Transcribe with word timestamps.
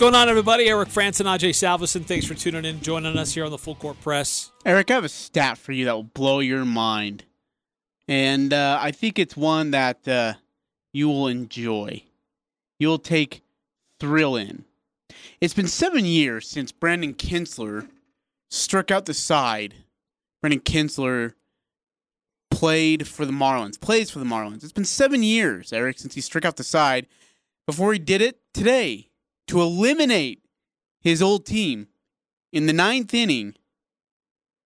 Going 0.00 0.14
on, 0.14 0.30
everybody? 0.30 0.66
Eric 0.66 0.88
Frandsen 0.88 1.30
and 1.30 1.38
Ajay 1.38 1.50
Salvesen. 1.50 2.06
Thanks 2.06 2.24
for 2.24 2.32
tuning 2.32 2.64
in, 2.64 2.80
joining 2.80 3.18
us 3.18 3.34
here 3.34 3.44
on 3.44 3.50
the 3.50 3.58
Full 3.58 3.74
Court 3.74 4.00
Press. 4.00 4.50
Eric, 4.64 4.90
I 4.90 4.94
have 4.94 5.04
a 5.04 5.10
stat 5.10 5.58
for 5.58 5.72
you 5.72 5.84
that 5.84 5.92
will 5.92 6.04
blow 6.04 6.38
your 6.38 6.64
mind. 6.64 7.24
And 8.08 8.50
uh, 8.54 8.78
I 8.80 8.92
think 8.92 9.18
it's 9.18 9.36
one 9.36 9.72
that 9.72 10.08
uh, 10.08 10.32
you 10.94 11.08
will 11.08 11.28
enjoy. 11.28 12.02
You'll 12.78 12.98
take 12.98 13.42
thrill 13.98 14.36
in. 14.36 14.64
It's 15.38 15.52
been 15.52 15.68
seven 15.68 16.06
years 16.06 16.48
since 16.48 16.72
Brandon 16.72 17.12
Kintzler 17.12 17.86
struck 18.48 18.90
out 18.90 19.04
the 19.04 19.12
side. 19.12 19.74
Brandon 20.40 20.60
Kintzler 20.60 21.34
played 22.50 23.06
for 23.06 23.26
the 23.26 23.32
Marlins, 23.32 23.78
plays 23.78 24.08
for 24.08 24.18
the 24.18 24.24
Marlins. 24.24 24.64
It's 24.64 24.72
been 24.72 24.86
seven 24.86 25.22
years, 25.22 25.74
Eric, 25.74 25.98
since 25.98 26.14
he 26.14 26.22
struck 26.22 26.46
out 26.46 26.56
the 26.56 26.64
side. 26.64 27.06
Before 27.66 27.92
he 27.92 27.98
did 27.98 28.22
it 28.22 28.40
today 28.54 29.09
to 29.50 29.60
eliminate 29.60 30.44
his 31.00 31.20
old 31.20 31.44
team 31.44 31.88
in 32.52 32.66
the 32.66 32.72
ninth 32.72 33.12
inning, 33.12 33.54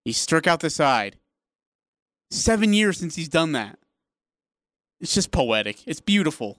he 0.04 0.12
struck 0.12 0.46
out 0.46 0.60
the 0.60 0.68
side. 0.68 1.16
Seven 2.30 2.74
years 2.74 2.98
since 2.98 3.16
he's 3.16 3.30
done 3.30 3.52
that. 3.52 3.78
It's 5.00 5.14
just 5.14 5.30
poetic. 5.30 5.86
It's 5.86 6.02
beautiful. 6.02 6.58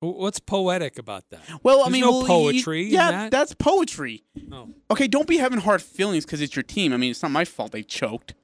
What's 0.00 0.40
poetic 0.40 0.98
about 0.98 1.30
that? 1.30 1.40
Well, 1.62 1.84
I 1.84 1.88
mean, 1.88 2.00
no 2.00 2.18
well, 2.18 2.26
poetry 2.26 2.86
yeah, 2.86 3.10
that? 3.10 3.30
that's 3.30 3.54
poetry. 3.54 4.24
Oh. 4.50 4.68
Okay, 4.90 5.06
don't 5.06 5.28
be 5.28 5.38
having 5.38 5.60
hard 5.60 5.82
feelings 5.82 6.24
because 6.24 6.40
it's 6.40 6.56
your 6.56 6.64
team. 6.64 6.92
I 6.92 6.96
mean, 6.96 7.12
it's 7.12 7.22
not 7.22 7.30
my 7.30 7.44
fault 7.44 7.70
they 7.70 7.84
choked. 7.84 8.34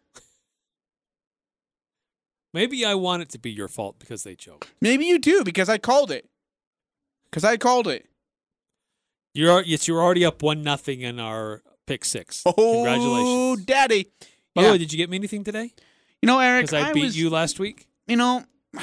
Maybe 2.53 2.85
I 2.85 2.95
want 2.95 3.23
it 3.23 3.31
to 3.31 3.39
be 3.39 3.51
your 3.51 3.69
fault 3.69 3.99
because 3.99 4.23
they 4.23 4.37
choked. 4.37 4.71
Maybe 4.81 5.07
you 5.07 5.19
do 5.19 5.43
because 5.43 5.69
I 5.69 5.79
called 5.79 6.13
it. 6.13 6.29
Because 7.25 7.43
I 7.43 7.57
called 7.57 7.89
it. 7.89 8.07
You're 9.35 9.63
yes, 9.63 9.89
you're 9.89 10.01
already 10.01 10.25
up 10.25 10.43
one 10.43 10.63
nothing 10.63 11.01
in 11.01 11.19
our 11.19 11.63
pick 11.87 12.05
six. 12.05 12.43
Oh, 12.47 12.53
Congratulations. 12.53 13.67
daddy. 13.67 14.07
By 14.55 14.63
Yeah. 14.63 14.69
the 14.69 14.73
way, 14.75 14.79
did 14.79 14.93
you 14.93 14.97
get 14.97 15.11
me 15.11 15.17
anything 15.17 15.43
today? 15.45 15.73
You 16.23 16.27
know, 16.29 16.39
Eric, 16.39 16.67
Because 16.67 16.83
I, 16.83 16.93
beat 16.93 17.03
was, 17.03 17.19
you 17.19 17.29
last 17.31 17.59
week. 17.59 17.87
You 18.07 18.17
know, 18.17 18.45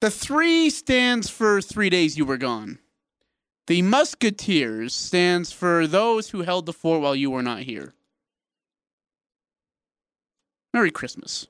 the 0.00 0.10
three 0.10 0.70
stands 0.70 1.28
for 1.30 1.60
three 1.60 1.90
days 1.90 2.16
you 2.18 2.24
were 2.24 2.36
gone. 2.38 2.78
The 3.68 3.82
Musketeers 3.82 4.94
stands 4.94 5.52
for 5.52 5.86
those 5.86 6.30
who 6.30 6.42
held 6.42 6.66
the 6.66 6.72
fort 6.72 7.00
while 7.00 7.14
you 7.14 7.30
were 7.30 7.42
not 7.42 7.60
here. 7.60 7.94
Merry 10.74 10.90
Christmas. 10.90 11.46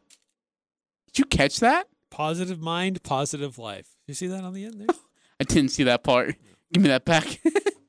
Did 1.06 1.18
you 1.20 1.24
catch 1.24 1.60
that? 1.60 1.88
Positive 2.12 2.60
mind, 2.60 3.02
positive 3.02 3.56
life. 3.56 3.88
You 4.06 4.12
see 4.12 4.26
that 4.26 4.44
on 4.44 4.52
the 4.52 4.66
end 4.66 4.80
there? 4.80 4.94
I 5.40 5.44
didn't 5.44 5.70
see 5.70 5.84
that 5.84 6.04
part. 6.04 6.36
Give 6.70 6.82
me 6.82 6.90
that 6.90 7.06
back. 7.06 7.40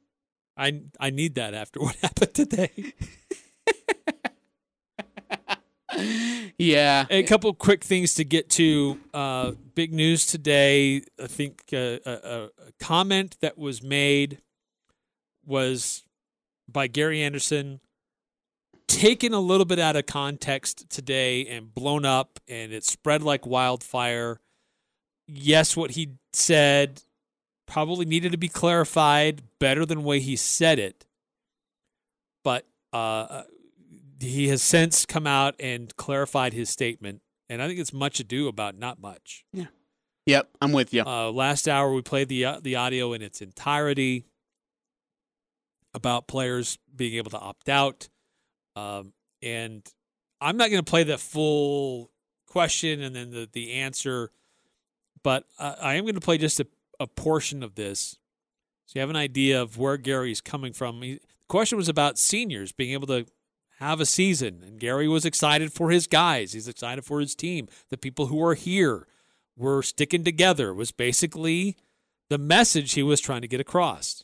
I 0.58 0.84
I 0.98 1.10
need 1.10 1.36
that 1.36 1.54
after 1.54 1.82
what 1.82 1.96
happened 2.02 2.34
today. 2.34 2.94
yeah. 6.58 7.06
A 7.10 7.24
couple 7.24 7.54
quick 7.54 7.84
things 7.84 8.14
to 8.14 8.24
get 8.24 8.50
to. 8.52 8.98
Uh, 9.14 9.52
big 9.76 9.92
news 9.92 10.26
today. 10.26 11.02
I 11.22 11.28
think 11.28 11.62
uh, 11.74 11.78
a, 11.78 12.00
a, 12.06 12.44
a 12.46 12.72
comment 12.80 13.36
that 13.42 13.58
was 13.58 13.84
made 13.84 14.40
was 15.46 16.06
by 16.72 16.88
Gary 16.88 17.22
Andersen, 17.22 17.82
taken 18.88 19.34
a 19.34 19.40
little 19.40 19.66
bit 19.66 19.80
out 19.80 19.96
of 19.96 20.06
context 20.06 20.90
today 20.90 21.46
and 21.48 21.74
blown 21.74 22.06
up, 22.06 22.40
and 22.48 22.72
it 22.72 22.84
spread 22.84 23.24
like 23.24 23.46
wildfire. 23.46 24.40
Yes, 25.28 25.76
what 25.78 25.92
he 25.92 26.12
said 26.34 27.02
probably 27.66 28.06
needed 28.06 28.32
to 28.32 28.38
be 28.38 28.50
clarified 28.50 29.42
better 29.60 29.86
than 29.86 30.00
the 30.00 30.04
way 30.04 30.20
he 30.20 30.36
said 30.36 30.80
it, 30.80 31.06
but 32.44 32.66
uh, 32.92 33.44
he 34.20 34.50
has 34.50 34.62
since 34.62 35.06
come 35.06 35.26
out 35.26 35.56
and 35.60 35.96
clarified 35.96 36.54
his 36.54 36.70
statement, 36.70 37.22
and 37.50 37.62
I 37.62 37.68
think 37.68 37.80
it's 37.80 37.94
much 37.94 38.20
ado 38.20 38.48
about 38.48 38.78
not 38.78 39.00
much. 39.00 39.46
Yeah. 39.54 39.68
Yep, 40.26 40.50
I'm 40.62 40.72
with 40.72 40.94
you. 40.94 41.04
Uh, 41.04 41.32
last 41.32 41.68
hour 41.68 41.94
we 41.94 42.02
played 42.02 42.30
the 42.30 42.46
uh, 42.46 42.60
the 42.62 42.76
audio 42.78 43.14
in 43.14 43.22
its 43.22 43.42
entirety 43.42 44.26
about 45.94 46.28
players 46.28 46.78
being 46.96 47.16
able 47.16 47.32
to 47.32 47.40
opt 47.40 47.70
out, 47.70 48.08
um, 48.76 49.14
and 49.42 49.84
I'm 50.42 50.58
not 50.58 50.70
going 50.70 50.84
to 50.84 50.90
play 50.90 51.04
the 51.04 51.18
full 51.18 52.12
question 52.48 53.02
and 53.02 53.16
then 53.16 53.32
the 53.32 53.50
the 53.52 53.74
answer, 53.74 54.32
but 55.24 55.46
uh, 55.60 55.76
I 55.82 55.96
am 55.96 56.04
going 56.04 56.16
to 56.16 56.22
play 56.22 56.38
just 56.38 56.60
a, 56.60 56.68
a 57.00 57.08
portion 57.08 57.64
of 57.64 57.76
this, 57.76 58.18
so 58.86 58.94
you 58.96 59.02
have 59.02 59.10
an 59.10 59.16
idea 59.16 59.62
of 59.62 59.78
where 59.78 59.98
Gary's 59.98 60.42
coming 60.42 60.74
from. 60.74 61.02
He, 61.02 61.14
the 61.14 61.48
question 61.48 61.78
was 61.78 61.90
about 61.90 62.18
seniors 62.18 62.72
being 62.72 62.94
able 62.94 63.08
to 63.08 63.26
have 63.80 64.00
a 64.00 64.06
season, 64.06 64.64
and 64.66 64.80
Gary 64.80 65.08
was 65.08 65.26
excited 65.26 65.74
for 65.74 65.90
his 65.90 66.08
guys. 66.08 66.54
He's 66.54 66.68
excited 66.68 67.04
for 67.04 67.20
his 67.20 67.36
team, 67.36 67.68
the 67.90 67.98
people 67.98 68.28
who 68.28 68.42
are 68.44 68.54
here 68.56 69.08
were 69.58 69.84
sticking 69.84 70.24
together 70.24 70.74
was 70.74 70.92
basically 70.92 71.76
the 72.30 72.38
message 72.38 72.94
he 72.94 73.04
was 73.04 73.20
trying 73.20 73.42
to 73.42 73.48
get 73.48 73.60
across. 73.60 74.24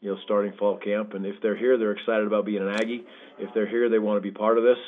you 0.00 0.10
know, 0.10 0.18
starting 0.24 0.52
fall 0.58 0.78
camp. 0.78 1.14
And 1.14 1.26
if 1.26 1.36
they're 1.42 1.56
here, 1.56 1.76
they're 1.76 1.92
excited 1.92 2.26
about 2.26 2.44
being 2.46 2.62
an 2.62 2.68
Aggie. 2.70 3.04
If 3.38 3.52
they're 3.54 3.68
here, 3.68 3.88
they 3.88 3.98
want 3.98 4.16
to 4.16 4.20
be 4.20 4.30
part 4.30 4.58
of 4.58 4.64
this. 4.64 4.78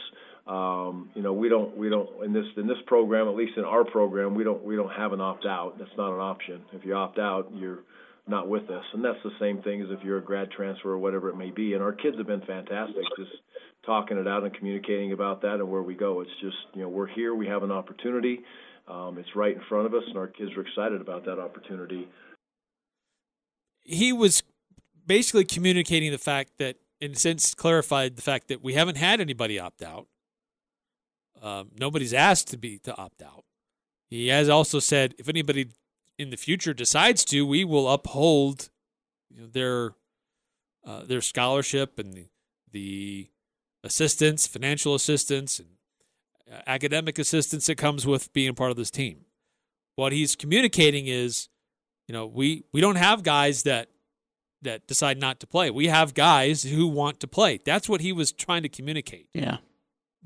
Um, 0.47 1.11
you 1.15 1.22
know, 1.22 1.33
we 1.33 1.49
don't 1.49 1.77
we 1.77 1.88
don't 1.88 2.25
in 2.25 2.33
this 2.33 2.47
in 2.56 2.66
this 2.66 2.78
program, 2.87 3.28
at 3.28 3.37
least 3.37 3.56
in 3.56 3.65
our 3.65 3.84
program, 3.84 4.34
we 4.34 4.43
don't 4.43 4.65
we 4.65 4.75
don't 4.77 4.93
have 4.93 5.12
an 5.12 5.21
opt 5.21 5.47
out. 5.47 5.78
That's 5.78 5.91
not 5.97 6.12
an 6.12 6.21
option. 6.21 6.62
If 6.72 6.84
you 6.84 6.94
opt 6.94 7.19
out, 7.19 7.50
you're 7.55 7.81
not 8.27 8.49
with 8.49 8.71
us. 8.71 8.84
And 8.93 9.05
that's 9.05 9.22
the 9.22 9.33
same 9.39 9.62
thing 9.62 9.83
as 9.83 9.89
if 9.91 10.03
you're 10.05 10.19
a 10.19 10.22
grad 10.22 10.50
transfer 10.50 10.91
or 10.91 10.99
whatever 10.99 11.28
it 11.28 11.37
may 11.37 11.50
be. 11.50 11.75
And 11.75 11.83
our 11.83 11.93
kids 11.93 12.16
have 12.16 12.27
been 12.27 12.43
fantastic, 12.43 13.03
just 13.16 13.33
talking 13.84 14.16
it 14.19 14.27
out 14.27 14.43
and 14.43 14.55
communicating 14.55 15.12
about 15.12 15.43
that 15.43 15.55
and 15.55 15.71
where 15.71 15.83
we 15.83 15.94
go. 15.94 16.21
It's 16.21 16.31
just 16.41 16.56
you 16.75 16.83
know 16.83 16.89
we're 16.89 17.06
here, 17.06 17.34
we 17.34 17.47
have 17.47 17.62
an 17.62 17.71
opportunity. 17.71 18.41
Um, 18.89 19.19
it's 19.19 19.37
right 19.37 19.55
in 19.55 19.62
front 19.69 19.87
of 19.87 19.94
us, 19.94 20.03
and 20.09 20.16
our 20.16 20.27
kids 20.27 20.50
are 20.56 20.62
excited 20.62 21.00
about 21.00 21.25
that 21.27 21.39
opportunity. 21.39 22.09
He 23.83 24.12
was 24.12 24.43
basically 25.06 25.44
communicating 25.44 26.10
the 26.10 26.19
fact 26.19 26.59
that, 26.59 26.77
in 27.00 27.15
since 27.15 27.55
clarified 27.55 28.16
the 28.16 28.22
fact 28.22 28.49
that 28.49 28.62
we 28.62 28.75
haven't 28.75 28.97
had 28.97 29.21
anybody 29.21 29.59
opt 29.59 29.83
out. 29.83 30.06
Um, 31.43 31.71
nobody's 31.78 32.12
asked 32.12 32.49
to 32.49 32.59
be 32.59 32.78
to 32.81 32.97
opt 32.97 33.22
out. 33.22 33.44
He 34.09 34.28
has 34.28 34.49
also 34.49 34.78
said 34.78 35.15
if 35.19 35.28
anybody 35.28 35.69
in 36.19 36.31
the 36.31 36.37
future 36.37 36.75
decides 36.75 37.25
to, 37.27 37.47
we 37.47 37.65
will 37.65 37.89
uphold 37.91 38.69
you 39.31 39.43
know, 39.43 39.47
their 39.47 39.94
uh, 40.84 41.05
their 41.05 41.21
scholarship 41.21 41.99
and 41.99 42.15
the, 42.15 42.27
the 42.72 43.28
assistance, 43.84 44.47
financial 44.47 44.94
assistance, 44.94 45.59
and 45.59 45.69
uh, 46.50 46.60
academic 46.66 47.19
assistance 47.19 47.66
that 47.66 47.77
comes 47.77 48.06
with 48.06 48.33
being 48.33 48.55
part 48.55 48.71
of 48.71 48.77
this 48.77 48.91
team. 48.91 49.25
What 49.97 50.12
he's 50.12 50.37
communicating 50.37 51.06
is, 51.06 51.49
you 52.09 52.12
know, 52.12 52.27
we 52.27 52.65
we 52.72 52.81
don't 52.81 52.97
have 52.97 53.22
guys 53.22 53.63
that 53.63 53.89
that 54.62 54.86
decide 54.86 55.18
not 55.18 55.41
to 55.41 55.47
play. 55.47 55.71
We 55.71 55.86
have 55.89 56.12
guys 56.15 56.62
who 56.65 56.86
want 56.86 57.21
to 57.21 57.27
play. 57.27 57.60
That's 57.65 57.89
what 57.89 58.01
he 58.01 58.12
was 58.12 58.30
trying 58.33 58.62
to 58.62 58.68
communicate. 58.68 59.28
Yeah. 59.33 59.59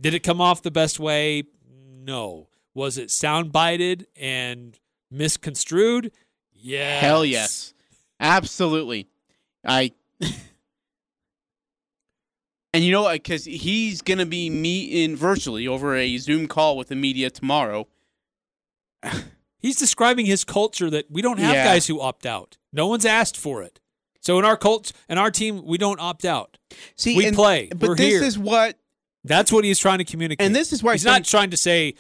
Did 0.01 0.15
it 0.15 0.21
come 0.21 0.41
off 0.41 0.63
the 0.63 0.71
best 0.73 0.99
way? 0.99 1.45
No. 1.71 2.49
Was 2.75 2.99
it 2.99 3.09
soundbited 3.09 4.07
and 4.17 4.79
misconstrued? 5.11 6.11
Yes. 6.53 7.01
Hell 7.01 7.25
yes. 7.25 7.75
Absolutely. 8.19 9.09
I 9.65 9.93
And 12.73 12.83
you 12.83 12.91
know 12.91 13.03
what? 13.03 13.23
cuz 13.23 13.45
he's 13.45 14.03
going 14.03 14.19
to 14.19 14.27
be 14.27 14.51
meeting 14.51 15.15
virtually 15.17 15.69
over 15.69 15.95
a 15.95 16.17
Zoom 16.19 16.49
call 16.49 16.77
with 16.77 16.89
the 16.89 16.97
media 16.97 17.31
tomorrow. 17.31 17.87
He's 19.61 19.77
describing 19.77 20.27
his 20.27 20.45
culture 20.45 20.91
that 20.91 21.11
we 21.11 21.23
don't 21.23 21.39
have 21.39 21.55
Yeah. 21.55 21.65
guys 21.65 21.87
who 21.87 22.01
opt 22.01 22.27
out. 22.27 22.59
No 22.73 22.87
one's 22.87 23.07
asked 23.07 23.37
for 23.37 23.63
it. 23.63 23.81
So 24.25 24.39
in 24.39 24.45
our 24.47 24.57
cult, 24.57 24.93
in 25.11 25.19
our 25.19 25.31
team, 25.31 25.67
we 25.67 25.77
don't 25.77 26.01
opt 26.01 26.25
out. 26.25 26.57
See, 26.97 27.15
We 27.17 27.27
and- 27.27 27.37
play. 27.37 27.69
But 27.69 27.91
We're 27.91 27.95
this 27.97 28.07
here. 28.07 28.23
is 28.23 28.39
what 28.39 28.79
That's 29.23 29.53
what 29.53 29.65
he's 29.65 29.79
trying 29.79 29.99
to 29.99 30.05
communicate. 30.05 30.45
And 30.45 30.57
this 30.57 30.73
is 30.73 30.83
why 30.83 30.93
he's 30.93 31.05
not 31.05 31.25
trying 31.25 31.51
to 31.51 31.57
say, 31.57 31.95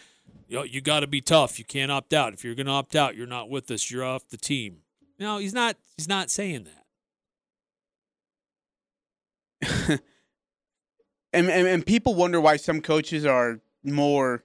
you, 0.48 0.56
know, 0.56 0.62
you 0.62 0.80
got 0.80 1.00
to 1.00 1.06
be 1.06 1.20
tough. 1.20 1.58
You 1.58 1.64
can't 1.64 1.92
opt 1.92 2.12
out. 2.14 2.32
If 2.32 2.44
you're 2.44 2.54
going 2.54 2.66
to 2.66 2.72
opt 2.72 2.96
out, 2.96 3.14
you're 3.14 3.26
not 3.26 3.50
with 3.50 3.70
us. 3.70 3.90
You're 3.90 4.04
off 4.04 4.28
the 4.28 4.36
team. 4.36 4.78
No, 5.18 5.38
he's 5.38 5.54
not. 5.54 5.76
He's 5.96 6.08
not 6.08 6.30
saying 6.30 6.66
that. 9.60 9.88
and, 11.32 11.50
and 11.50 11.66
and 11.66 11.86
people 11.86 12.14
wonder 12.14 12.40
why 12.40 12.56
some 12.56 12.80
coaches 12.80 13.24
are 13.24 13.60
more 13.82 14.42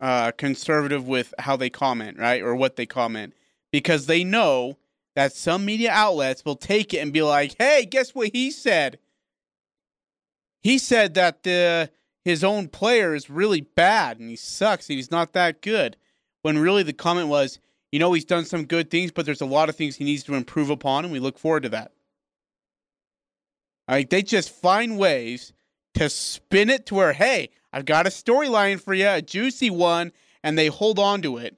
uh, 0.00 0.32
conservative 0.32 1.06
with 1.06 1.34
how 1.38 1.56
they 1.56 1.70
comment, 1.70 2.18
right, 2.18 2.42
or 2.42 2.54
what 2.56 2.76
they 2.76 2.86
comment, 2.86 3.34
because 3.70 4.06
they 4.06 4.24
know 4.24 4.76
that 5.14 5.32
some 5.32 5.64
media 5.64 5.90
outlets 5.90 6.44
will 6.44 6.56
take 6.56 6.94
it 6.94 6.98
and 6.98 7.12
be 7.12 7.22
like, 7.22 7.56
"Hey, 7.58 7.86
guess 7.86 8.14
what 8.14 8.30
he 8.32 8.50
said? 8.50 8.98
He 10.62 10.78
said 10.78 11.14
that 11.14 11.46
uh, 11.46 11.92
his 12.24 12.44
own 12.44 12.68
player 12.68 13.14
is 13.14 13.28
really 13.28 13.60
bad 13.60 14.20
and 14.20 14.30
he 14.30 14.36
sucks 14.36 14.88
and 14.88 14.96
he's 14.96 15.10
not 15.10 15.32
that 15.32 15.62
good." 15.62 15.96
When 16.42 16.58
really 16.58 16.82
the 16.82 16.92
comment 16.92 17.28
was, 17.28 17.58
"You 17.90 17.98
know, 17.98 18.12
he's 18.12 18.24
done 18.24 18.44
some 18.44 18.64
good 18.64 18.90
things, 18.90 19.12
but 19.12 19.26
there's 19.26 19.40
a 19.40 19.46
lot 19.46 19.68
of 19.68 19.76
things 19.76 19.96
he 19.96 20.04
needs 20.04 20.24
to 20.24 20.34
improve 20.34 20.70
upon, 20.70 21.04
and 21.04 21.12
we 21.12 21.20
look 21.20 21.38
forward 21.38 21.64
to 21.64 21.68
that." 21.70 21.92
Like 23.88 24.10
they 24.10 24.22
just 24.22 24.50
find 24.50 24.98
ways 24.98 25.52
to 25.94 26.08
spin 26.08 26.70
it 26.70 26.86
to 26.86 26.94
where, 26.94 27.12
hey, 27.12 27.50
I've 27.72 27.84
got 27.84 28.06
a 28.06 28.10
storyline 28.10 28.80
for 28.80 28.94
you, 28.94 29.08
a 29.08 29.22
juicy 29.22 29.70
one, 29.70 30.12
and 30.42 30.58
they 30.58 30.68
hold 30.68 30.98
on 30.98 31.22
to 31.22 31.38
it 31.38 31.56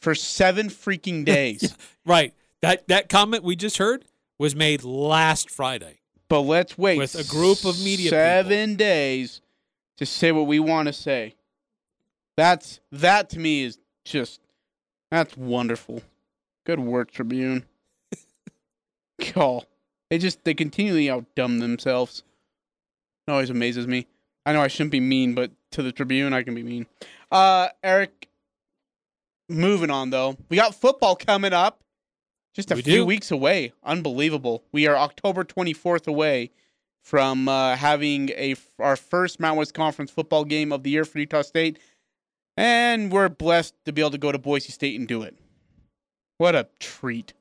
for 0.00 0.14
seven 0.14 0.68
freaking 0.68 1.24
days. 1.36 1.76
Right. 2.04 2.34
That 2.62 2.88
that 2.88 3.08
comment 3.08 3.42
we 3.42 3.56
just 3.56 3.78
heard 3.78 4.04
was 4.38 4.54
made 4.54 4.84
last 4.84 5.50
Friday. 5.50 6.00
But 6.28 6.40
let's 6.42 6.78
wait 6.78 6.98
With 6.98 7.14
a 7.14 7.24
group 7.24 7.64
of 7.64 7.82
media 7.82 8.10
seven 8.10 8.76
days 8.76 9.40
to 9.96 10.06
say 10.06 10.30
what 10.32 10.46
we 10.46 10.60
want 10.60 10.86
to 10.86 10.92
say. 10.92 11.34
That's 12.36 12.80
that 12.92 13.30
to 13.30 13.38
me 13.38 13.64
is 13.64 13.78
just 14.04 14.40
that's 15.10 15.36
wonderful. 15.36 16.02
Good 16.64 16.80
work, 16.80 17.10
Tribune. 17.10 17.64
Call. 19.20 19.64
They 20.08 20.18
just 20.18 20.44
they 20.44 20.54
continually 20.54 21.10
outdumb 21.10 21.58
themselves. 21.58 22.22
It 23.26 23.30
always 23.30 23.50
amazes 23.50 23.86
me. 23.86 24.06
I 24.46 24.52
know 24.52 24.62
I 24.62 24.68
shouldn't 24.68 24.92
be 24.92 25.00
mean, 25.00 25.34
but 25.34 25.50
to 25.72 25.82
the 25.82 25.92
Tribune 25.92 26.32
I 26.32 26.42
can 26.42 26.54
be 26.54 26.62
mean. 26.62 26.86
Uh 27.30 27.68
Eric 27.82 28.28
moving 29.48 29.90
on 29.90 30.10
though. 30.10 30.36
We 30.48 30.56
got 30.56 30.74
football 30.74 31.16
coming 31.16 31.52
up. 31.52 31.80
Just 32.54 32.70
a 32.70 32.74
We 32.74 32.82
few 32.82 32.94
do. 32.98 33.04
weeks 33.06 33.30
away. 33.30 33.72
Unbelievable. 33.84 34.64
We 34.72 34.86
are 34.86 34.96
October 34.96 35.44
24th 35.44 36.06
away 36.08 36.50
from 37.02 37.48
uh, 37.48 37.76
having 37.76 38.30
a 38.30 38.56
our 38.78 38.96
first 38.96 39.40
Mountain 39.40 39.58
West 39.58 39.74
Conference 39.74 40.10
football 40.10 40.44
game 40.44 40.72
of 40.72 40.82
the 40.82 40.90
year 40.90 41.04
for 41.04 41.18
Utah 41.18 41.42
State, 41.42 41.78
and 42.56 43.10
we're 43.12 43.28
blessed 43.28 43.74
to 43.84 43.92
be 43.92 44.02
able 44.02 44.10
to 44.10 44.18
go 44.18 44.32
to 44.32 44.38
Boise 44.38 44.72
State 44.72 44.98
and 44.98 45.08
do 45.08 45.22
it. 45.22 45.36
What 46.38 46.54
a 46.54 46.68
treat! 46.80 47.32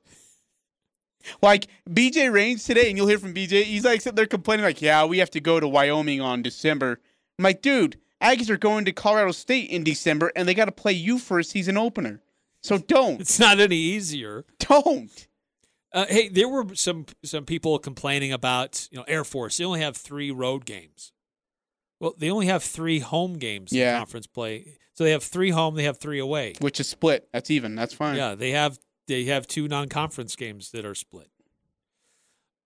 Like 1.42 1.68
BJ 1.90 2.32
Rains 2.32 2.64
today, 2.64 2.88
and 2.90 2.98
you'll 2.98 3.08
hear 3.08 3.20
from 3.20 3.34
BJ. 3.34 3.64
He's 3.64 3.84
like 3.86 4.02
sitting 4.02 4.16
there 4.16 4.26
complaining, 4.28 4.64
like, 4.64 4.82
"Yeah, 4.82 5.06
we 5.06 5.18
have 5.18 5.32
to 5.32 5.40
go 5.42 5.60
to 5.60 5.68
Wyoming 5.68 6.22
on 6.22 6.42
December." 6.42 7.00
I'm 7.38 7.44
like, 7.44 7.62
"Dude, 7.62 7.98
Aggies 8.22 8.50
are 8.50 8.58
going 8.58 8.86
to 8.86 8.92
Colorado 8.92 9.32
State 9.32 9.70
in 9.70 9.84
December, 9.84 10.32
and 10.36 10.48
they 10.48 10.54
got 10.54 10.66
to 10.66 10.72
play 10.72 10.94
you 10.94 11.18
for 11.20 11.40
a 11.40 11.44
season 11.44 11.78
opener. 11.78 12.22
So 12.62 12.78
don't, 12.78 13.22
It's 13.22 13.40
not 13.40 13.60
any 13.60 13.78
easier. 13.78 14.46
don't." 14.60 15.28
Uh, 15.92 16.06
hey, 16.08 16.30
there 16.30 16.48
were 16.48 16.76
some 16.76 17.06
some 17.24 17.46
people 17.46 17.80
complaining 17.80 18.32
about 18.34 18.88
you 18.92 18.98
know 18.98 19.06
Air 19.08 19.24
Force. 19.24 19.58
They 19.58 19.66
only 19.66 19.82
have 19.82 19.98
three 19.98 20.30
road 20.32 20.66
games. 20.66 21.12
Well, 22.00 22.14
they 22.18 22.30
only 22.30 22.46
have 22.46 22.64
three 22.64 23.00
home 23.00 23.38
games 23.40 23.74
Yeah. 23.74 23.94
in 23.96 24.00
conference 24.02 24.28
play. 24.28 24.78
So 24.94 25.04
they 25.04 25.12
have 25.12 25.24
three 25.24 25.50
home. 25.52 25.76
They 25.76 25.84
have 25.84 25.98
three 25.98 26.20
away. 26.20 26.54
Which 26.60 26.80
is 26.80 26.88
split. 26.88 27.28
That's 27.34 27.50
even. 27.50 27.76
That's 27.76 27.94
fine. 27.94 28.18
Yeah, 28.18 28.36
they 28.36 28.52
have 28.52 28.78
they 29.08 29.24
have 29.26 29.48
two 29.48 29.68
non-conference 29.68 30.36
games 30.36 30.72
that 30.72 30.86
are 30.86 30.94
split. 30.96 31.30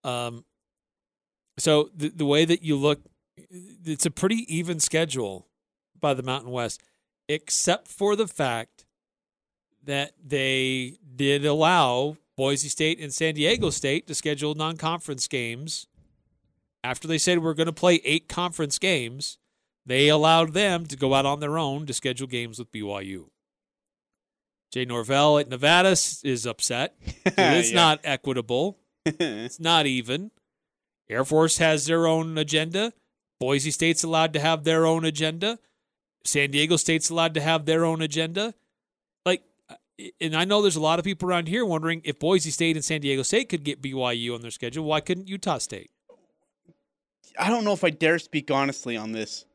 Um, 0.04 0.44
so 1.57 1.90
the 1.95 2.10
the 2.10 2.25
way 2.25 2.45
that 2.45 2.62
you 2.63 2.75
look, 2.75 3.00
it's 3.38 4.06
a 4.06 4.12
pretty 4.12 4.45
even 4.54 4.80
schedule 4.80 5.48
by 6.00 6.13
the 6.13 6.24
Mountain 6.24 6.51
West, 6.51 6.81
except 7.30 7.88
for 7.88 8.16
the 8.16 8.28
fact 8.28 8.72
that 9.85 10.13
they 10.24 10.97
did 11.15 11.45
allow 11.45 12.18
Boise 12.35 12.69
State 12.69 13.00
and 13.00 13.13
San 13.13 13.35
Diego 13.35 13.69
State 13.69 14.07
to 14.07 14.15
schedule 14.15 14.56
non-conference 14.56 15.27
games. 15.27 15.88
After 16.83 17.07
they 17.07 17.18
said 17.18 17.39
we're 17.39 17.53
going 17.53 17.68
to 17.68 17.74
play 17.74 18.01
eight 18.03 18.27
conference 18.27 18.80
games, 18.80 19.38
they 19.85 20.07
allowed 20.09 20.53
them 20.53 20.85
to 20.88 20.95
go 20.95 21.13
out 21.13 21.25
on 21.25 21.39
their 21.39 21.57
own 21.57 21.85
to 21.85 21.94
schedule 21.94 22.27
games 22.27 22.59
with 22.59 22.71
BYU. 22.71 23.27
Jay 24.71 24.85
Norvell 24.85 25.38
at 25.38 25.50
Nevada 25.50 25.91
is 25.91 26.45
upset. 26.47 26.95
It's 27.25 27.69
Yeah. 27.71 27.75
not 27.75 28.00
equitable. 28.03 28.77
It's 29.06 29.59
not 29.59 29.85
even. 29.85 30.31
Air 31.09 31.25
Force 31.25 31.57
has 31.57 31.85
their 31.85 32.07
own 32.07 32.38
agenda. 32.38 32.94
Boise 33.39 33.71
State's 33.71 34.03
allowed 34.03 34.33
to 34.33 34.39
have 34.39 34.63
their 34.63 34.85
own 34.85 35.03
agenda. 35.06 35.59
San 36.24 36.51
Diego 36.51 36.77
State's 36.77 37.09
allowed 37.09 37.33
to 37.33 37.41
have 37.41 37.65
their 37.65 37.83
own 37.85 38.01
agenda. 38.01 38.53
And 40.19 40.36
I 40.36 40.45
know 40.45 40.62
there's 40.62 40.75
a 40.75 40.81
lot 40.81 40.98
of 40.98 41.06
people 41.06 41.30
around 41.30 41.48
here 41.48 41.66
wondering 41.66 42.01
if 42.04 42.19
Boise 42.19 42.50
State 42.50 42.75
and 42.75 42.84
San 42.84 43.01
Diego 43.01 43.22
State 43.22 43.50
could 43.50 43.63
get 43.63 43.81
BYU 43.81 44.34
on 44.34 44.42
their 44.42 44.51
schedule, 44.51 44.86
why 44.86 45.01
couldn't 45.01 45.28
Utah 45.28 45.60
State? 45.60 45.92
I 47.38 47.50
don't 47.50 47.63
know 47.63 47.74
if 47.74 47.84
I 47.84 47.90
dare 47.90 48.19
speak 48.19 48.50
honestly 48.51 48.98
on 48.98 49.12
this. 49.12 49.45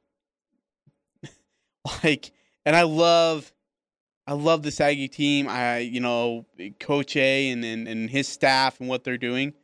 like, 2.05 2.32
and 2.64 2.76
I 2.76 2.82
love, 2.82 3.52
I 4.26 4.35
love 4.35 4.62
this 4.62 4.81
Aggie 4.81 5.08
team. 5.08 5.49
I, 5.49 5.79
you 5.79 6.00
know, 6.00 6.46
Coach 6.79 7.17
A 7.17 7.50
and 7.50 7.64
and, 7.64 7.88
and 7.88 8.11
his 8.11 8.29
staff 8.29 8.81
and 8.81 8.88
what 8.88 9.05
they're 9.05 9.19
doing. 9.19 9.55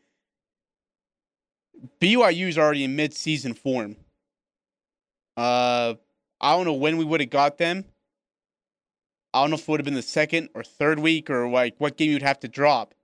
BYU 2.01 2.49
is 2.49 2.59
already 2.59 2.85
in 2.85 2.97
mid-season 2.97 3.55
form. 3.55 3.97
Uh, 5.37 5.95
I 6.41 6.57
don't 6.57 6.65
know 6.65 6.75
when 6.75 6.97
we 6.97 7.05
would 7.05 7.21
have 7.21 7.31
got 7.31 7.59
them. 7.59 7.85
I 9.35 9.43
don't 9.43 9.51
know 9.51 9.57
if 9.57 9.63
it 9.63 9.69
would 9.69 9.81
have 9.81 9.85
been 9.85 9.95
the 9.95 10.03
second 10.03 10.49
or 10.55 10.63
third 10.63 10.99
week 10.99 11.29
or 11.29 11.49
like 11.49 11.75
what 11.79 11.97
game 11.97 12.11
you'd 12.11 12.23
have 12.23 12.41
to 12.41 12.49
drop. 12.49 12.95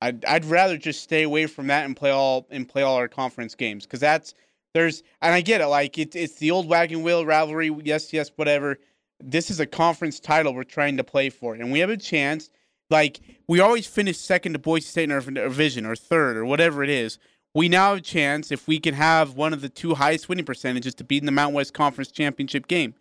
I'd 0.00 0.24
I'd 0.24 0.44
rather 0.46 0.76
just 0.76 1.02
stay 1.02 1.22
away 1.22 1.46
from 1.46 1.68
that 1.68 1.84
and 1.84 1.96
play 1.96 2.10
all 2.10 2.46
and 2.50 2.68
play 2.68 2.82
all 2.82 2.96
our 2.96 3.08
conference 3.08 3.54
games 3.54 3.84
because 3.84 4.00
that's 4.00 4.34
there's 4.74 5.02
and 5.20 5.34
I 5.34 5.42
get 5.42 5.60
it 5.60 5.66
like 5.66 5.98
it's 5.98 6.16
it's 6.16 6.36
the 6.36 6.50
old 6.50 6.68
wagon 6.68 7.02
wheel 7.02 7.24
rivalry 7.24 7.70
yes 7.84 8.12
yes 8.12 8.30
whatever 8.36 8.78
this 9.22 9.50
is 9.50 9.60
a 9.60 9.66
conference 9.66 10.18
title 10.18 10.54
we're 10.54 10.64
trying 10.64 10.96
to 10.96 11.04
play 11.04 11.30
for 11.30 11.54
and 11.54 11.70
we 11.70 11.78
have 11.78 11.90
a 11.90 11.96
chance 11.96 12.50
like 12.90 13.20
we 13.46 13.60
always 13.60 13.86
finish 13.86 14.18
second 14.18 14.54
to 14.54 14.58
Boise 14.58 14.86
State 14.86 15.04
in 15.04 15.12
our 15.12 15.20
division 15.20 15.86
or 15.86 15.94
third 15.94 16.36
or 16.36 16.44
whatever 16.44 16.82
it 16.82 16.90
is 16.90 17.18
we 17.54 17.68
now 17.68 17.90
have 17.90 17.98
a 17.98 18.00
chance 18.00 18.50
if 18.50 18.66
we 18.66 18.80
can 18.80 18.94
have 18.94 19.34
one 19.34 19.52
of 19.52 19.60
the 19.60 19.68
two 19.68 19.94
highest 19.94 20.28
winning 20.28 20.44
percentages 20.44 20.94
to 20.96 21.04
beat 21.04 21.22
in 21.22 21.26
the 21.26 21.32
Mountain 21.32 21.54
West 21.54 21.74
Conference 21.74 22.10
championship 22.10 22.66
game. 22.66 22.94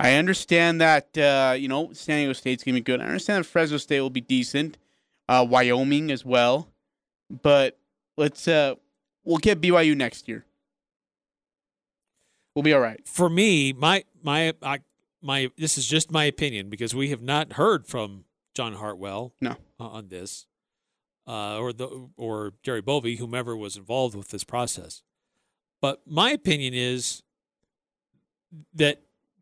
I 0.00 0.14
understand 0.14 0.80
that 0.80 1.16
uh, 1.18 1.54
you 1.56 1.68
know 1.68 1.92
San 1.92 2.18
Diego 2.18 2.32
State's 2.32 2.64
gonna 2.64 2.76
be 2.76 2.80
good. 2.80 3.00
I 3.00 3.04
understand 3.04 3.44
that 3.44 3.48
Fresno 3.48 3.76
State 3.76 4.00
will 4.00 4.10
be 4.10 4.20
decent 4.20 4.78
uh, 5.28 5.46
Wyoming 5.48 6.10
as 6.10 6.24
well. 6.24 6.68
But 7.42 7.78
let's 8.16 8.48
uh, 8.48 8.74
we'll 9.24 9.38
get 9.38 9.60
BYU 9.60 9.96
next 9.96 10.28
year. 10.28 10.44
We'll 12.54 12.62
be 12.62 12.72
all 12.72 12.80
right. 12.80 13.00
For 13.06 13.28
me, 13.30 13.72
my 13.72 14.04
my 14.22 14.54
I, 14.62 14.80
my 15.22 15.50
this 15.56 15.78
is 15.78 15.86
just 15.86 16.10
my 16.10 16.24
opinion 16.24 16.68
because 16.70 16.94
we 16.94 17.10
have 17.10 17.22
not 17.22 17.52
heard 17.54 17.86
from 17.86 18.24
John 18.54 18.74
Hartwell 18.74 19.32
No. 19.40 19.56
on 19.78 20.08
this, 20.08 20.46
uh, 21.28 21.58
or 21.58 21.72
the 21.72 22.08
or 22.16 22.54
Jerry 22.62 22.82
Bovee, 22.82 23.18
whomever 23.18 23.56
was 23.56 23.76
involved 23.76 24.16
with 24.16 24.28
this 24.28 24.42
process. 24.44 25.02
But 25.80 26.00
my 26.06 26.30
opinion 26.32 26.74
is 26.74 27.22
that 28.74 29.00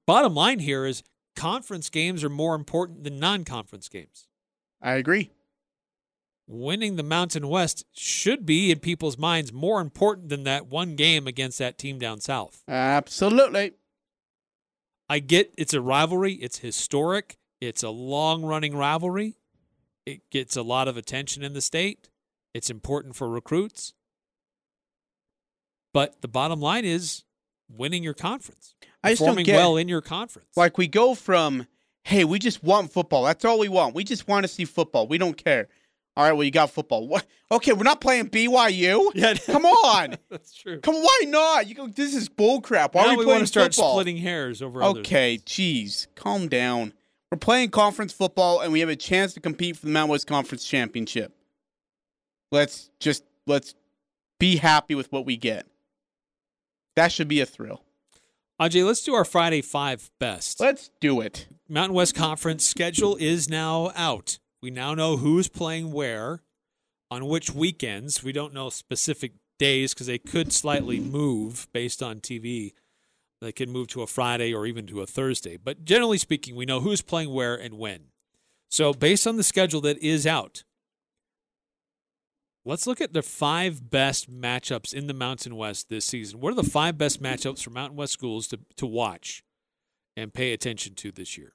bottom 0.08 0.34
line 0.34 0.58
here 0.58 0.86
is 0.86 1.02
conference 1.36 1.90
games 1.90 2.24
are 2.24 2.30
more 2.30 2.54
important 2.54 3.04
than 3.04 3.20
non-conference 3.20 3.90
games. 3.90 4.26
I 4.80 4.92
agree. 4.92 5.32
Winning 6.46 6.96
the 6.96 7.02
Mountain 7.02 7.46
West 7.46 7.84
should 7.92 8.46
be 8.46 8.70
in 8.70 8.78
people's 8.78 9.18
minds 9.18 9.52
more 9.52 9.82
important 9.82 10.30
than 10.30 10.44
that 10.44 10.66
one 10.66 10.96
game 10.96 11.26
against 11.26 11.58
that 11.58 11.76
team 11.76 11.98
down 11.98 12.20
south. 12.20 12.62
Absolutely. 12.66 13.72
I 15.10 15.18
get 15.18 15.52
it's 15.58 15.74
a 15.74 15.80
rivalry, 15.82 16.32
it's 16.34 16.60
historic, 16.60 17.36
it's 17.60 17.82
a 17.82 17.90
long 17.90 18.42
running 18.42 18.74
rivalry. 18.74 19.36
It 20.06 20.22
gets 20.30 20.56
a 20.56 20.62
lot 20.62 20.88
of 20.88 20.96
attention 20.96 21.42
in 21.42 21.52
the 21.52 21.60
state. 21.60 22.08
It's 22.54 22.70
important 22.70 23.14
for 23.14 23.28
recruits. 23.28 23.92
But 25.92 26.22
the 26.22 26.28
bottom 26.28 26.62
line 26.62 26.86
is 26.86 27.24
winning 27.68 28.02
your 28.02 28.14
conference. 28.14 28.74
I 29.02 29.10
just 29.10 29.24
don't 29.24 29.42
get 29.42 29.56
well 29.56 29.76
in 29.76 29.88
your 29.88 30.00
conference. 30.00 30.48
like 30.56 30.78
we 30.78 30.88
go 30.88 31.14
from 31.14 31.66
hey, 32.04 32.24
we 32.24 32.38
just 32.38 32.64
want 32.64 32.92
football. 32.92 33.24
That's 33.24 33.44
all 33.44 33.58
we 33.58 33.68
want. 33.68 33.94
We 33.94 34.02
just 34.02 34.26
want 34.26 34.44
to 34.44 34.48
see 34.48 34.64
football. 34.64 35.06
We 35.06 35.18
don't 35.18 35.36
care. 35.36 35.68
All 36.16 36.24
right, 36.24 36.32
well 36.32 36.42
you 36.42 36.50
got 36.50 36.70
football. 36.70 37.06
What? 37.06 37.26
Okay, 37.52 37.72
we're 37.72 37.84
not 37.84 38.00
playing 38.00 38.28
BYU. 38.30 39.10
Yeah. 39.14 39.34
Come 39.34 39.64
on. 39.64 40.16
That's 40.30 40.54
true. 40.54 40.80
Come 40.80 40.96
why 40.96 41.20
not? 41.26 41.68
You 41.68 41.74
go 41.74 41.86
this 41.86 42.14
is 42.14 42.28
bull 42.28 42.60
crap. 42.60 42.94
Why 42.94 43.04
now 43.04 43.08
are 43.08 43.10
we, 43.12 43.16
we 43.18 43.24
playing 43.24 43.36
want 43.36 43.42
to 43.42 43.46
start 43.46 43.74
football? 43.74 43.94
splitting 43.94 44.16
hairs 44.18 44.62
over. 44.62 44.82
Okay, 44.82 45.38
jeez, 45.44 46.06
calm 46.14 46.48
down. 46.48 46.92
We're 47.30 47.38
playing 47.38 47.70
conference 47.70 48.12
football 48.12 48.60
and 48.60 48.72
we 48.72 48.80
have 48.80 48.88
a 48.88 48.96
chance 48.96 49.34
to 49.34 49.40
compete 49.40 49.76
for 49.76 49.86
the 49.86 49.92
Mountain 49.92 50.10
West 50.12 50.26
Conference 50.26 50.64
Championship. 50.64 51.34
Let's 52.50 52.90
just 53.00 53.22
let's 53.46 53.74
be 54.40 54.56
happy 54.56 54.94
with 54.94 55.12
what 55.12 55.26
we 55.26 55.36
get. 55.36 55.66
That 56.96 57.12
should 57.12 57.28
be 57.28 57.40
a 57.40 57.46
thrill. 57.46 57.84
Ajay, 58.60 58.84
let's 58.84 59.04
do 59.04 59.14
our 59.14 59.24
Friday 59.24 59.62
five 59.62 60.10
best. 60.18 60.58
Let's 60.58 60.90
do 61.00 61.20
it. 61.20 61.46
Mountain 61.68 61.94
West 61.94 62.16
Conference 62.16 62.66
schedule 62.66 63.14
is 63.14 63.48
now 63.48 63.92
out. 63.94 64.40
We 64.60 64.72
now 64.72 64.94
know 64.94 65.16
who's 65.16 65.48
playing 65.48 65.92
where, 65.92 66.42
on 67.08 67.26
which 67.26 67.52
weekends. 67.52 68.24
We 68.24 68.32
don't 68.32 68.52
know 68.52 68.68
specific 68.68 69.34
days 69.60 69.94
because 69.94 70.08
they 70.08 70.18
could 70.18 70.52
slightly 70.52 70.98
move 70.98 71.68
based 71.72 72.02
on 72.02 72.18
TV. 72.18 72.72
They 73.40 73.52
could 73.52 73.68
move 73.68 73.86
to 73.88 74.02
a 74.02 74.08
Friday 74.08 74.52
or 74.52 74.66
even 74.66 74.88
to 74.88 75.02
a 75.02 75.06
Thursday. 75.06 75.56
But 75.56 75.84
generally 75.84 76.18
speaking, 76.18 76.56
we 76.56 76.66
know 76.66 76.80
who's 76.80 77.00
playing 77.00 77.32
where 77.32 77.54
and 77.54 77.78
when. 77.78 78.06
So, 78.70 78.92
based 78.92 79.28
on 79.28 79.36
the 79.36 79.44
schedule 79.44 79.80
that 79.82 79.98
is 79.98 80.26
out, 80.26 80.64
let's 82.64 82.86
look 82.86 83.00
at 83.00 83.12
the 83.12 83.22
five 83.22 83.90
best 83.90 84.30
matchups 84.30 84.92
in 84.92 85.06
the 85.06 85.14
Mountain 85.14 85.56
West 85.56 85.88
this 85.88 86.04
season. 86.04 86.40
What 86.40 86.52
are 86.52 86.56
the 86.62 86.68
five 86.68 86.98
best 86.98 87.22
matchups 87.22 87.62
for 87.62 87.70
Mountain 87.70 87.96
West 87.96 88.12
schools 88.12 88.46
to, 88.48 88.58
to 88.76 88.86
watch 88.86 89.42
and 90.16 90.32
pay 90.34 90.52
attention 90.52 90.94
to 90.96 91.10
this 91.12 91.38
year? 91.38 91.52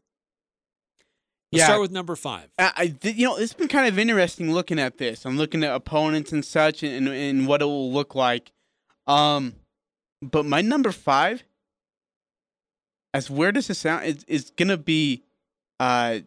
Let's 1.51 1.60
Yeah. 1.62 1.65
start 1.65 1.81
with 1.81 1.91
number 1.91 2.15
five. 2.15 2.50
I, 2.57 2.93
I 3.03 3.07
you 3.10 3.25
know, 3.27 3.38
it's 3.38 3.53
been 3.53 3.67
kind 3.67 3.88
of 3.88 4.00
interesting 4.00 4.51
looking 4.53 4.79
at 4.79 4.98
this. 4.98 5.25
I'm 5.25 5.38
looking 5.38 5.63
at 5.63 5.75
opponents 5.75 6.31
and 6.31 6.43
such, 6.43 6.81
and, 6.81 7.07
and 7.07 7.48
what 7.48 7.62
it 7.62 7.65
will 7.65 7.91
look 7.91 8.15
like. 8.15 8.51
Um, 9.05 9.53
but 10.22 10.45
my 10.45 10.62
number 10.62 10.91
five, 10.91 11.43
as 13.13 13.29
weird 13.29 13.57
as 13.57 13.69
it 13.69 13.75
sound, 13.75 14.05
is, 14.05 14.24
is 14.27 14.50
gonna 14.55 14.77
be, 14.77 15.22
uh, 15.79 16.19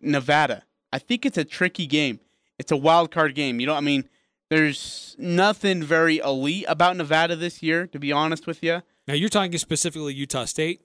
Nevada. 0.00 0.62
I 0.92 0.98
think 0.98 1.26
it's 1.26 1.36
a 1.36 1.44
tricky 1.44 1.86
game. 1.86 2.20
It's 2.58 2.72
a 2.72 2.76
wild 2.76 3.10
card 3.10 3.34
game. 3.34 3.60
You 3.60 3.66
know, 3.66 3.74
I 3.74 3.80
mean, 3.80 4.08
there's 4.50 5.16
nothing 5.18 5.82
very 5.82 6.18
elite 6.18 6.64
about 6.68 6.96
Nevada 6.96 7.36
this 7.36 7.62
year, 7.62 7.86
to 7.88 7.98
be 7.98 8.12
honest 8.12 8.46
with 8.46 8.62
you. 8.62 8.82
Now 9.08 9.14
you're 9.14 9.28
talking 9.28 9.56
specifically 9.58 10.14
Utah 10.14 10.44
State. 10.44 10.80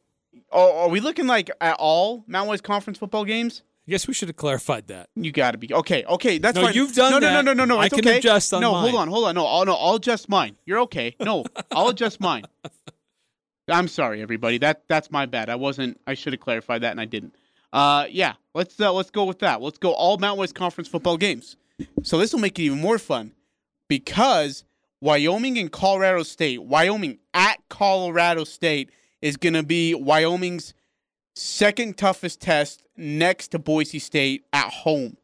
Oh, 0.51 0.79
are 0.83 0.89
we 0.89 0.99
looking 0.99 1.27
like 1.27 1.49
at 1.61 1.75
all 1.79 2.23
Mountain 2.27 2.49
West 2.49 2.63
Conference 2.63 2.97
football 2.97 3.25
games? 3.25 3.63
I 3.87 3.91
guess 3.91 4.07
we 4.07 4.13
should 4.13 4.29
have 4.29 4.35
clarified 4.35 4.87
that. 4.87 5.09
You 5.15 5.31
got 5.31 5.51
to 5.51 5.57
be 5.57 5.73
okay. 5.73 6.03
Okay, 6.05 6.37
that's 6.37 6.55
No, 6.55 6.65
fine. 6.65 6.73
you've 6.75 6.93
done 6.93 7.11
no, 7.11 7.19
no, 7.19 7.27
that. 7.27 7.45
no, 7.45 7.53
no, 7.53 7.65
no, 7.65 7.75
no. 7.75 7.79
I 7.79 7.85
It's 7.85 7.95
can 7.95 8.07
okay. 8.07 8.19
adjust 8.19 8.53
on 8.53 8.61
no, 8.61 8.71
mine. 8.71 8.81
hold 8.91 8.95
on, 9.01 9.07
hold 9.07 9.25
on. 9.27 9.35
No, 9.35 9.45
I'll, 9.47 9.65
no, 9.65 9.73
I'll 9.73 9.95
adjust 9.95 10.29
mine. 10.29 10.55
You're 10.65 10.79
okay. 10.81 11.15
No, 11.19 11.43
I'll 11.71 11.87
adjust 11.89 12.19
mine. 12.19 12.43
I'm 13.67 13.87
sorry, 13.87 14.21
everybody. 14.21 14.57
That 14.59 14.83
that's 14.87 15.11
my 15.11 15.25
bad. 15.25 15.49
I 15.49 15.55
wasn't. 15.55 15.99
I 16.07 16.13
should 16.15 16.33
have 16.33 16.39
clarified 16.39 16.81
that, 16.81 16.91
and 16.91 17.01
I 17.01 17.05
didn't. 17.05 17.35
Uh, 17.71 18.05
yeah. 18.09 18.33
Let's 18.53 18.79
uh, 18.79 18.91
let's 18.91 19.11
go 19.11 19.25
with 19.25 19.39
that. 19.39 19.61
Let's 19.61 19.77
go 19.77 19.91
all 19.91 20.17
Mountain 20.17 20.39
West 20.39 20.55
Conference 20.55 20.87
football 20.87 21.17
games. 21.17 21.55
So 22.03 22.17
this 22.17 22.33
will 22.33 22.39
make 22.39 22.59
it 22.59 22.63
even 22.63 22.79
more 22.79 22.97
fun 22.97 23.33
because 23.87 24.65
Wyoming 25.01 25.57
and 25.57 25.71
Colorado 25.71 26.23
State. 26.23 26.63
Wyoming 26.63 27.19
at 27.33 27.57
Colorado 27.69 28.43
State 28.43 28.89
is 29.21 29.37
going 29.37 29.53
to 29.53 29.63
be 29.63 29.93
Wyoming's 29.93 30.73
second 31.35 31.97
toughest 31.97 32.41
test 32.41 32.83
next 32.97 33.49
to 33.49 33.59
Boise 33.59 33.99
State 33.99 34.43
at 34.51 34.69
home. 34.69 35.15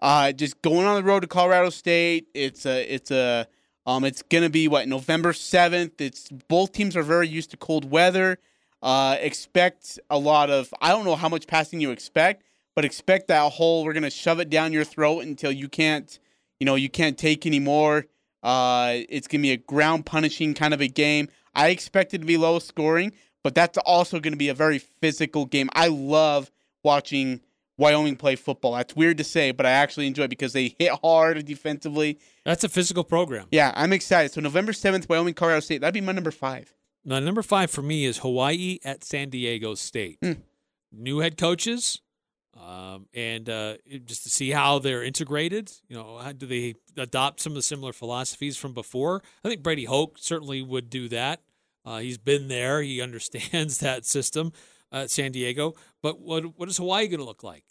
Uh, 0.00 0.32
just 0.32 0.60
going 0.62 0.86
on 0.86 0.96
the 0.96 1.02
road 1.02 1.20
to 1.20 1.26
Colorado 1.26 1.70
State. 1.70 2.28
It's 2.34 2.64
a, 2.64 2.94
it's 2.94 3.10
a, 3.10 3.46
um, 3.86 4.04
it's 4.04 4.22
gonna 4.22 4.50
be 4.50 4.68
what 4.68 4.88
November 4.88 5.32
seventh. 5.32 6.00
It's 6.00 6.28
both 6.48 6.72
teams 6.72 6.96
are 6.96 7.02
very 7.02 7.28
used 7.28 7.52
to 7.52 7.56
cold 7.56 7.88
weather. 7.90 8.38
Uh, 8.82 9.16
expect 9.20 9.98
a 10.10 10.18
lot 10.18 10.50
of. 10.50 10.72
I 10.80 10.90
don't 10.90 11.04
know 11.04 11.16
how 11.16 11.28
much 11.28 11.46
passing 11.46 11.80
you 11.80 11.90
expect, 11.90 12.44
but 12.74 12.84
expect 12.84 13.28
that 13.28 13.52
whole. 13.52 13.84
We're 13.84 13.94
gonna 13.94 14.10
shove 14.10 14.40
it 14.40 14.50
down 14.50 14.72
your 14.72 14.84
throat 14.84 15.20
until 15.20 15.50
you 15.52 15.68
can't, 15.68 16.18
you 16.60 16.66
know, 16.66 16.74
you 16.74 16.88
can't 16.88 17.16
take 17.18 17.46
anymore. 17.46 18.06
Uh, 18.42 18.98
it's 19.08 19.26
gonna 19.26 19.42
be 19.42 19.52
a 19.52 19.56
ground 19.56 20.06
punishing 20.06 20.54
kind 20.54 20.74
of 20.74 20.80
a 20.80 20.88
game. 20.88 21.28
I 21.54 21.68
expect 21.68 22.14
it 22.14 22.18
to 22.18 22.26
be 22.26 22.36
low 22.36 22.58
scoring, 22.58 23.12
but 23.42 23.54
that's 23.54 23.78
also 23.78 24.20
gonna 24.20 24.36
be 24.36 24.48
a 24.50 24.54
very 24.54 24.78
physical 24.78 25.46
game. 25.46 25.70
I 25.74 25.88
love 25.88 26.50
watching 26.84 27.40
Wyoming 27.78 28.16
play 28.16 28.36
football. 28.36 28.74
That's 28.74 28.96
weird 28.96 29.18
to 29.18 29.24
say, 29.24 29.50
but 29.50 29.66
I 29.66 29.70
actually 29.70 30.06
enjoy 30.06 30.24
it 30.24 30.30
because 30.30 30.52
they 30.52 30.74
hit 30.78 30.92
hard 31.02 31.44
defensively. 31.44 32.18
That's 32.44 32.64
a 32.64 32.68
physical 32.68 33.04
program. 33.04 33.46
Yeah, 33.50 33.72
I'm 33.74 33.92
excited. 33.92 34.32
So 34.32 34.40
November 34.40 34.72
7th, 34.72 35.08
Wyoming, 35.08 35.34
Colorado 35.34 35.60
State. 35.60 35.80
That'd 35.82 35.94
be 35.94 36.00
my 36.00 36.12
number 36.12 36.30
five. 36.30 36.72
Now, 37.08 37.20
number 37.20 37.42
five 37.42 37.70
for 37.70 37.82
me 37.82 38.04
is 38.04 38.18
Hawaii 38.18 38.80
at 38.84 39.04
San 39.04 39.30
Diego 39.30 39.76
State. 39.76 40.18
Hmm. 40.20 40.32
New 40.90 41.20
head 41.20 41.38
coaches, 41.38 42.00
um, 42.60 43.06
and 43.14 43.48
uh, 43.48 43.76
just 44.04 44.24
to 44.24 44.30
see 44.30 44.50
how 44.50 44.80
they're 44.80 45.04
integrated. 45.04 45.70
You 45.88 45.96
know, 45.96 46.18
how 46.18 46.32
do 46.32 46.46
they 46.46 46.74
adopt 46.96 47.40
some 47.40 47.52
of 47.52 47.56
the 47.56 47.62
similar 47.62 47.92
philosophies 47.92 48.56
from 48.56 48.72
before? 48.72 49.22
I 49.44 49.48
think 49.48 49.62
Brady 49.62 49.84
Hoke 49.84 50.16
certainly 50.18 50.62
would 50.62 50.90
do 50.90 51.08
that. 51.10 51.42
Uh, 51.84 51.98
he's 51.98 52.18
been 52.18 52.48
there; 52.48 52.82
he 52.82 53.00
understands 53.02 53.78
that 53.78 54.04
system 54.04 54.52
at 54.90 55.10
San 55.10 55.30
Diego. 55.30 55.74
But 56.02 56.20
what 56.20 56.58
what 56.58 56.68
is 56.68 56.78
Hawaii 56.78 57.06
going 57.06 57.20
to 57.20 57.26
look 57.26 57.44
like? 57.44 57.64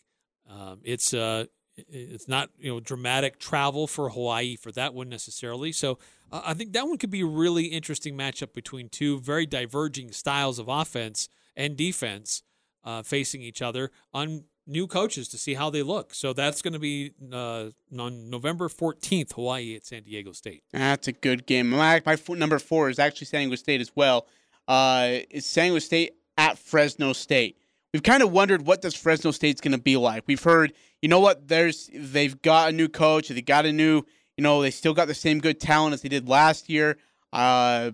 Um, 0.50 0.80
it's 0.84 1.14
uh, 1.14 1.46
it's 1.76 2.28
not 2.28 2.52
you 2.58 2.72
know 2.72 2.80
dramatic 2.80 3.38
travel 3.38 3.88
for 3.88 4.10
Hawaii 4.10 4.56
for 4.56 4.72
that 4.74 4.94
one 4.94 5.10
necessarily. 5.10 5.74
So 5.74 6.00
uh, 6.32 6.42
I 6.46 6.54
think 6.54 6.74
that 6.74 6.88
one 6.88 6.98
could 6.98 7.10
be 7.10 7.22
a 7.22 7.26
really 7.26 7.66
interesting 7.66 8.18
matchup 8.18 8.54
between 8.54 8.90
two 8.90 9.20
very 9.20 9.46
diverging 9.46 10.12
styles 10.12 10.60
of 10.60 10.68
offense 10.68 11.28
and 11.56 11.78
defense 11.78 12.44
uh, 12.84 13.02
facing 13.04 13.42
each 13.42 13.62
other 13.62 13.92
on 14.14 14.46
new 14.68 14.88
coaches 14.88 15.28
to 15.30 15.38
see 15.38 15.54
how 15.54 15.70
they 15.70 15.84
look. 15.84 16.14
So 16.14 16.34
that's 16.34 16.62
going 16.62 16.74
to 16.74 16.80
be 16.80 17.12
uh, 17.32 17.70
on 17.98 18.30
November 18.30 18.68
14th, 18.68 19.34
Hawaii 19.34 19.76
at 19.76 19.86
San 19.86 20.04
Diego 20.04 20.32
State. 20.32 20.64
That's 20.72 21.08
a 21.08 21.12
good 21.12 21.46
game. 21.46 21.70
My, 21.70 22.02
my 22.06 22.18
number 22.30 22.60
four 22.60 22.90
is 22.90 23.00
actually 23.00 23.28
San 23.28 23.42
Diego 23.42 23.56
State 23.56 23.82
as 23.82 23.92
well. 23.96 24.28
Uh, 24.68 25.20
it's 25.30 25.46
San 25.46 25.66
Diego 25.66 25.80
State 25.80 26.16
at 26.38 26.58
Fresno 26.58 27.14
State. 27.14 27.58
We've 27.94 28.04
kind 28.04 28.24
of 28.24 28.32
wondered 28.32 28.66
what 28.66 28.82
does 28.82 28.94
Fresno 28.94 29.32
State's 29.32 29.62
going 29.62 29.72
to 29.72 29.82
be 29.82 29.96
like. 29.96 30.24
We've 30.28 30.44
heard, 30.44 30.74
you 31.02 31.08
know 31.08 31.22
what? 31.22 31.48
There's 31.48 31.90
they've 31.94 32.40
got 32.42 32.70
a 32.70 32.72
new 32.74 32.90
coach. 32.90 33.30
They 33.30 33.42
got 33.42 33.66
a 33.66 33.72
new, 33.72 34.04
you 34.38 34.42
know, 34.42 34.62
they 34.62 34.72
still 34.72 34.94
got 34.94 35.08
the 35.08 35.14
same 35.14 35.40
good 35.40 35.60
talent 35.60 35.94
as 35.94 36.02
they 36.02 36.10
did 36.10 36.28
last 36.28 36.70
year. 36.70 36.98
Uh, 37.32 37.92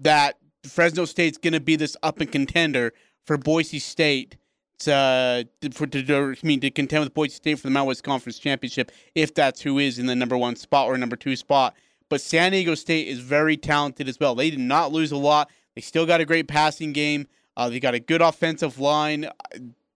that 0.00 0.38
Fresno 0.64 1.04
State's 1.04 1.38
going 1.38 1.52
to 1.52 1.60
be 1.60 1.76
this 1.76 1.96
up 2.02 2.20
and 2.20 2.30
contender 2.30 2.92
for 3.24 3.36
Boise 3.36 3.78
State 3.78 4.36
to 4.80 5.48
for 5.72 5.86
to 5.86 6.36
I 6.42 6.46
mean 6.46 6.60
to 6.60 6.70
contend 6.70 7.04
with 7.04 7.14
Boise 7.14 7.34
State 7.34 7.58
for 7.58 7.66
the 7.66 7.70
Mountain 7.70 7.88
West 7.88 8.04
Conference 8.04 8.38
Championship 8.38 8.92
if 9.14 9.34
that's 9.34 9.60
who 9.60 9.78
is 9.78 9.98
in 9.98 10.06
the 10.06 10.14
number 10.14 10.36
one 10.36 10.56
spot 10.56 10.86
or 10.86 10.96
number 10.96 11.16
two 11.16 11.36
spot. 11.36 11.74
But 12.08 12.20
San 12.20 12.52
Diego 12.52 12.74
State 12.74 13.08
is 13.08 13.18
very 13.18 13.56
talented 13.56 14.08
as 14.08 14.18
well. 14.18 14.34
They 14.34 14.50
did 14.50 14.60
not 14.60 14.92
lose 14.92 15.12
a 15.12 15.16
lot. 15.16 15.50
They 15.74 15.82
still 15.82 16.06
got 16.06 16.20
a 16.20 16.24
great 16.24 16.48
passing 16.48 16.92
game. 16.92 17.26
Uh, 17.56 17.68
they 17.68 17.80
got 17.80 17.94
a 17.94 18.00
good 18.00 18.22
offensive 18.22 18.78
line. 18.78 19.28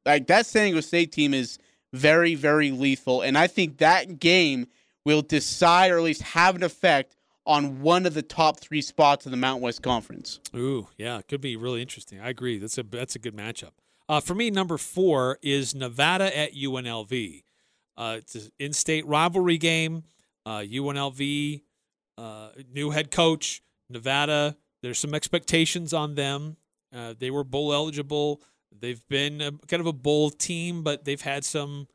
Like 0.04 0.26
that 0.26 0.46
San 0.46 0.66
Diego 0.66 0.80
State 0.80 1.12
team 1.12 1.32
is 1.32 1.58
very 1.92 2.34
very 2.34 2.70
lethal, 2.70 3.22
and 3.22 3.38
I 3.38 3.46
think 3.46 3.78
that 3.78 4.18
game 4.18 4.66
will 5.04 5.22
decide 5.22 5.90
or 5.90 5.98
at 5.98 6.04
least 6.04 6.22
have 6.22 6.56
an 6.56 6.62
effect 6.62 7.16
on 7.44 7.80
one 7.80 8.06
of 8.06 8.14
the 8.14 8.22
top 8.22 8.60
three 8.60 8.80
spots 8.80 9.26
in 9.26 9.32
the 9.32 9.36
Mountain 9.36 9.62
West 9.62 9.82
Conference. 9.82 10.40
Ooh, 10.54 10.88
yeah, 10.96 11.18
it 11.18 11.28
could 11.28 11.40
be 11.40 11.56
really 11.56 11.82
interesting. 11.82 12.20
I 12.20 12.28
agree. 12.28 12.58
That's 12.58 12.78
a 12.78 12.82
that's 12.82 13.16
a 13.16 13.18
good 13.18 13.36
matchup. 13.36 13.72
Uh, 14.08 14.20
for 14.20 14.34
me, 14.34 14.50
number 14.50 14.78
four 14.78 15.38
is 15.42 15.74
Nevada 15.74 16.36
at 16.36 16.54
UNLV. 16.54 17.42
Uh, 17.96 18.16
it's 18.18 18.34
an 18.34 18.50
in-state 18.58 19.06
rivalry 19.06 19.58
game. 19.58 20.04
Uh, 20.44 20.58
UNLV, 20.58 21.62
uh, 22.18 22.48
new 22.72 22.90
head 22.90 23.10
coach, 23.10 23.62
Nevada. 23.88 24.56
There's 24.82 24.98
some 24.98 25.14
expectations 25.14 25.92
on 25.92 26.14
them. 26.14 26.56
Uh, 26.94 27.14
they 27.18 27.30
were 27.30 27.44
bowl 27.44 27.72
eligible. 27.72 28.42
They've 28.76 29.02
been 29.08 29.40
a, 29.40 29.52
kind 29.52 29.80
of 29.80 29.86
a 29.86 29.92
bowl 29.92 30.30
team, 30.30 30.82
but 30.82 31.04
they've 31.04 31.20
had 31.20 31.44
some 31.44 31.86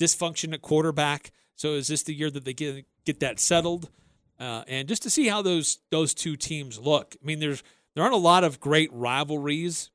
dysfunction 0.00 0.52
at 0.52 0.62
quarterback. 0.62 1.30
So 1.62 1.74
is 1.74 1.86
this 1.86 2.02
the 2.02 2.12
year 2.12 2.28
that 2.28 2.44
they 2.44 2.54
get 2.54 2.84
get 3.04 3.20
that 3.20 3.38
settled? 3.38 3.88
Uh, 4.40 4.64
and 4.66 4.88
just 4.88 5.04
to 5.04 5.10
see 5.10 5.28
how 5.28 5.42
those 5.42 5.78
those 5.92 6.12
two 6.12 6.34
teams 6.34 6.76
look. 6.76 7.14
I 7.22 7.24
mean, 7.24 7.38
there's 7.38 7.62
there 7.94 8.02
aren't 8.02 8.16
a 8.16 8.18
lot 8.18 8.42
of 8.42 8.58
great 8.58 8.92
rivalries 8.92 9.92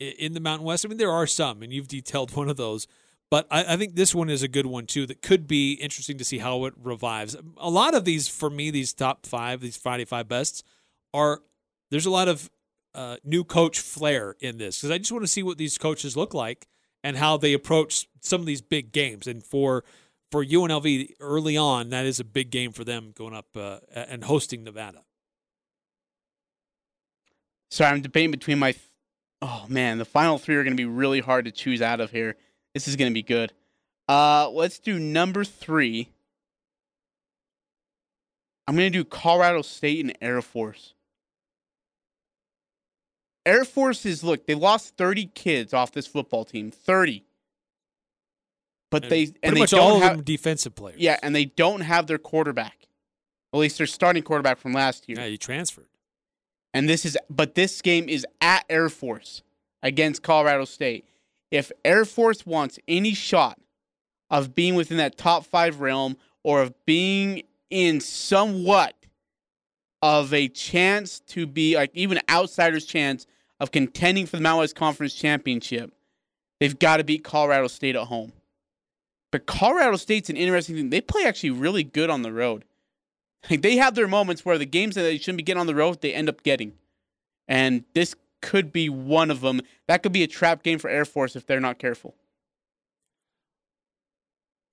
in 0.00 0.32
the 0.32 0.40
Mountain 0.40 0.66
West. 0.66 0.84
I 0.84 0.88
mean, 0.88 0.98
there 0.98 1.12
are 1.12 1.28
some, 1.28 1.62
and 1.62 1.72
you've 1.72 1.86
detailed 1.86 2.34
one 2.34 2.48
of 2.48 2.56
those. 2.56 2.88
But 3.30 3.46
I, 3.48 3.74
I 3.74 3.76
think 3.76 3.94
this 3.94 4.12
one 4.12 4.28
is 4.28 4.42
a 4.42 4.48
good 4.48 4.66
one 4.66 4.86
too. 4.86 5.06
That 5.06 5.22
could 5.22 5.46
be 5.46 5.74
interesting 5.74 6.18
to 6.18 6.24
see 6.24 6.38
how 6.38 6.64
it 6.64 6.74
revives. 6.76 7.36
A 7.58 7.70
lot 7.70 7.94
of 7.94 8.04
these, 8.04 8.26
for 8.26 8.50
me, 8.50 8.72
these 8.72 8.92
top 8.92 9.24
five, 9.24 9.60
these 9.60 9.76
Friday 9.76 10.04
five 10.04 10.26
bests, 10.26 10.64
are 11.14 11.42
there's 11.92 12.06
a 12.06 12.10
lot 12.10 12.26
of 12.26 12.50
uh, 12.96 13.18
new 13.22 13.44
coach 13.44 13.78
flair 13.78 14.34
in 14.40 14.58
this 14.58 14.78
because 14.78 14.90
I 14.90 14.98
just 14.98 15.12
want 15.12 15.22
to 15.22 15.28
see 15.28 15.44
what 15.44 15.58
these 15.58 15.78
coaches 15.78 16.16
look 16.16 16.34
like 16.34 16.66
and 17.04 17.16
how 17.16 17.36
they 17.36 17.52
approach 17.52 18.08
some 18.20 18.40
of 18.40 18.48
these 18.48 18.62
big 18.62 18.90
games. 18.90 19.28
And 19.28 19.44
for 19.44 19.84
for 20.30 20.44
UNLV 20.44 21.10
early 21.20 21.56
on, 21.56 21.90
that 21.90 22.06
is 22.06 22.20
a 22.20 22.24
big 22.24 22.50
game 22.50 22.72
for 22.72 22.84
them 22.84 23.12
going 23.14 23.34
up 23.34 23.46
uh, 23.56 23.78
and 23.94 24.24
hosting 24.24 24.64
Nevada. 24.64 25.02
Sorry, 27.70 27.90
I'm 27.90 28.00
debating 28.00 28.30
between 28.30 28.58
my 28.58 28.72
th- 28.72 28.84
Oh 29.40 29.66
man, 29.68 29.98
the 29.98 30.04
final 30.04 30.38
three 30.38 30.56
are 30.56 30.64
going 30.64 30.76
to 30.76 30.80
be 30.80 30.84
really 30.84 31.20
hard 31.20 31.44
to 31.44 31.52
choose 31.52 31.80
out 31.80 32.00
of 32.00 32.10
here. 32.10 32.36
This 32.74 32.88
is 32.88 32.96
going 32.96 33.10
to 33.10 33.14
be 33.14 33.22
good. 33.22 33.52
Uh, 34.08 34.48
let's 34.50 34.78
do 34.78 34.98
number 34.98 35.44
three. 35.44 36.08
I'm 38.66 38.74
going 38.74 38.90
to 38.90 38.98
do 38.98 39.04
Colorado 39.04 39.62
State 39.62 40.04
and 40.04 40.16
Air 40.20 40.42
Force. 40.42 40.94
Air 43.46 43.64
Force 43.64 44.04
is 44.04 44.24
look, 44.24 44.46
they 44.46 44.54
lost 44.54 44.96
30 44.96 45.26
kids 45.34 45.72
off 45.72 45.92
this 45.92 46.06
football 46.06 46.44
team. 46.44 46.70
30. 46.70 47.24
But 48.90 49.04
And 49.04 49.12
they 49.12 49.24
pretty 49.26 49.38
and 49.42 49.56
they 49.56 49.60
much 49.60 49.70
don't 49.70 49.80
all 49.80 49.96
of 49.96 50.02
have 50.02 50.24
defensive 50.24 50.74
players. 50.74 50.98
yeah, 50.98 51.18
and 51.22 51.34
they 51.34 51.44
don't 51.44 51.80
have 51.80 52.06
their 52.06 52.18
quarterback. 52.18 52.88
At 53.52 53.60
least 53.60 53.78
their 53.78 53.86
starting 53.86 54.22
quarterback 54.22 54.58
from 54.58 54.72
last 54.72 55.08
year. 55.08 55.18
yeah, 55.18 55.26
you 55.26 55.38
transferred. 55.38 55.88
And 56.74 56.88
this 56.88 57.04
is 57.04 57.16
but 57.30 57.54
this 57.54 57.80
game 57.82 58.08
is 58.08 58.26
at 58.40 58.64
Air 58.68 58.88
Force 58.88 59.42
against 59.82 60.22
Colorado 60.22 60.64
State. 60.64 61.06
If 61.50 61.72
Air 61.84 62.04
Force 62.04 62.44
wants 62.44 62.78
any 62.86 63.14
shot 63.14 63.58
of 64.30 64.54
being 64.54 64.74
within 64.74 64.98
that 64.98 65.16
top 65.16 65.46
5 65.46 65.80
realm 65.80 66.16
or 66.44 66.60
of 66.60 66.74
being 66.84 67.42
in 67.70 68.00
somewhat 68.00 68.94
of 70.02 70.32
a 70.34 70.48
chance 70.48 71.20
to 71.20 71.46
be 71.46 71.74
like 71.74 71.90
even 71.94 72.20
outsider's 72.30 72.84
chance 72.84 73.26
of 73.60 73.70
contending 73.70 74.26
for 74.26 74.36
the 74.36 74.42
Mountain 74.42 74.60
West 74.60 74.76
Conference 74.76 75.14
Championship, 75.14 75.92
they've 76.60 76.78
got 76.78 76.98
to 76.98 77.04
beat 77.04 77.24
Colorado 77.24 77.66
State 77.66 77.96
at 77.96 78.06
home. 78.06 78.32
But 79.30 79.46
Colorado 79.46 79.96
State's 79.96 80.30
an 80.30 80.36
interesting 80.36 80.76
thing. 80.76 80.90
They 80.90 81.00
play 81.00 81.24
actually 81.24 81.50
really 81.50 81.84
good 81.84 82.10
on 82.10 82.22
the 82.22 82.32
road. 82.32 82.64
Like 83.50 83.62
they 83.62 83.76
have 83.76 83.94
their 83.94 84.08
moments 84.08 84.44
where 84.44 84.58
the 84.58 84.66
games 84.66 84.94
that 84.94 85.02
they 85.02 85.18
shouldn't 85.18 85.38
be 85.38 85.42
getting 85.42 85.60
on 85.60 85.66
the 85.66 85.74
road, 85.74 86.00
they 86.00 86.14
end 86.14 86.28
up 86.28 86.42
getting. 86.42 86.74
And 87.46 87.84
this 87.94 88.14
could 88.40 88.72
be 88.72 88.88
one 88.88 89.30
of 89.30 89.40
them. 89.40 89.60
That 89.86 90.02
could 90.02 90.12
be 90.12 90.22
a 90.22 90.26
trap 90.26 90.62
game 90.62 90.78
for 90.78 90.88
Air 90.88 91.04
Force 91.04 91.36
if 91.36 91.46
they're 91.46 91.60
not 91.60 91.78
careful. 91.78 92.14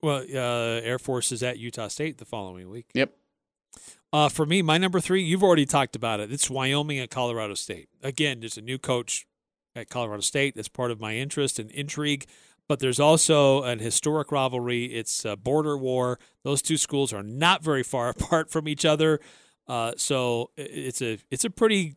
Well, 0.01 0.24
uh, 0.33 0.81
Air 0.81 1.00
Force 1.00 1.31
is 1.31 1.41
at 1.41 1.57
Utah 1.57 1.88
State 1.88 2.17
the 2.17 2.25
following 2.25 2.69
week. 2.69 2.88
Yep. 2.93 3.12
Uh, 4.13 4.29
for 4.29 4.45
me, 4.45 4.62
my 4.62 4.77
number 4.77 5.00
three, 5.00 5.24
you've 5.24 5.43
already 5.43 5.65
talked 5.65 5.95
about 5.95 6.19
it. 6.19 6.31
It's 6.31 6.50
Wyoming 6.50 7.00
at 7.00 7.09
Colorado 7.09 7.53
State. 7.53 7.89
Again, 8.01 8.39
there's 8.39 8.57
a 8.57 8.62
new 8.62 8.77
coach 8.77 9.25
at 9.75 9.89
Colorado 9.89 10.21
State. 10.21 10.55
That's 10.55 10.69
part 10.69 10.91
of 10.91 11.00
my 11.00 11.15
interest 11.15 11.59
and 11.59 11.71
intrigue. 11.71 12.25
But 12.67 12.79
there's 12.79 13.00
also 13.00 13.63
an 13.63 13.79
historic 13.79 14.31
rivalry. 14.31 14.86
It's 14.86 15.24
a 15.24 15.36
border 15.36 15.77
war. 15.77 16.19
Those 16.43 16.62
two 16.62 16.77
schools 16.77 17.13
are 17.13 17.24
not 17.24 17.63
very 17.63 17.84
far 17.84 18.10
apart 18.17 18.50
from 18.50 18.67
each 18.67 18.86
other. 18.86 19.19
Uh, 19.67 19.93
so 19.98 20.51
it's 20.57 21.01
a 21.01 21.17
it's 21.31 21.45
a 21.45 21.50
pretty 21.50 21.95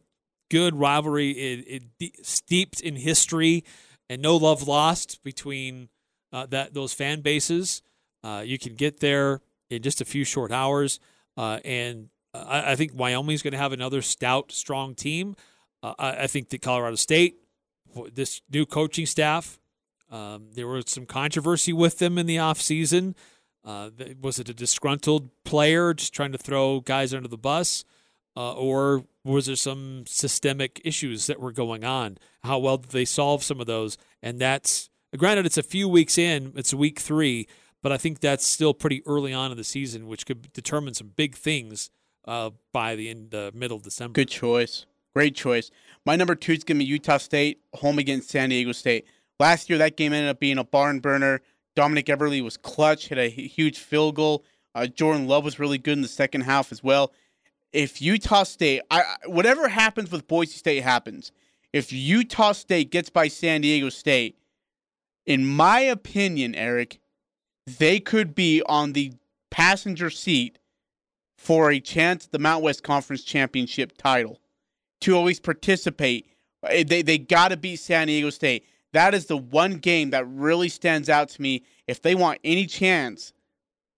good 0.51 0.75
rivalry. 0.75 1.31
It, 1.31 1.85
it 2.01 2.27
steeped 2.27 2.81
in 2.81 2.97
history 2.97 3.65
and 4.09 4.23
no 4.23 4.37
love 4.37 4.67
lost 4.67 5.23
between 5.23 5.89
uh, 6.33 6.47
that 6.47 6.75
those 6.75 6.93
fan 6.93 7.21
bases. 7.21 7.83
Uh, 8.25 8.43
you 8.45 8.59
can 8.59 8.75
get 8.75 9.01
there 9.01 9.41
in 9.71 9.83
just 9.83 10.01
a 10.01 10.05
few 10.05 10.25
short 10.25 10.51
hours, 10.51 10.99
uh, 11.37 11.61
and 11.65 12.09
I, 12.35 12.73
I 12.73 12.77
think 12.77 12.93
Wyoming's 12.95 13.43
going 13.43 13.53
to 13.53 13.59
have 13.59 13.73
another 13.73 14.03
stout, 14.03 14.51
strong 14.51 14.95
team. 14.95 15.37
Uh, 15.83 15.95
I, 15.99 16.25
I 16.25 16.27
think 16.27 16.49
that 16.51 16.63
Colorado 16.63 16.97
State, 16.97 17.37
this 18.13 18.41
new 18.51 18.67
coaching 18.67 19.07
staff, 19.07 19.59
um, 20.11 20.49
there 20.55 20.67
was 20.67 20.85
some 20.89 21.07
controversy 21.07 21.73
with 21.73 21.99
them 21.99 22.19
in 22.19 22.27
the 22.27 22.37
offseason. 22.37 23.15
Uh, 23.65 23.91
was 24.21 24.39
it 24.39 24.49
a 24.49 24.55
disgruntled 24.55 25.31
player 25.45 25.93
just 25.93 26.15
trying 26.15 26.33
to 26.33 26.39
throw 26.39 26.81
guys 26.81 27.13
under 27.13 27.29
the 27.29 27.39
bus? 27.39 27.85
Uh, 28.37 28.53
or 28.55 29.05
was 29.25 29.47
there 29.47 29.57
some 29.57 30.05
systemic 30.07 30.81
issues 30.85 31.27
that 31.27 31.41
were 31.41 31.53
going 31.53 31.85
on? 31.85 32.17
How 32.45 32.59
well 32.59 32.77
did 32.77 32.91
they 32.91 33.05
solve 33.05 33.43
some 33.43 33.61
of 33.61 33.67
those? 33.67 33.99
And 34.23 34.41
that's 34.41 34.91
granted, 35.17 35.45
it's 35.45 35.59
a 35.59 35.63
few 35.63 35.89
weeks 35.89 36.17
in, 36.17 36.53
it's 36.55 36.73
week 36.73 37.01
three, 37.01 37.49
but 37.83 37.91
I 37.91 37.97
think 37.97 38.21
that's 38.21 38.47
still 38.47 38.75
pretty 38.75 39.03
early 39.07 39.33
on 39.33 39.51
in 39.51 39.57
the 39.57 39.65
season, 39.65 40.07
which 40.07 40.25
could 40.25 40.53
determine 40.53 40.95
some 40.95 41.13
big 41.17 41.35
things 41.35 41.91
uh, 42.27 42.51
by 42.73 42.95
the 42.95 43.09
end, 43.09 43.35
uh, 43.35 43.51
middle 43.55 43.77
of 43.77 43.83
December. 43.83 44.15
Good 44.15 44.29
choice. 44.29 44.87
Great 45.15 45.35
choice. 45.35 45.71
My 46.07 46.15
number 46.15 46.35
two 46.35 46.53
is 46.53 46.63
going 46.65 46.79
to 46.79 46.85
be 46.85 46.89
Utah 46.89 47.19
State, 47.19 47.61
home 47.75 47.99
against 47.99 48.31
San 48.31 48.51
Diego 48.51 48.73
State. 48.73 49.07
Last 49.39 49.69
year, 49.71 49.79
that 49.79 49.97
game 49.97 50.13
ended 50.13 50.31
up 50.31 50.41
being 50.41 50.59
a 50.59 50.65
barn 50.65 51.01
burner. 51.01 51.41
Dominik 51.77 52.07
Eberle 52.07 52.43
was 52.43 52.57
clutch, 52.57 53.09
hit 53.09 53.19
a 53.19 53.29
huge 53.29 53.79
field 53.79 54.17
goal. 54.17 54.45
Uh, 54.75 54.87
Jordan 54.87 55.29
Love 55.29 55.45
was 55.45 55.59
really 55.59 55.79
good 55.79 55.93
in 55.93 56.03
the 56.03 56.09
second 56.09 56.43
half 56.43 56.73
as 56.73 56.83
well. 56.83 57.13
If 57.73 58.03
Utah 58.03 58.45
State, 58.45 58.83
I, 58.91 59.03
whatever 59.27 59.69
happens 59.69 60.11
with 60.11 60.27
Boise 60.27 60.57
State 60.57 60.83
happens. 60.83 61.33
If 61.73 61.93
Utah 61.93 62.53
State 62.53 62.91
gets 62.91 63.11
by 63.11 63.29
San 63.29 63.61
Diego 63.61 63.91
State, 63.91 64.39
in 65.27 65.47
my 65.47 65.81
opinion, 65.81 66.55
Eric, 66.55 66.99
they 67.67 68.01
could 68.01 68.35
be 68.35 68.63
on 68.67 68.95
the 68.95 69.13
passenger 69.51 70.11
seat 70.11 70.59
for 71.37 71.71
a 71.71 71.79
chance 71.79 72.25
at 72.25 72.33
the 72.33 72.39
Mount 72.39 72.65
West 72.65 72.83
Conference 72.83 73.23
Championship 73.23 73.93
title 73.99 74.41
to 75.03 75.15
always 75.15 75.39
participate. 75.39 76.27
They 76.63 77.03
they 77.03 77.19
got 77.19 77.49
to 77.49 77.57
beat 77.57 77.77
San 77.77 78.07
Diego 78.07 78.31
State. 78.31 78.65
That 78.93 79.15
is 79.15 79.27
the 79.27 79.37
one 79.37 79.75
game 79.75 80.11
that 80.11 80.27
really 80.27 80.69
stands 80.69 81.09
out 81.09 81.29
to 81.31 81.43
me. 81.43 81.63
If 81.87 82.01
they 82.03 82.15
want 82.15 82.39
any 82.43 82.67
chance 82.67 83.33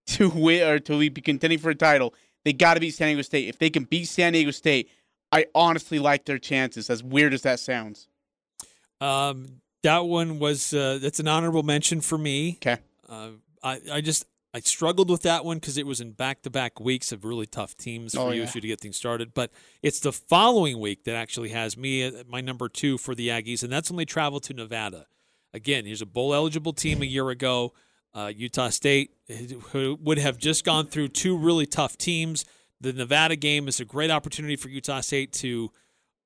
to 0.07 0.29
win 0.31 0.67
or 0.67 0.79
to 0.81 0.99
be 0.99 1.11
contending 1.11 1.59
for 1.59 1.71
a 1.71 1.75
title, 1.75 2.15
they 2.45 2.53
got 2.53 2.75
to 2.75 2.81
beat 2.81 2.95
San 2.95 3.09
Diego 3.09 3.23
State. 3.23 3.49
If 3.49 3.59
they 3.59 3.71
can 3.71 3.85
beat 3.85 4.07
San 4.07 4.33
Diego 4.33 4.51
State, 4.51 4.91
I 5.31 5.47
honestly 5.55 5.99
like 5.99 6.25
their 6.25 6.39
chances. 6.39 6.91
As 6.91 7.03
weird 7.03 7.35
as 7.35 7.43
that 7.43 7.61
sounds. 7.61 8.09
Um, 9.01 9.61
that 9.83 10.05
one 10.07 10.39
was 10.39 10.75
uh, 10.75 10.99
that's 11.01 11.21
an 11.21 11.29
honorable 11.29 11.63
mention 11.63 12.01
for 12.01 12.19
me. 12.19 12.55
Okay. 12.57 12.79
Uh, 13.09 13.31
I 13.63 13.81
I 13.93 14.01
just 14.01 14.27
I 14.53 14.61
struggled 14.61 15.11
with 15.11 15.23
that 15.23 15.45
one 15.45 15.59
because 15.59 15.79
it 15.79 15.87
was 15.87 16.01
in 16.01 16.13
back 16.13 16.43
to 16.43 16.51
back 16.51 16.81
weeks 16.81 17.13
of 17.13 17.25
really 17.25 17.47
tough 17.47 17.77
teams 17.77 18.15
for 18.15 18.21
Oh, 18.21 18.31
yeah. 18.31 18.43
USU 18.43 18.61
to 18.61 18.67
get 18.67 18.81
things 18.81 18.97
started. 18.97 19.33
But 19.33 19.53
it's 19.81 20.01
the 20.01 20.13
following 20.13 20.81
week 20.81 21.05
that 21.05 21.15
actually 21.15 21.51
has 21.51 21.77
me 21.77 22.03
at 22.03 22.29
my 22.29 22.41
number 22.41 22.69
two 22.69 22.99
for 22.99 23.15
the 23.15 23.29
Aggies, 23.29 23.63
and 23.63 23.73
that's 23.73 23.91
when 23.91 23.97
they 23.97 24.05
travel 24.05 24.41
to 24.41 24.53
Nevada. 24.53 25.07
Again, 25.55 25.85
here's 25.87 26.03
a 26.03 26.07
bowl 26.07 26.35
eligible 26.35 26.73
team 26.73 27.01
a 27.03 27.07
year 27.07 27.31
ago. 27.31 27.73
Uh, 28.13 28.33
Utah 28.35 28.71
State 28.71 29.13
who 29.73 29.97
would 30.03 30.19
have 30.19 30.37
just 30.37 30.65
gone 30.65 30.87
through 30.87 31.09
two 31.09 31.37
really 31.39 31.67
tough 31.67 31.97
teams. 31.97 32.45
The 32.81 32.93
Nevada 32.93 33.37
game 33.37 33.69
is 33.69 33.79
a 33.79 33.85
great 33.85 34.11
opportunity 34.11 34.57
for 34.57 34.69
Utah 34.69 35.01
State 35.01 35.33
to 35.35 35.71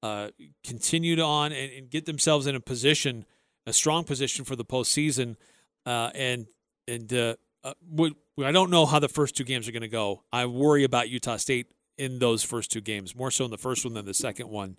uh, 0.03 0.29
continue 0.63 1.21
on 1.21 1.53
and, 1.53 1.73
and 1.73 1.91
get 1.91 2.07
themselves 2.07 2.47
in 2.47 2.55
a 2.55 2.61
position, 2.61 3.27
a 3.67 3.73
strong 3.75 4.05
position 4.05 4.47
for 4.47 4.57
the 4.57 4.65
postseason. 4.65 5.37
Uh, 5.85 6.11
and 6.15 6.47
and 6.89 7.13
uh, 7.13 7.35
uh, 7.65 7.75
we, 7.91 8.15
I 8.45 8.53
don't 8.53 8.71
know 8.71 8.87
how 8.87 8.99
the 8.99 9.09
first 9.09 9.37
two 9.37 9.45
games 9.45 9.69
are 9.69 9.73
going 9.73 9.83
to 9.83 9.89
go. 9.89 10.23
I 10.33 10.47
worry 10.47 10.85
about 10.85 11.09
Utah 11.09 11.37
State 11.37 11.67
in 11.97 12.19
those 12.19 12.43
first 12.43 12.71
two 12.71 12.81
games, 12.81 13.17
more 13.17 13.31
so 13.31 13.45
in 13.45 13.51
the 13.51 13.59
first 13.59 13.85
one 13.85 13.95
than 13.95 14.05
the 14.05 14.15
second 14.15 14.49
one. 14.49 14.77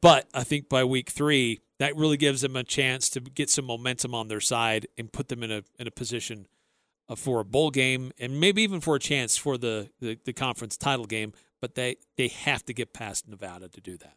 But 0.00 0.26
I 0.34 0.42
think 0.42 0.68
by 0.68 0.84
week 0.84 1.10
three, 1.10 1.60
that 1.78 1.94
really 1.94 2.16
gives 2.16 2.40
them 2.40 2.56
a 2.56 2.64
chance 2.64 3.08
to 3.10 3.20
get 3.20 3.50
some 3.50 3.66
momentum 3.66 4.14
on 4.14 4.28
their 4.28 4.40
side 4.40 4.86
and 4.98 5.12
put 5.12 5.28
them 5.28 5.42
in 5.42 5.50
a 5.50 5.62
in 5.78 5.86
a 5.86 5.90
position 5.90 6.46
uh, 7.08 7.14
for 7.14 7.40
a 7.40 7.44
bowl 7.44 7.70
game 7.70 8.12
and 8.18 8.40
maybe 8.40 8.62
even 8.62 8.80
for 8.80 8.96
a 8.96 9.00
chance 9.00 9.36
for 9.36 9.56
the, 9.56 9.90
the, 10.00 10.18
the 10.24 10.32
conference 10.32 10.76
title 10.76 11.06
game. 11.06 11.32
But 11.60 11.74
they, 11.74 11.96
they 12.16 12.28
have 12.28 12.64
to 12.66 12.74
get 12.74 12.92
past 12.92 13.28
Nevada 13.28 13.68
to 13.68 13.80
do 13.80 13.96
that. 13.98 14.16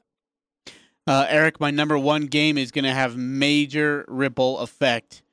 Uh, 1.07 1.25
Eric, 1.29 1.59
my 1.59 1.71
number 1.71 1.97
one 1.97 2.25
game 2.25 2.57
is 2.57 2.71
going 2.71 2.83
to 2.83 2.93
have 2.93 3.15
major 3.15 4.05
ripple 4.07 4.59
effect 4.59 5.23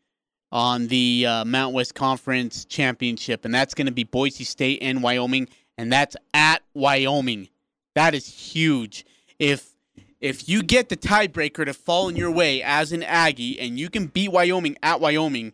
on 0.52 0.86
the 0.86 1.26
uh, 1.26 1.44
Mount 1.44 1.74
West 1.74 1.94
Conference 1.94 2.64
Championship, 2.64 3.44
and 3.44 3.54
that's 3.54 3.74
going 3.74 3.86
to 3.86 3.92
be 3.92 4.04
Boise 4.04 4.44
State 4.44 4.78
and 4.82 5.02
Wyoming, 5.02 5.48
and 5.76 5.92
that's 5.92 6.16
at 6.32 6.62
Wyoming. 6.74 7.48
That 7.94 8.14
is 8.14 8.26
huge. 8.26 9.04
If 9.38 9.72
if 10.20 10.48
you 10.48 10.62
get 10.62 10.88
the 10.88 10.96
tiebreaker 10.96 11.64
to 11.64 11.74
fall 11.74 12.08
in 12.08 12.16
your 12.16 12.30
way 12.30 12.62
as 12.62 12.92
an 12.92 13.02
Aggie, 13.02 13.60
and 13.60 13.78
you 13.78 13.90
can 13.90 14.06
beat 14.06 14.32
Wyoming 14.32 14.76
at 14.82 15.00
Wyoming, 15.00 15.52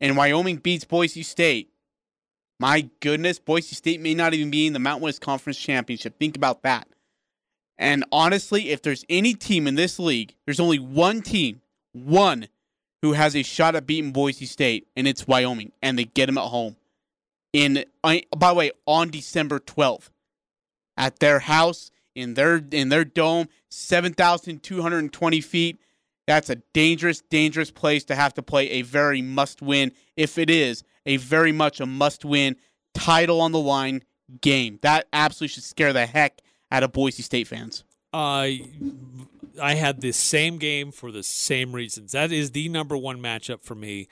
and 0.00 0.16
Wyoming 0.16 0.56
beats 0.56 0.84
Boise 0.84 1.22
State, 1.22 1.70
my 2.58 2.88
goodness, 3.00 3.38
Boise 3.38 3.76
State 3.76 4.00
may 4.00 4.14
not 4.14 4.34
even 4.34 4.50
be 4.50 4.66
in 4.66 4.72
the 4.72 4.78
Mount 4.78 5.00
West 5.00 5.20
Conference 5.20 5.58
Championship. 5.58 6.18
Think 6.18 6.36
about 6.36 6.62
that. 6.62 6.88
And 7.78 8.04
honestly, 8.10 8.70
if 8.70 8.82
there's 8.82 9.04
any 9.08 9.34
team 9.34 9.68
in 9.68 9.76
this 9.76 10.00
league, 10.00 10.34
there's 10.44 10.58
only 10.58 10.80
one 10.80 11.22
team, 11.22 11.60
one, 11.92 12.48
who 13.02 13.12
has 13.12 13.36
a 13.36 13.42
shot 13.42 13.76
at 13.76 13.86
beating 13.86 14.12
Boise 14.12 14.46
State, 14.46 14.88
and 14.96 15.06
it's 15.06 15.26
Wyoming, 15.26 15.72
and 15.82 15.98
they 15.98 16.04
get 16.04 16.26
them 16.26 16.38
at 16.38 16.48
home. 16.48 16.76
In 17.52 17.84
by 18.02 18.22
the 18.30 18.54
way, 18.54 18.70
on 18.86 19.10
December 19.10 19.58
12th, 19.58 20.10
at 20.96 21.18
their 21.20 21.38
house 21.38 21.90
in 22.18 22.34
their 22.34 22.60
in 22.70 22.88
their 22.88 23.04
dome, 23.04 23.48
7,220 23.70 25.40
feet. 25.40 25.80
That's 26.26 26.50
a 26.50 26.56
dangerous, 26.74 27.22
dangerous 27.30 27.70
place 27.70 28.04
to 28.04 28.14
have 28.14 28.34
to 28.34 28.42
play 28.42 28.68
a 28.70 28.82
very 28.82 29.22
must-win, 29.22 29.92
if 30.16 30.36
it 30.36 30.50
is 30.50 30.84
a 31.06 31.16
very 31.16 31.52
much 31.52 31.80
a 31.80 31.86
must-win 31.86 32.56
title 32.92 33.40
on 33.40 33.52
the 33.52 33.60
line 33.60 34.02
game. 34.42 34.78
That 34.82 35.06
absolutely 35.12 35.54
should 35.54 35.64
scare 35.64 35.94
the 35.94 36.04
heck 36.04 36.42
out 36.70 36.82
of 36.82 36.92
Boise 36.92 37.22
State 37.22 37.46
fans. 37.46 37.84
Uh, 38.12 38.48
I 39.58 39.74
had 39.74 40.00
the 40.00 40.12
same 40.12 40.58
game 40.58 40.92
for 40.92 41.10
the 41.10 41.22
same 41.22 41.72
reasons. 41.72 42.12
That 42.12 42.32
is 42.32 42.52
the 42.52 42.68
number 42.68 42.96
one 42.96 43.20
matchup 43.20 43.62
for 43.62 43.74
me 43.74 44.08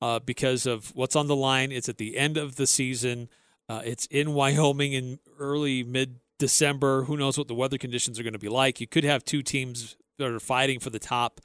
uh, 0.00 0.20
because 0.20 0.66
of 0.66 0.94
what's 0.94 1.16
on 1.16 1.26
the 1.26 1.36
line. 1.36 1.72
It's 1.72 1.88
at 1.88 1.98
the 1.98 2.16
end 2.16 2.36
of 2.36 2.56
the 2.56 2.66
season. 2.66 3.28
Uh, 3.68 3.82
it's 3.84 4.06
in 4.06 4.34
Wyoming 4.34 4.92
in 4.92 5.18
early 5.38 5.82
mid 5.82 6.20
December. 6.38 7.04
Who 7.04 7.16
knows 7.16 7.36
what 7.36 7.48
the 7.48 7.54
weather 7.54 7.78
conditions 7.78 8.18
are 8.18 8.22
going 8.22 8.32
to 8.32 8.38
be 8.38 8.48
like? 8.48 8.80
You 8.80 8.86
could 8.86 9.04
have 9.04 9.24
two 9.24 9.42
teams 9.42 9.96
that 10.18 10.28
are 10.28 10.40
fighting 10.40 10.80
for 10.80 10.90
the 10.90 10.98
top 10.98 11.40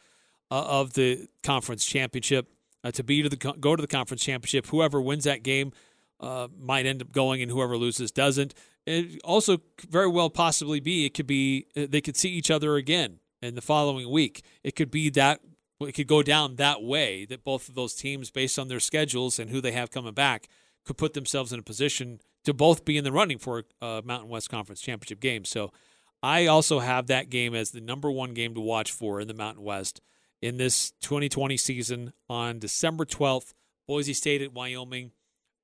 uh, 0.52 0.64
of 0.64 0.94
the 0.94 1.28
conference 1.44 1.86
championship 1.86 2.48
uh, 2.84 2.92
to 2.92 3.04
be 3.04 3.24
to 3.24 3.30
the 3.30 3.38
go 3.38 3.76
to 3.76 3.82
the 3.82 3.88
conference 3.88 4.24
championship. 4.24 4.68
Whoever 4.68 5.02
wins 5.02 5.24
that 5.24 5.44
game 5.44 5.72
uh, 6.20 6.48
might 6.58 6.86
end 6.86 7.02
up 7.02 7.12
going, 7.12 7.42
and 7.42 7.52
whoever 7.52 7.78
loses 7.78 8.12
doesn't. 8.12 8.54
It 8.86 9.22
also 9.24 9.60
very 9.90 10.10
well 10.10 10.30
possibly 10.30 10.80
be 10.80 11.06
it 11.06 11.14
could 11.14 11.28
be 11.28 11.68
uh, 11.76 11.88
they 11.90 12.02
could 12.02 12.18
see 12.18 12.30
each 12.30 12.52
other 12.52 12.76
again 12.76 13.20
in 13.44 13.56
the 13.56 13.62
following 13.62 14.10
week. 14.10 14.44
It 14.64 14.76
could 14.76 14.92
be 14.92 15.10
that 15.12 15.42
it 15.82 15.94
could 15.94 16.08
go 16.08 16.24
down 16.24 16.56
that 16.56 16.82
way 16.82 17.26
that 17.26 17.44
both 17.44 17.68
of 17.68 17.76
those 17.76 17.94
teams, 17.94 18.32
based 18.32 18.58
on 18.58 18.68
their 18.68 18.80
schedules 18.80 19.40
and 19.40 19.50
who 19.50 19.62
they 19.62 19.72
have 19.72 19.92
coming 19.92 20.14
back, 20.14 20.48
could 20.86 20.98
put 20.98 21.14
themselves 21.14 21.52
in 21.52 21.60
a 21.60 21.64
position 21.64 22.20
to 22.46 22.54
both 22.54 22.86
be 22.86 22.98
in 22.98 23.04
the 23.04 23.12
running 23.12 23.38
for 23.38 23.64
a 23.82 24.02
Mountain 24.04 24.30
West 24.30 24.50
Conference 24.50 24.82
championship 24.82 25.20
game. 25.20 25.46
So 25.46 25.72
I 26.22 26.46
also 26.46 26.80
have 26.80 27.08
that 27.08 27.30
game 27.30 27.56
as 27.56 27.72
the 27.72 27.82
number 27.82 28.12
one 28.12 28.34
game 28.34 28.54
to 28.56 28.62
watch 28.62 28.92
for 28.92 29.20
in 29.20 29.28
the 29.28 29.34
Mountain 29.34 29.64
West 29.64 30.02
in 30.42 30.58
this 30.58 30.92
2020 31.02 31.56
season 31.58 32.14
on 32.30 32.60
December 32.60 33.06
12th, 33.06 33.54
Boise 33.88 34.14
State 34.14 34.42
at 34.42 34.54
Wyoming. 34.54 35.12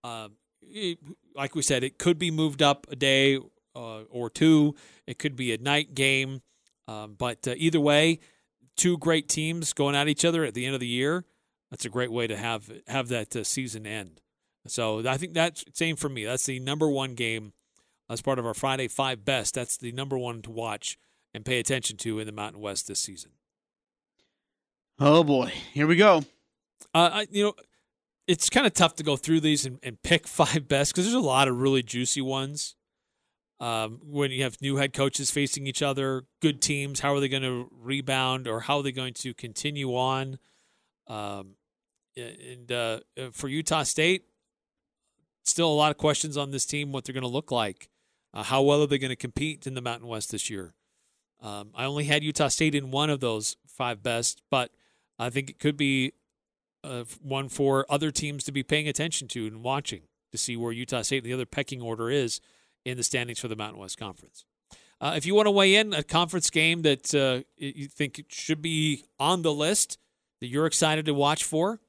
Uh, 0.03 0.29
it, 0.61 0.99
like 1.35 1.55
we 1.55 1.61
said, 1.61 1.83
it 1.83 1.97
could 1.97 2.17
be 2.17 2.31
moved 2.31 2.61
up 2.61 2.87
a 2.89 2.95
day 2.95 3.37
uh, 3.75 4.01
or 4.09 4.29
two. 4.29 4.75
It 5.05 5.19
could 5.19 5.35
be 5.35 5.53
a 5.53 5.57
night 5.57 5.93
game. 5.93 6.41
Um, 6.89 7.15
but 7.17 7.47
uh, 7.47 7.53
either 7.55 7.79
way, 7.79 8.19
two 8.75 8.97
great 8.97 9.29
teams 9.29 9.73
going 9.73 9.95
at 9.95 10.07
each 10.07 10.25
other 10.25 10.43
at 10.43 10.55
the 10.55 10.65
end 10.65 10.73
of 10.73 10.79
the 10.79 10.87
year. 10.87 11.23
That's 11.69 11.85
a 11.85 11.89
great 11.89 12.11
way 12.11 12.25
to 12.25 12.35
have 12.35 12.71
have 12.87 13.09
that 13.09 13.35
uh, 13.35 13.43
season 13.43 13.85
end. 13.85 14.21
So 14.65 15.07
I 15.07 15.17
think 15.17 15.33
that's 15.33 15.63
same 15.73 15.95
for 15.95 16.09
me. 16.09 16.25
That's 16.25 16.47
the 16.47 16.59
number 16.59 16.89
one 16.89 17.13
game 17.13 17.53
as 18.09 18.21
part 18.21 18.39
of 18.39 18.45
our 18.45 18.55
Friday 18.55 18.87
Five 18.87 19.23
Best. 19.23 19.53
That's 19.53 19.77
the 19.77 19.91
number 19.91 20.17
one 20.17 20.41
to 20.41 20.51
watch 20.51 20.97
and 21.31 21.45
pay 21.45 21.59
attention 21.59 21.97
to 21.97 22.17
in 22.17 22.25
the 22.25 22.31
Mountain 22.31 22.59
West 22.59 22.87
this 22.87 22.99
season. 22.99 23.31
Oh 24.97 25.23
boy, 25.23 25.53
here 25.73 25.85
we 25.85 25.95
go. 25.95 26.23
Uh, 26.95 27.09
I, 27.13 27.27
you 27.29 27.43
know, 27.43 27.53
it's 28.27 28.49
kind 28.49 28.65
of 28.65 28.73
tough 28.73 28.95
to 28.95 29.03
go 29.03 29.15
through 29.15 29.41
these 29.41 29.63
and, 29.63 29.77
and 29.83 30.01
pick 30.01 30.27
five 30.27 30.67
best 30.67 30.91
because 30.91 31.05
there's 31.05 31.13
a 31.13 31.19
lot 31.19 31.47
of 31.47 31.61
really 31.61 31.83
juicy 31.83 32.21
ones. 32.21 32.75
Um, 33.59 33.99
when 34.03 34.31
you 34.31 34.43
have 34.43 34.61
new 34.61 34.77
head 34.77 34.93
coaches 34.93 35.31
facing 35.31 35.67
each 35.67 35.81
other, 35.81 36.23
good 36.41 36.61
teams, 36.61 37.01
how 37.01 37.13
are 37.13 37.19
they 37.19 37.27
going 37.27 37.43
to 37.43 37.69
rebound 37.71 38.47
or 38.47 38.61
how 38.61 38.77
are 38.77 38.83
they 38.83 38.93
going 38.93 39.13
to 39.15 39.33
continue 39.33 39.95
on? 39.95 40.39
Um, 41.07 41.55
and 42.15 42.71
uh, 42.71 42.99
uh, 43.17 43.29
for 43.31 43.49
Utah 43.49 43.83
State, 43.83 44.23
still 45.43 45.69
a 45.69 45.73
lot 45.73 45.91
of 45.91 45.97
questions 45.97 46.37
on 46.37 46.51
this 46.51 46.65
team, 46.65 46.91
what 46.91 47.03
they're 47.03 47.13
going 47.13 47.21
to 47.23 47.27
look 47.27 47.51
like. 47.51 47.89
Uh, 48.33 48.43
how 48.43 48.61
well 48.61 48.83
are 48.83 48.87
they 48.87 48.97
going 48.97 49.09
to 49.09 49.15
compete 49.15 49.65
in 49.65 49.73
the 49.73 49.81
Mountain 49.81 50.07
West 50.07 50.31
this 50.31 50.49
year? 50.49 50.73
Um, 51.41 51.71
I 51.73 51.85
only 51.85 52.03
had 52.03 52.23
Utah 52.23 52.49
State 52.49 52.75
in 52.75 52.91
one 52.91 53.09
of 53.09 53.19
those 53.19 53.57
five 53.67 54.03
best, 54.03 54.41
but 54.49 54.71
I 55.17 55.29
think 55.29 55.49
it 55.49 55.59
could 55.59 55.77
be 55.77 56.13
uh, 56.83 57.05
one 57.21 57.49
for 57.49 57.85
other 57.89 58.11
teams 58.11 58.43
to 58.45 58.51
be 58.51 58.63
paying 58.63 58.87
attention 58.87 59.27
to 59.29 59.47
and 59.47 59.63
watching 59.63 60.03
to 60.31 60.37
see 60.37 60.55
where 60.55 60.71
Utah 60.71 61.01
State, 61.01 61.23
and 61.23 61.25
the 61.25 61.33
other 61.33 61.45
pecking 61.45 61.81
order, 61.81 62.09
is 62.09 62.39
in 62.85 62.97
the 62.97 63.03
standings 63.03 63.39
for 63.39 63.47
the 63.47 63.55
Mountain 63.55 63.79
West 63.79 63.97
Conference. 63.97 64.45
Uh, 65.01 65.13
if 65.15 65.25
you 65.25 65.33
want 65.33 65.45
to 65.45 65.51
weigh 65.51 65.75
in 65.75 65.93
a 65.93 66.03
conference 66.03 66.49
game 66.49 66.81
that 66.81 67.15
uh, 67.15 67.41
you 67.57 67.87
think 67.87 68.25
should 68.27 68.61
be 68.61 69.05
on 69.19 69.41
the 69.43 69.53
list 69.53 69.97
that 70.41 70.47
you're 70.47 70.65
excited 70.65 71.05
to 71.05 71.13
watch 71.13 71.43
for, 71.43 71.79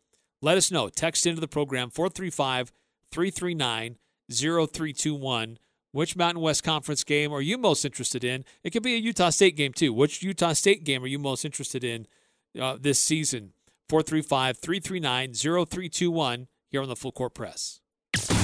let 0.40 0.56
us 0.56 0.70
know. 0.70 0.88
Text 0.88 1.26
into 1.26 1.40
the 1.40 1.48
program 1.48 1.90
435 1.90 2.72
339 3.10 3.96
0321. 4.30 5.58
Which 5.92 6.14
Mountain 6.14 6.40
West 6.40 6.62
Conference 6.62 7.02
game 7.02 7.32
are 7.32 7.40
you 7.40 7.58
most 7.58 7.84
interested 7.84 8.22
in? 8.22 8.44
It 8.62 8.70
could 8.70 8.84
be 8.84 8.94
a 8.94 8.98
Utah 8.98 9.30
State 9.30 9.56
game 9.56 9.72
too. 9.72 9.92
Which 9.92 10.22
Utah 10.22 10.52
State 10.52 10.84
game 10.84 11.02
are 11.02 11.08
you 11.08 11.18
most 11.18 11.44
interested 11.44 11.82
in 11.82 12.06
uh, 12.60 12.78
this 12.80 13.02
season? 13.02 13.54
435 13.88 14.58
339 14.58 15.34
0321 15.34 16.46
here 16.68 16.80
on 16.80 16.88
the 16.88 16.94
Full 16.94 17.10
Court 17.10 17.34
Press. 17.34 17.79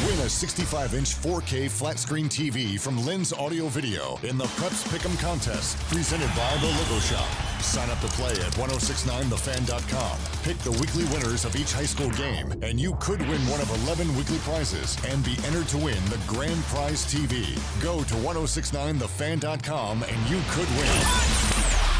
Win 0.06 0.20
a 0.20 0.28
65 0.28 0.94
inch 0.94 1.16
4K 1.16 1.68
flat 1.68 1.98
screen 1.98 2.28
TV 2.28 2.78
from 2.78 3.04
Lens 3.04 3.32
Audio 3.32 3.66
Video 3.66 4.20
in 4.22 4.38
the 4.38 4.44
Preps 4.54 4.86
Pick'em 4.86 5.18
contest 5.18 5.76
presented 5.88 6.28
by 6.36 6.56
The 6.60 6.68
Logo 6.68 7.00
Shop. 7.00 7.26
Sign 7.60 7.90
up 7.90 7.98
to 8.00 8.06
play 8.08 8.30
at 8.30 8.52
1069thefan.com. 8.54 10.18
Pick 10.44 10.58
the 10.58 10.70
weekly 10.70 11.04
winners 11.06 11.44
of 11.44 11.56
each 11.56 11.72
high 11.72 11.86
school 11.86 12.10
game, 12.10 12.52
and 12.62 12.78
you 12.78 12.96
could 13.00 13.20
win 13.22 13.40
one 13.48 13.60
of 13.60 13.68
11 13.86 14.14
weekly 14.16 14.38
prizes 14.38 14.96
and 15.08 15.24
be 15.24 15.36
entered 15.44 15.66
to 15.68 15.78
win 15.78 16.04
the 16.04 16.20
grand 16.28 16.62
prize 16.64 17.04
TV. 17.04 17.58
Go 17.82 18.04
to 18.04 18.14
1069thefan.com 18.14 20.04
and 20.04 20.30
you 20.30 20.40
could 20.50 20.68
win. 20.76 21.02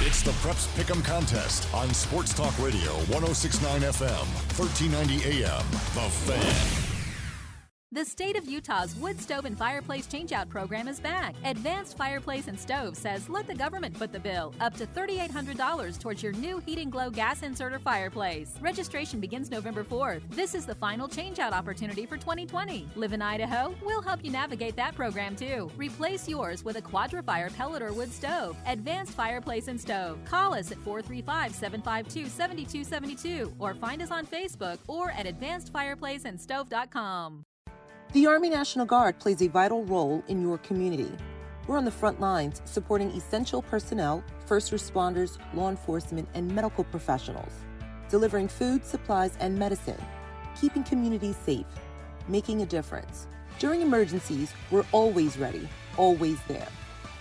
It's 0.07 0.23
the 0.23 0.33
Preps 0.43 0.69
Pick'em 0.77 1.05
contest 1.05 1.67
on 1.75 1.93
Sports 1.93 2.35
Talk 2.35 2.57
Radio 2.61 2.93
1069 3.11 3.81
FM, 3.81 4.27
1390 4.55 5.43
AM. 5.43 5.67
The 5.95 6.09
Fan. 6.09 6.86
The 7.97 8.05
state 8.05 8.37
of 8.37 8.47
Utah's 8.47 8.95
wood 8.97 9.19
stove 9.19 9.47
and 9.47 9.57
fireplace 9.57 10.07
changeout 10.07 10.51
program 10.51 10.87
is 10.87 11.01
back. 11.01 11.35
Advanced 11.47 11.97
Fireplace 11.97 12.47
and 12.47 12.61
Stove 12.61 12.95
says 12.95 13.31
let 13.31 13.47
the 13.47 13.55
government 13.55 13.97
foot 13.97 14.13
the 14.13 14.21
bill, 14.21 14.53
up 14.61 14.77
to 14.77 14.87
$3,800 14.87 15.99
towards 15.99 16.23
your 16.23 16.35
new 16.35 16.59
Heat 16.59 16.91
& 16.91 16.93
Glo 16.93 17.09
gas 17.09 17.43
inserter 17.43 17.79
fireplace. 17.79 18.53
Registration 18.61 19.19
begins 19.19 19.51
November 19.51 19.83
4th. 19.83 20.21
This 20.29 20.55
is 20.55 20.67
the 20.67 20.75
final 20.75 21.09
changeout 21.09 21.53
opportunity 21.53 22.05
for 22.05 22.19
2020. 22.19 22.87
Live 22.97 23.15
in 23.15 23.23
Idaho? 23.23 23.75
We'll 23.83 24.03
help 24.03 24.23
you 24.23 24.31
navigate 24.31 24.77
that 24.77 24.95
program 24.95 25.35
too. 25.35 25.71
Replace 25.79 26.29
yours 26.29 26.67
with 26.67 26.77
a 26.77 26.83
Quadra-Fire 26.83 27.49
pellet 27.49 27.81
or 27.81 27.95
wood 27.95 28.13
stove. 28.13 28.59
Advanced 28.67 29.15
Fireplace 29.15 29.69
and 29.69 29.81
Stove. 29.81 30.19
Call 30.27 30.53
us 30.53 30.71
at 30.71 30.77
435-752-7272 30.85 33.55
or 33.59 33.73
find 33.73 34.03
us 34.03 34.11
on 34.11 34.27
Facebook 34.27 34.77
or 34.87 35.13
at 35.13 35.25
advancedfireplaceandstove.com. 35.25 37.47
The 38.17 38.27
Army 38.27 38.49
National 38.49 38.87
Guard 38.87 39.19
plays 39.19 39.43
a 39.43 39.49
vital 39.49 39.85
role 39.85 40.25
in 40.27 40.41
your 40.41 40.57
community. 40.57 41.13
We're 41.67 41.77
on 41.77 41.85
the 41.85 41.91
front 41.91 42.19
lines 42.19 42.63
supporting 42.65 43.11
essential 43.11 43.61
personnel, 43.61 44.25
first 44.47 44.73
responders, 44.73 45.37
law 45.53 45.69
enforcement, 45.69 46.27
and 46.33 46.51
medical 46.51 46.83
professionals, 46.85 47.53
delivering 48.09 48.49
food, 48.49 48.87
supplies, 48.87 49.37
and 49.39 49.59
medicine, 49.59 50.03
keeping 50.59 50.83
communities 50.83 51.37
safe, 51.45 51.67
making 52.27 52.63
a 52.63 52.65
difference. 52.65 53.27
During 53.59 53.83
emergencies, 53.83 54.51
we're 54.71 54.87
always 54.93 55.37
ready, 55.37 55.69
always 55.99 56.39
there. 56.49 56.69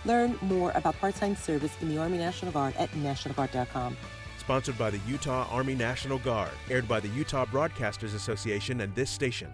Learn 0.06 0.38
more 0.40 0.70
about 0.74 0.98
part 0.98 1.14
time 1.16 1.36
service 1.36 1.76
in 1.82 1.90
the 1.90 1.98
Army 1.98 2.16
National 2.16 2.52
Guard 2.52 2.74
at 2.78 2.90
NationalGuard.com. 2.92 3.98
Sponsored 4.38 4.78
by 4.78 4.88
the 4.88 5.00
Utah 5.06 5.46
Army 5.50 5.74
National 5.74 6.16
Guard, 6.16 6.52
aired 6.70 6.88
by 6.88 7.00
the 7.00 7.08
Utah 7.08 7.44
Broadcasters 7.44 8.14
Association 8.14 8.80
and 8.80 8.94
this 8.94 9.10
station. 9.10 9.52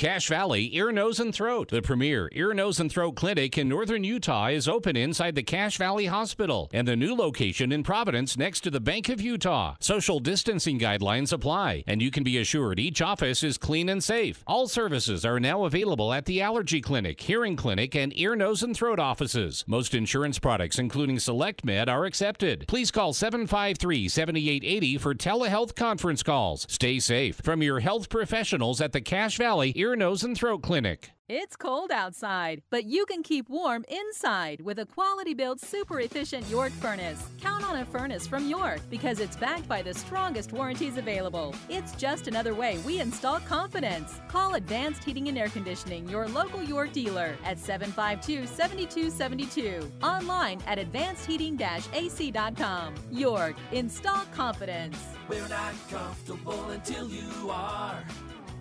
Cache 0.00 0.28
Valley 0.28 0.74
Ear, 0.74 0.92
Nose, 0.92 1.20
and 1.20 1.34
Throat. 1.34 1.68
The 1.68 1.82
premier 1.82 2.30
ear, 2.32 2.54
nose, 2.54 2.80
and 2.80 2.90
throat 2.90 3.16
clinic 3.16 3.58
in 3.58 3.68
northern 3.68 4.02
Utah 4.02 4.46
is 4.46 4.66
open 4.66 4.96
inside 4.96 5.34
the 5.34 5.42
Cache 5.42 5.76
Valley 5.76 6.06
Hospital 6.06 6.70
and 6.72 6.88
the 6.88 6.96
new 6.96 7.14
location 7.14 7.70
in 7.70 7.82
Providence 7.82 8.34
next 8.34 8.60
to 8.60 8.70
the 8.70 8.80
Bank 8.80 9.10
of 9.10 9.20
Utah. 9.20 9.74
Social 9.78 10.18
distancing 10.18 10.78
guidelines 10.78 11.34
apply, 11.34 11.84
and 11.86 12.00
you 12.00 12.10
can 12.10 12.24
be 12.24 12.38
assured 12.38 12.80
each 12.80 13.02
office 13.02 13.42
is 13.42 13.58
clean 13.58 13.90
and 13.90 14.02
safe. 14.02 14.42
All 14.46 14.68
services 14.68 15.26
are 15.26 15.38
now 15.38 15.64
available 15.64 16.14
at 16.14 16.24
the 16.24 16.40
Allergy 16.40 16.80
Clinic, 16.80 17.20
Hearing 17.20 17.54
Clinic, 17.54 17.94
and 17.94 18.18
Ear, 18.18 18.34
Nose, 18.34 18.62
and 18.62 18.74
Throat 18.74 18.98
offices. 18.98 19.66
Most 19.66 19.92
insurance 19.92 20.38
products, 20.38 20.78
including 20.78 21.18
Select 21.18 21.62
Med, 21.62 21.90
are 21.90 22.06
accepted. 22.06 22.64
Please 22.68 22.90
call 22.90 23.12
753 23.12 24.08
7880 24.08 24.96
for 24.96 25.14
telehealth 25.14 25.74
conference 25.74 26.22
calls. 26.22 26.66
Stay 26.70 26.98
safe 26.98 27.36
from 27.44 27.62
your 27.62 27.80
health 27.80 28.08
professionals 28.08 28.80
at 28.80 28.92
the 28.92 29.02
Cache 29.02 29.36
Valley 29.36 29.74
Ear, 29.76 29.89
Nose, 29.96 30.22
and 30.22 30.36
Throat 30.36 30.62
Clinic. 30.62 31.10
It's 31.32 31.54
cold 31.54 31.92
outside, 31.92 32.60
but 32.70 32.86
you 32.86 33.06
can 33.06 33.22
keep 33.22 33.48
warm 33.48 33.84
inside 33.88 34.60
with 34.62 34.80
a 34.80 34.84
quality 34.84 35.32
built, 35.32 35.60
super 35.60 36.00
efficient 36.00 36.44
York 36.48 36.72
furnace. 36.72 37.24
Count 37.40 37.64
on 37.64 37.76
a 37.76 37.84
furnace 37.84 38.26
from 38.26 38.48
York 38.48 38.80
because 38.90 39.20
it's 39.20 39.36
backed 39.36 39.68
by 39.68 39.80
the 39.80 39.94
strongest 39.94 40.52
warranties 40.52 40.96
available. 40.96 41.54
It's 41.68 41.92
just 41.92 42.26
another 42.26 42.52
way 42.52 42.78
we 42.78 42.98
install 42.98 43.38
confidence. 43.38 44.20
Call 44.26 44.54
Advanced 44.54 45.04
Heating 45.04 45.28
and 45.28 45.38
Air 45.38 45.50
Conditioning, 45.50 46.08
your 46.08 46.26
local 46.26 46.64
York 46.64 46.92
dealer, 46.92 47.36
at 47.44 47.60
752 47.60 48.48
7272. 48.48 49.88
Online 50.02 50.60
at 50.66 50.78
advancedheating 50.78 51.60
ac.com. 51.94 52.94
York, 53.12 53.54
install 53.70 54.24
confidence. 54.34 54.98
We're 55.28 55.46
not 55.46 55.74
comfortable 55.88 56.70
until 56.70 57.08
you 57.08 57.50
are. 57.50 58.02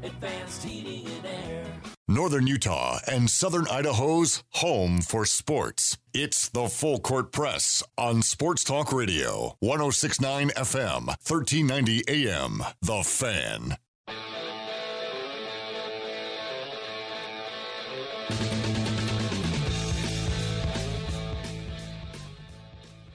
Advanced 0.04 0.64
heating 0.64 1.06
and 1.08 1.26
air. 1.26 1.66
Northern 2.08 2.48
Utah 2.48 3.00
and 3.12 3.30
Southern 3.30 3.68
Idaho's 3.68 4.44
home 4.54 5.02
for 5.02 5.26
sports. 5.26 5.98
It's 6.14 6.50
the 6.50 6.68
Full 6.68 7.00
Court 7.00 7.32
Press 7.32 7.84
on 7.98 8.22
Sports 8.22 8.64
Talk 8.64 8.92
Radio, 8.92 9.56
1069 9.60 10.50
FM, 10.50 11.08
1390 11.08 12.04
AM. 12.08 12.64
The 12.82 13.04
Fan. 13.04 13.78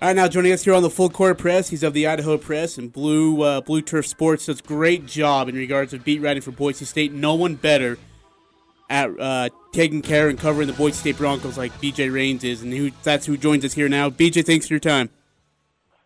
All 0.05 0.09
right, 0.09 0.17
now 0.17 0.29
joining 0.29 0.53
us 0.53 0.63
here 0.63 0.75
on 0.75 0.83
the 0.83 0.91
Full 0.91 1.09
Court 1.09 1.39
Press, 1.39 1.71
he's 1.71 1.83
of 1.83 1.95
the 1.95 2.07
Idaho 2.07 2.37
Press 2.37 2.77
and 2.77 2.93
Blue 2.93 3.41
uh, 3.41 3.63
Blue 3.63 3.81
Turf 3.81 4.07
Sports. 4.07 4.45
Does 4.45 4.61
great 4.61 5.07
job 5.07 5.49
in 5.49 5.55
regards 5.55 5.95
of 5.95 6.05
beat 6.05 6.21
writing 6.21 6.43
for 6.43 6.51
Boise 6.51 6.85
State. 6.85 7.11
No 7.15 7.33
one 7.33 7.55
better 7.55 7.97
at 8.91 9.19
uh, 9.19 9.49
taking 9.73 10.03
care 10.03 10.29
and 10.29 10.39
covering 10.39 10.67
the 10.67 10.75
Boise 10.75 10.99
State 10.99 11.17
Broncos 11.17 11.57
like 11.57 11.73
BJ 11.81 12.13
Rains 12.13 12.45
is, 12.45 12.61
and 12.61 12.71
who, 12.71 12.91
that's 13.03 13.25
who 13.25 13.39
joins 13.39 13.65
us 13.65 13.73
here 13.73 13.89
now. 13.89 14.11
BJ, 14.11 14.45
thanks 14.45 14.69
for 14.69 14.75
your 14.75 14.79
time. 14.79 15.09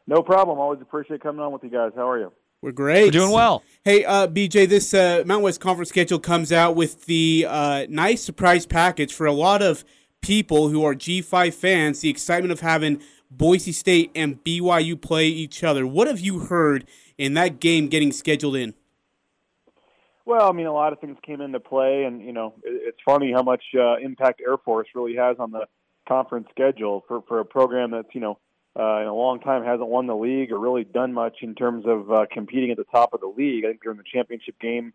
No 0.07 0.23
problem. 0.23 0.61
Always 0.61 0.81
appreciate 0.81 1.21
coming 1.21 1.41
on 1.41 1.51
with 1.51 1.65
you 1.65 1.71
guys. 1.71 1.91
How 1.97 2.09
are 2.09 2.21
you? 2.21 2.31
We're 2.63 2.71
great. 2.71 3.07
We're 3.07 3.11
doing 3.11 3.33
well. 3.33 3.65
Hey, 3.83 4.05
uh, 4.05 4.29
BJ, 4.29 4.69
this 4.69 4.95
uh, 4.95 5.25
Mountain 5.27 5.43
West 5.43 5.61
Conference 5.61 5.89
schedule 5.89 6.21
comes 6.21 6.53
out 6.53 6.77
with 6.77 7.07
the 7.07 7.47
uh, 7.49 7.87
nice 7.89 8.23
surprise 8.23 8.65
package 8.65 9.13
for 9.13 9.27
a 9.27 9.33
lot 9.33 9.61
of 9.61 9.85
people 10.21 10.69
who 10.69 10.85
are 10.85 10.95
G5 10.95 11.53
fans. 11.53 12.01
The 12.01 12.11
excitement 12.11 12.53
of 12.53 12.61
having 12.61 13.03
Boise 13.31 13.73
State 13.73 14.11
and 14.15 14.43
BYU 14.43 15.01
play 15.01 15.27
each 15.27 15.63
other. 15.63 15.87
What 15.87 16.07
have 16.09 16.21
you 16.21 16.41
heard 16.41 16.87
in 17.17 17.35
that 17.35 17.61
game 17.61 17.89
getting 17.89 18.13
scheduled 18.13 18.57
in? 18.57 18.75
Well, 20.25 20.49
I 20.49 20.53
mean, 20.53 20.67
a 20.67 20.73
lot 20.73 20.93
of 20.93 21.01
things 21.01 21.17
came 21.25 21.41
into 21.41 21.59
play, 21.59 22.05
and 22.05 22.21
you 22.23 22.33
know, 22.33 22.55
it's 22.63 22.99
funny 23.05 23.33
how 23.33 23.43
much 23.43 23.63
uh, 23.75 23.97
impact 23.97 24.43
Air 24.47 24.59
Force 24.59 24.89
really 24.95 25.17
has 25.17 25.37
on 25.39 25.53
the 25.53 25.67
conference 26.07 26.49
schedule 26.51 27.05
for 27.09 27.23
for 27.29 27.41
a 27.41 27.45
program 27.45 27.91
that's 27.91 28.15
you 28.15 28.21
know 28.21 28.39
uh, 28.79 29.01
in 29.01 29.07
a 29.07 29.15
long 29.15 29.41
time 29.41 29.65
hasn't 29.65 29.89
won 29.89 30.07
the 30.07 30.15
league 30.15 30.53
or 30.53 30.59
really 30.59 30.85
done 30.85 31.13
much 31.13 31.39
in 31.43 31.55
terms 31.55 31.85
of 31.87 32.13
uh, 32.13 32.27
competing 32.31 32.71
at 32.71 32.77
the 32.77 32.85
top 32.85 33.15
of 33.15 33.21
the 33.21 33.27
league. 33.27 33.65
I 33.65 33.69
think 33.69 33.81
in 33.85 33.97
the 33.97 34.03
championship 34.11 34.59
game, 34.61 34.93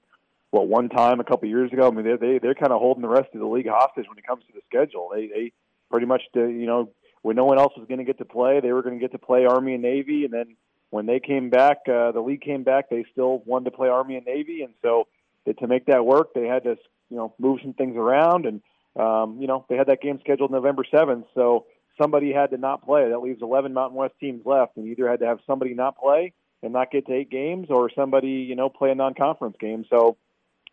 what 0.51 0.67
one 0.67 0.87
time 0.87 1.19
a 1.19 1.23
couple 1.23 1.49
years 1.49 1.73
ago. 1.73 1.87
I 1.87 1.91
mean, 1.91 2.05
they 2.05 2.15
they 2.15 2.37
they're 2.37 2.53
kind 2.53 2.71
of 2.71 2.79
holding 2.79 3.01
the 3.01 3.09
rest 3.09 3.29
of 3.33 3.39
the 3.39 3.47
league 3.47 3.67
hostage 3.67 4.05
when 4.07 4.17
it 4.17 4.27
comes 4.27 4.43
to 4.45 4.53
the 4.53 4.61
schedule. 4.67 5.09
They 5.13 5.27
they 5.27 5.51
pretty 5.89 6.05
much 6.05 6.21
uh, 6.35 6.43
you 6.43 6.67
know 6.67 6.89
when 7.23 7.35
no 7.35 7.45
one 7.45 7.57
else 7.57 7.73
was 7.75 7.87
going 7.87 7.97
to 7.97 8.03
get 8.03 8.19
to 8.19 8.25
play, 8.25 8.59
they 8.59 8.71
were 8.71 8.83
going 8.83 8.99
to 8.99 9.01
get 9.01 9.13
to 9.13 9.17
play 9.17 9.45
Army 9.45 9.73
and 9.73 9.81
Navy, 9.81 10.25
and 10.25 10.33
then 10.33 10.55
when 10.91 11.07
they 11.07 11.19
came 11.19 11.49
back, 11.49 11.79
uh, 11.87 12.11
the 12.11 12.21
league 12.21 12.41
came 12.41 12.63
back, 12.63 12.89
they 12.89 13.03
still 13.11 13.41
wanted 13.45 13.65
to 13.65 13.71
play 13.71 13.87
Army 13.89 14.15
and 14.15 14.25
Navy, 14.25 14.61
and 14.61 14.73
so 14.83 15.07
that 15.45 15.57
to 15.59 15.67
make 15.67 15.87
that 15.87 16.05
work, 16.05 16.33
they 16.35 16.45
had 16.45 16.63
to 16.65 16.77
you 17.09 17.17
know 17.17 17.33
move 17.39 17.59
some 17.63 17.73
things 17.73 17.95
around, 17.95 18.45
and 18.45 18.61
um, 18.95 19.37
you 19.39 19.47
know 19.47 19.65
they 19.69 19.75
had 19.75 19.87
that 19.87 20.01
game 20.01 20.19
scheduled 20.19 20.51
November 20.51 20.83
seventh, 20.91 21.25
so 21.33 21.65
somebody 21.99 22.31
had 22.31 22.51
to 22.51 22.57
not 22.57 22.83
play. 22.83 23.09
That 23.09 23.19
leaves 23.19 23.41
11 23.41 23.73
Mountain 23.73 23.97
West 23.97 24.13
teams 24.19 24.45
left, 24.45 24.77
and 24.77 24.85
you 24.85 24.91
either 24.91 25.09
had 25.09 25.19
to 25.21 25.25
have 25.25 25.39
somebody 25.47 25.73
not 25.73 25.97
play 25.97 26.33
and 26.61 26.73
not 26.73 26.91
get 26.91 27.07
to 27.07 27.13
eight 27.13 27.31
games, 27.31 27.67
or 27.69 27.89
somebody 27.95 28.45
you 28.47 28.55
know 28.55 28.69
play 28.69 28.91
a 28.91 28.95
non-conference 28.95 29.55
game. 29.59 29.85
So 29.89 30.17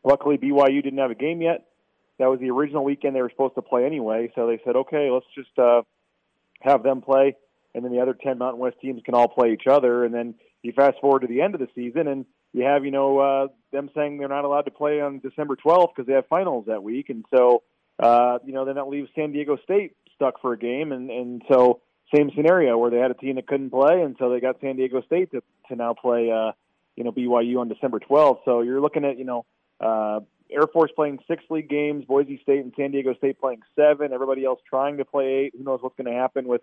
luckily 0.05 0.37
BYU 0.37 0.83
didn't 0.83 0.99
have 0.99 1.11
a 1.11 1.17
game 1.17 1.41
yet. 1.41 1.67
That 2.19 2.29
was 2.29 2.41
the 2.41 2.51
original 2.51 2.85
weekend 2.85 3.17
they 3.17 3.23
were 3.23 3.31
supposed 3.31 3.55
to 3.55 3.63
play 3.63 3.87
anyway. 3.87 4.31
So 4.35 4.47
they 4.47 4.61
said, 4.65 4.77
okay, 4.77 5.11
let's 5.11 5.25
just 5.35 5.59
uh, 5.59 5.83
have 6.61 6.83
them 6.83 7.01
play, 7.01 7.37
and 7.75 7.85
then 7.85 7.93
the 7.93 8.01
other 8.01 8.15
10 8.15 8.39
Mountain 8.39 8.61
West 8.61 8.77
teams 8.81 9.03
can 9.05 9.15
all 9.15 9.29
play 9.29 9.53
each 9.53 9.67
other. 9.69 10.05
And 10.05 10.15
then 10.15 10.35
you 10.63 10.73
fast 10.73 10.99
forward 11.01 11.21
to 11.21 11.27
the 11.27 11.41
end 11.41 11.55
of 11.55 11.61
the 11.61 11.69
season, 11.75 12.07
and 12.07 12.27
you 12.53 12.65
have 12.65 12.85
you 12.85 12.91
know 12.91 13.19
uh, 13.19 13.47
them 13.73 13.91
saying 13.95 14.19
they're 14.19 14.29
not 14.29 14.45
allowed 14.45 14.63
to 14.63 14.71
play 14.71 15.01
on 15.01 15.21
December 15.21 15.57
12th 15.57 15.89
because 15.95 16.07
they 16.07 16.15
have 16.15 16.27
finals 16.29 16.67
that 16.67 16.83
week, 16.83 17.09
and 17.11 17.25
so 17.35 17.63
uh, 18.03 18.39
you 18.45 18.53
know 18.53 18.65
then 18.65 18.75
that 18.75 18.89
leaves 18.89 19.09
San 19.15 19.33
Diego 19.33 19.57
State 19.65 19.97
stuck 20.15 20.41
for 20.41 20.53
a 20.53 20.59
game, 20.59 20.93
and 20.93 21.11
and 21.11 21.43
so 21.51 21.81
same 22.15 22.31
scenario 22.35 22.77
where 22.77 22.91
they 22.91 22.99
had 22.99 23.11
a 23.11 23.15
team 23.15 23.37
that 23.37 23.47
couldn't 23.47 23.71
play, 23.71 24.03
and 24.03 24.17
so 24.19 24.31
they 24.31 24.41
got 24.41 24.61
San 24.61 24.77
Diego 24.77 25.01
State 25.03 25.31
to 25.33 25.43
to 25.69 25.77
now 25.77 25.95
play 25.95 26.31
uh, 26.31 26.53
you 26.97 27.05
know 27.05 27.13
BYU 27.13 27.59
on 27.61 27.69
December 27.69 28.01
12th. 28.01 28.41
So 28.45 28.63
you're 28.63 28.81
looking 28.81 29.05
at 29.05 29.19
you 29.19 29.25
know. 29.25 29.45
Uh, 29.81 30.21
Air 30.53 30.67
Force 30.73 30.91
playing 30.95 31.19
six 31.29 31.43
league 31.51 31.69
games, 31.69 32.05
Boise 32.05 32.41
State 32.43 32.61
and 32.61 32.73
San 32.77 32.91
Diego 32.91 33.15
State 33.15 33.41
playing 33.41 33.63
seven, 33.77 34.13
everybody 34.13 34.45
else 34.45 34.61
trying 34.69 34.99
to 34.99 35.05
play 35.05 35.45
eight. 35.47 35.55
Who 35.57 35.65
knows 35.65 35.81
what's 35.83 35.97
going 35.97 36.13
to 36.13 36.19
happen 36.19 36.47
with 36.47 36.63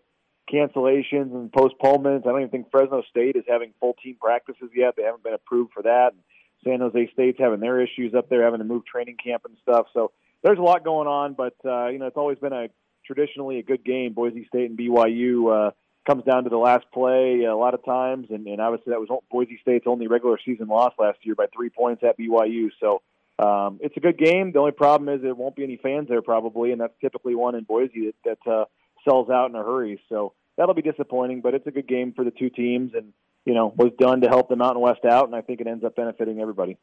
cancellations 0.52 1.34
and 1.34 1.52
postponements. 1.52 2.26
I 2.26 2.32
don't 2.32 2.41
even 2.41 2.52
think 2.52 2.71
Fresno 2.71 3.04
State 3.10 3.36
is 3.36 3.43
having 3.47 3.73
full 3.80 3.95
team 4.04 4.17
practices 4.19 4.69
yet. 4.76 4.95
They 4.95 5.04
haven't 5.04 5.23
been 5.23 5.34
approved 5.34 5.73
for 5.73 5.84
that. 5.84 6.13
And 6.13 6.21
San 6.63 6.80
Jose 6.80 7.10
State's 7.13 7.39
having 7.39 7.60
their 7.60 7.82
issues 7.82 8.13
up 8.13 8.30
there, 8.30 8.43
having 8.43 8.60
to 8.60 8.65
move 8.65 8.86
training 8.86 9.17
camp 9.23 9.43
and 9.45 9.58
stuff. 9.62 9.88
So 9.93 10.12
there's 10.43 10.60
a 10.60 10.62
lot 10.62 10.84
going 10.84 11.08
on, 11.08 11.34
but 11.34 11.56
uh, 11.65 11.88
you 11.88 12.00
know 12.00 12.08
it's 12.08 12.17
always 12.17 12.38
been 12.39 12.54
a 12.54 12.69
traditionally 13.06 13.60
a 13.60 13.63
good 13.63 13.84
game. 13.84 14.13
Boise 14.13 14.45
State 14.47 14.69
and 14.69 14.78
BYU 14.78 15.69
uh, 15.69 15.71
comes 16.08 16.23
down 16.23 16.43
to 16.43 16.50
the 16.50 16.58
last 16.58 16.86
play 16.93 17.43
a 17.43 17.56
lot 17.56 17.73
of 17.73 17.84
times, 17.84 18.28
and, 18.30 18.47
and 18.47 18.62
obviously 18.62 18.91
that 18.91 19.00
was 19.00 19.10
Boise 19.32 19.60
State's 19.62 19.86
only 19.88 20.08
regular 20.08 20.38
season 20.43 20.67
loss 20.67 20.93
last 21.00 21.19
year 21.23 21.36
by 21.36 21.45
three 21.54 21.69
points 21.69 22.04
at 22.04 22.17
BYU. 22.17 22.69
So 22.80 23.02
um, 23.39 23.80
it's 23.82 23.95
a 23.95 24.00
good 24.00 24.17
game. 24.17 24.52
The 24.52 24.60
only 24.60 24.71
problem 24.71 25.10
is 25.10 25.21
there 25.21 25.36
won't 25.36 25.56
be 25.56 25.63
any 25.63 25.78
fans 25.78 26.08
there 26.10 26.21
probably, 26.21 26.71
and 26.71 26.82
that's 26.82 26.93
typically 27.02 27.36
one 27.36 27.56
in 27.56 27.63
Boise 27.63 28.12
that, 28.26 28.38
that 28.45 28.52
uh, 28.52 28.65
sells 29.08 29.30
out 29.30 29.50
in 29.50 29.56
a 29.56 29.63
hurry. 29.63 30.02
So 30.10 30.34
that'll 30.58 30.73
be 30.73 30.82
disappointing, 30.82 31.41
but 31.41 31.54
it's 31.54 31.67
a 31.67 31.71
good 31.71 31.88
game 31.88 32.13
for 32.13 32.23
the 32.23 32.32
two 32.32 32.50
teams, 32.50 32.93
and 32.95 33.13
you 33.45 33.54
know 33.54 33.73
was 33.76 33.91
done 34.00 34.21
to 34.21 34.30
help 34.30 34.50
the 34.50 34.56
Mountain 34.56 34.82
West 34.82 35.06
out, 35.06 35.26
and 35.26 35.36
I 35.36 35.41
think 35.41 35.62
it 35.62 35.67
ends 35.67 35.84
up 35.84 35.95
benefiting 35.95 36.39
everybody. 36.39 36.78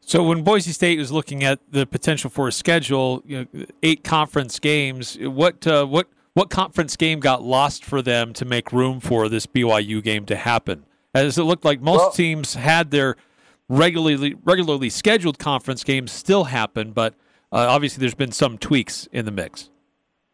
So 0.00 0.22
when 0.22 0.42
Boise 0.42 0.72
State 0.72 0.98
was 0.98 1.10
looking 1.10 1.42
at 1.42 1.58
the 1.70 1.84
potential 1.84 2.30
for 2.30 2.48
a 2.48 2.52
schedule, 2.52 3.22
you 3.26 3.48
know, 3.52 3.66
eight 3.82 4.04
conference 4.04 4.58
games, 4.58 5.18
what 5.20 5.66
uh, 5.66 5.84
what 5.84 6.08
what 6.32 6.48
conference 6.48 6.96
game 6.96 7.20
got 7.20 7.42
lost 7.42 7.84
for 7.84 8.02
them 8.02 8.32
to 8.34 8.44
make 8.44 8.72
room 8.72 9.00
for 9.00 9.28
this 9.28 9.46
BYU 9.46 10.02
game 10.02 10.24
to 10.26 10.36
happen? 10.36 10.86
As 11.14 11.38
it 11.38 11.42
looked 11.42 11.64
like 11.64 11.80
most 11.80 11.98
well, 11.98 12.10
teams 12.12 12.54
had 12.54 12.90
their 12.90 13.16
regularly 13.68 14.34
regularly 14.44 14.90
scheduled 14.90 15.38
conference 15.38 15.84
games 15.84 16.12
still 16.12 16.44
happen, 16.44 16.92
but 16.92 17.14
uh, 17.52 17.66
obviously 17.68 18.00
there's 18.00 18.14
been 18.14 18.32
some 18.32 18.58
tweaks 18.58 19.08
in 19.12 19.24
the 19.24 19.30
mix. 19.30 19.70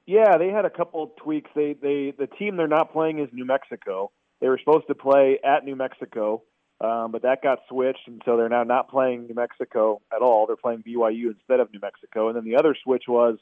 Yeah, 0.06 0.36
they 0.38 0.48
had 0.48 0.64
a 0.64 0.70
couple 0.70 1.02
of 1.02 1.10
tweaks. 1.16 1.50
They 1.54 1.74
they 1.80 2.12
the 2.16 2.26
team 2.26 2.56
they're 2.56 2.68
not 2.68 2.92
playing 2.92 3.18
is 3.18 3.28
New 3.32 3.44
Mexico. 3.44 4.10
They 4.40 4.48
were 4.48 4.58
supposed 4.58 4.88
to 4.88 4.94
play 4.94 5.38
at 5.44 5.64
New 5.64 5.76
Mexico, 5.76 6.42
um, 6.80 7.12
but 7.12 7.22
that 7.22 7.42
got 7.42 7.60
switched, 7.68 8.08
and 8.08 8.20
so 8.24 8.36
they're 8.36 8.48
now 8.48 8.64
not 8.64 8.90
playing 8.90 9.28
New 9.28 9.34
Mexico 9.34 10.02
at 10.12 10.20
all. 10.20 10.46
They're 10.46 10.56
playing 10.56 10.82
BYU 10.82 11.28
instead 11.28 11.60
of 11.60 11.72
New 11.72 11.78
Mexico. 11.80 12.28
And 12.28 12.36
then 12.36 12.44
the 12.44 12.56
other 12.56 12.76
switch 12.82 13.04
was 13.06 13.38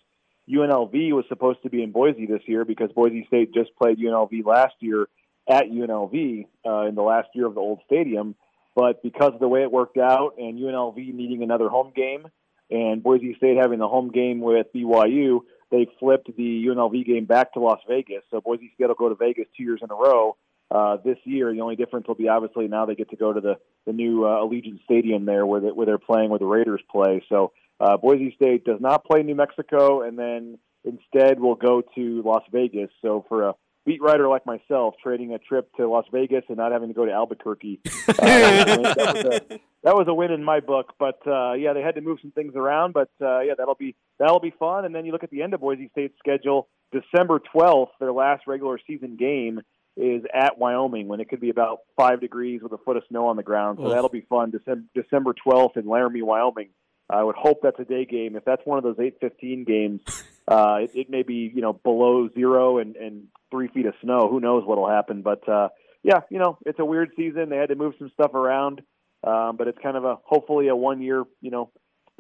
UNLV 0.48 1.12
was 1.12 1.24
supposed 1.28 1.62
to 1.62 1.70
be 1.70 1.82
in 1.82 1.90
Boise 1.90 2.26
this 2.26 2.42
year 2.46 2.64
because 2.66 2.90
Boise 2.92 3.24
State 3.28 3.54
just 3.54 3.70
played 3.76 3.98
UNLV 3.98 4.44
last 4.44 4.74
year 4.80 5.08
at 5.48 5.70
UNLV 5.70 6.46
uh, 6.66 6.86
in 6.86 6.94
the 6.94 7.02
last 7.02 7.28
year 7.34 7.46
of 7.46 7.54
the 7.54 7.60
old 7.60 7.80
stadium. 7.86 8.34
But 8.80 9.02
because 9.02 9.34
of 9.34 9.40
the 9.40 9.48
way 9.48 9.60
it 9.60 9.70
worked 9.70 9.98
out, 9.98 10.36
and 10.38 10.58
UNLV 10.58 10.96
needing 11.12 11.42
another 11.42 11.68
home 11.68 11.92
game, 11.94 12.26
and 12.70 13.02
Boise 13.02 13.34
State 13.36 13.58
having 13.60 13.78
the 13.78 13.86
home 13.86 14.10
game 14.10 14.40
with 14.40 14.68
BYU, 14.74 15.40
they 15.70 15.86
flipped 15.98 16.34
the 16.34 16.64
UNLV 16.66 17.04
game 17.04 17.26
back 17.26 17.52
to 17.52 17.60
Las 17.60 17.80
Vegas. 17.86 18.22
So 18.30 18.40
Boise 18.40 18.72
State 18.74 18.88
will 18.88 18.94
go 18.94 19.10
to 19.10 19.14
Vegas 19.16 19.44
two 19.54 19.64
years 19.64 19.80
in 19.82 19.90
a 19.90 19.94
row 19.94 20.38
uh, 20.70 20.96
this 21.04 21.18
year. 21.24 21.52
The 21.52 21.60
only 21.60 21.76
difference 21.76 22.08
will 22.08 22.14
be 22.14 22.28
obviously 22.28 22.68
now 22.68 22.86
they 22.86 22.94
get 22.94 23.10
to 23.10 23.16
go 23.16 23.34
to 23.34 23.40
the 23.42 23.58
the 23.84 23.92
new 23.92 24.24
uh, 24.24 24.40
Allegiant 24.40 24.82
Stadium 24.84 25.26
there 25.26 25.44
where 25.44 25.60
they, 25.60 25.68
where 25.68 25.84
they're 25.84 25.98
playing 25.98 26.30
where 26.30 26.38
the 26.38 26.46
Raiders 26.46 26.80
play. 26.90 27.22
So 27.28 27.52
uh, 27.80 27.98
Boise 27.98 28.32
State 28.34 28.64
does 28.64 28.80
not 28.80 29.04
play 29.04 29.22
New 29.22 29.34
Mexico, 29.34 30.00
and 30.00 30.18
then 30.18 30.58
instead 30.84 31.38
will 31.38 31.54
go 31.54 31.82
to 31.96 32.22
Las 32.24 32.44
Vegas. 32.50 32.88
So 33.02 33.26
for 33.28 33.50
a 33.50 33.54
beat 33.86 34.02
writer 34.02 34.28
like 34.28 34.46
myself, 34.46 34.94
trading 35.02 35.32
a 35.32 35.38
trip 35.38 35.74
to 35.76 35.88
Las 35.88 36.04
Vegas 36.12 36.44
and 36.48 36.56
not 36.56 36.72
having 36.72 36.88
to 36.88 36.94
go 36.94 37.06
to 37.06 37.12
Albuquerque, 37.12 37.80
uh, 37.86 38.12
that, 38.12 39.12
was 39.14 39.24
a, 39.24 39.60
that 39.84 39.94
was 39.94 40.06
a 40.08 40.14
win 40.14 40.30
in 40.32 40.44
my 40.44 40.60
book. 40.60 40.94
But 40.98 41.20
uh, 41.26 41.54
yeah, 41.54 41.72
they 41.72 41.82
had 41.82 41.94
to 41.94 42.00
move 42.00 42.18
some 42.20 42.32
things 42.32 42.54
around. 42.56 42.92
But 42.92 43.10
uh, 43.20 43.40
yeah, 43.40 43.54
that'll 43.56 43.74
be 43.74 43.94
that'll 44.18 44.40
be 44.40 44.52
fun. 44.58 44.84
And 44.84 44.94
then 44.94 45.04
you 45.04 45.12
look 45.12 45.24
at 45.24 45.30
the 45.30 45.42
end 45.42 45.54
of 45.54 45.60
Boise 45.60 45.88
State's 45.92 46.18
schedule. 46.18 46.68
December 46.92 47.40
twelfth, 47.52 47.92
their 48.00 48.12
last 48.12 48.46
regular 48.46 48.78
season 48.86 49.16
game 49.16 49.60
is 49.96 50.22
at 50.32 50.58
Wyoming 50.58 51.08
when 51.08 51.20
it 51.20 51.28
could 51.28 51.40
be 51.40 51.50
about 51.50 51.80
five 51.96 52.20
degrees 52.20 52.62
with 52.62 52.72
a 52.72 52.78
foot 52.78 52.96
of 52.96 53.02
snow 53.08 53.26
on 53.26 53.36
the 53.36 53.42
ground. 53.42 53.78
So 53.78 53.86
Oof. 53.86 53.92
that'll 53.92 54.08
be 54.08 54.26
fun. 54.28 54.50
December 54.50 54.84
December 54.94 55.34
twelfth 55.34 55.76
in 55.76 55.86
Laramie, 55.86 56.22
Wyoming. 56.22 56.70
I 57.12 57.22
would 57.22 57.36
hope 57.36 57.60
that's 57.62 57.78
a 57.78 57.84
day 57.84 58.04
game. 58.04 58.36
If 58.36 58.44
that's 58.44 58.62
one 58.64 58.78
of 58.78 58.84
those 58.84 58.98
eight 59.00 59.18
fifteen 59.20 59.64
games, 59.64 60.00
uh, 60.48 60.78
it, 60.82 60.90
it 60.94 61.10
may 61.10 61.22
be 61.22 61.50
you 61.54 61.62
know 61.62 61.72
below 61.72 62.28
zero 62.34 62.78
and, 62.78 62.96
and 62.96 63.24
three 63.50 63.68
feet 63.68 63.86
of 63.86 63.94
snow. 64.02 64.28
Who 64.30 64.40
knows 64.40 64.64
what'll 64.64 64.88
happen? 64.88 65.22
But 65.22 65.48
uh, 65.48 65.68
yeah, 66.02 66.20
you 66.30 66.38
know 66.38 66.58
it's 66.64 66.78
a 66.78 66.84
weird 66.84 67.10
season. 67.16 67.48
They 67.48 67.56
had 67.56 67.70
to 67.70 67.74
move 67.74 67.94
some 67.98 68.10
stuff 68.14 68.34
around, 68.34 68.82
um, 69.24 69.56
but 69.56 69.68
it's 69.68 69.78
kind 69.82 69.96
of 69.96 70.04
a 70.04 70.18
hopefully 70.24 70.68
a 70.68 70.76
one 70.76 71.02
year 71.02 71.24
you 71.40 71.50
know 71.50 71.70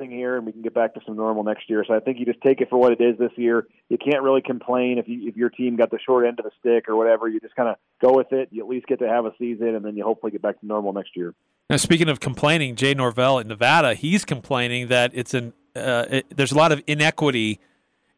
thing 0.00 0.10
here, 0.10 0.36
and 0.36 0.46
we 0.46 0.52
can 0.52 0.62
get 0.62 0.74
back 0.74 0.94
to 0.94 1.00
some 1.06 1.16
normal 1.16 1.44
next 1.44 1.68
year. 1.68 1.84
So 1.86 1.94
I 1.94 2.00
think 2.00 2.18
you 2.18 2.26
just 2.26 2.40
take 2.40 2.60
it 2.60 2.68
for 2.70 2.78
what 2.78 2.92
it 2.92 3.00
is 3.00 3.18
this 3.18 3.30
year. 3.36 3.66
You 3.88 3.98
can't 3.98 4.22
really 4.22 4.40
complain 4.40 4.98
if 4.98 5.06
you 5.06 5.28
if 5.28 5.36
your 5.36 5.50
team 5.50 5.76
got 5.76 5.90
the 5.90 5.98
short 6.04 6.26
end 6.26 6.40
of 6.40 6.44
the 6.44 6.50
stick 6.58 6.88
or 6.88 6.96
whatever. 6.96 7.28
You 7.28 7.38
just 7.38 7.54
kind 7.54 7.68
of 7.68 7.76
go 8.00 8.16
with 8.16 8.32
it. 8.32 8.48
You 8.50 8.62
at 8.62 8.68
least 8.68 8.86
get 8.86 8.98
to 9.00 9.08
have 9.08 9.26
a 9.26 9.32
season, 9.38 9.74
and 9.76 9.84
then 9.84 9.96
you 9.96 10.02
hopefully 10.02 10.32
get 10.32 10.42
back 10.42 10.58
to 10.60 10.66
normal 10.66 10.92
next 10.92 11.16
year. 11.16 11.34
Now, 11.68 11.76
speaking 11.76 12.08
of 12.08 12.18
complaining, 12.18 12.74
Jay 12.74 12.94
Norvell 12.94 13.38
in 13.38 13.46
Nevada, 13.46 13.94
he's 13.94 14.24
complaining 14.24 14.88
that 14.88 15.12
it's 15.14 15.34
an 15.34 15.52
uh, 15.76 16.06
it, 16.10 16.36
there's 16.36 16.52
a 16.52 16.56
lot 16.56 16.72
of 16.72 16.82
inequity 16.86 17.60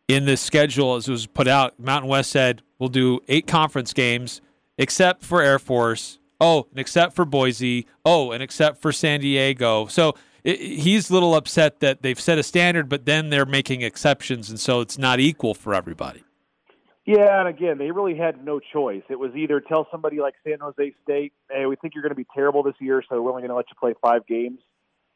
in 0.08 0.24
this 0.24 0.40
schedule 0.40 0.94
as 0.94 1.08
it 1.08 1.10
was 1.10 1.26
put 1.26 1.48
out. 1.48 1.78
Mountain 1.78 2.08
West 2.08 2.30
said 2.30 2.62
we'll 2.78 2.88
do 2.88 3.20
eight 3.28 3.46
conference 3.46 3.92
games, 3.92 4.40
except 4.78 5.22
for 5.22 5.42
Air 5.42 5.58
Force. 5.58 6.18
Oh, 6.40 6.66
and 6.70 6.78
except 6.80 7.14
for 7.14 7.24
Boise. 7.24 7.86
Oh, 8.04 8.32
and 8.32 8.42
except 8.42 8.82
for 8.82 8.90
San 8.90 9.20
Diego. 9.20 9.86
So 9.86 10.14
it, 10.44 10.60
he's 10.60 11.10
a 11.10 11.14
little 11.14 11.34
upset 11.34 11.80
that 11.80 12.02
they've 12.02 12.20
set 12.20 12.38
a 12.38 12.42
standard, 12.42 12.88
but 12.88 13.06
then 13.06 13.30
they're 13.30 13.46
making 13.46 13.82
exceptions, 13.82 14.50
and 14.50 14.58
so 14.58 14.80
it's 14.80 14.98
not 14.98 15.20
equal 15.20 15.54
for 15.54 15.74
everybody. 15.74 16.24
Yeah, 17.04 17.40
and 17.40 17.48
again, 17.48 17.78
they 17.78 17.90
really 17.90 18.16
had 18.16 18.44
no 18.44 18.60
choice. 18.60 19.02
It 19.08 19.18
was 19.18 19.32
either 19.34 19.60
tell 19.60 19.88
somebody 19.90 20.20
like 20.20 20.34
San 20.46 20.60
Jose 20.60 20.94
State, 21.02 21.32
"Hey, 21.50 21.66
we 21.66 21.76
think 21.76 21.94
you're 21.94 22.02
going 22.02 22.10
to 22.10 22.16
be 22.16 22.26
terrible 22.32 22.62
this 22.62 22.76
year, 22.80 23.02
so 23.08 23.20
we're 23.20 23.30
only 23.30 23.42
going 23.42 23.50
to 23.50 23.56
let 23.56 23.66
you 23.70 23.76
play 23.78 23.94
five 24.00 24.26
games, 24.26 24.60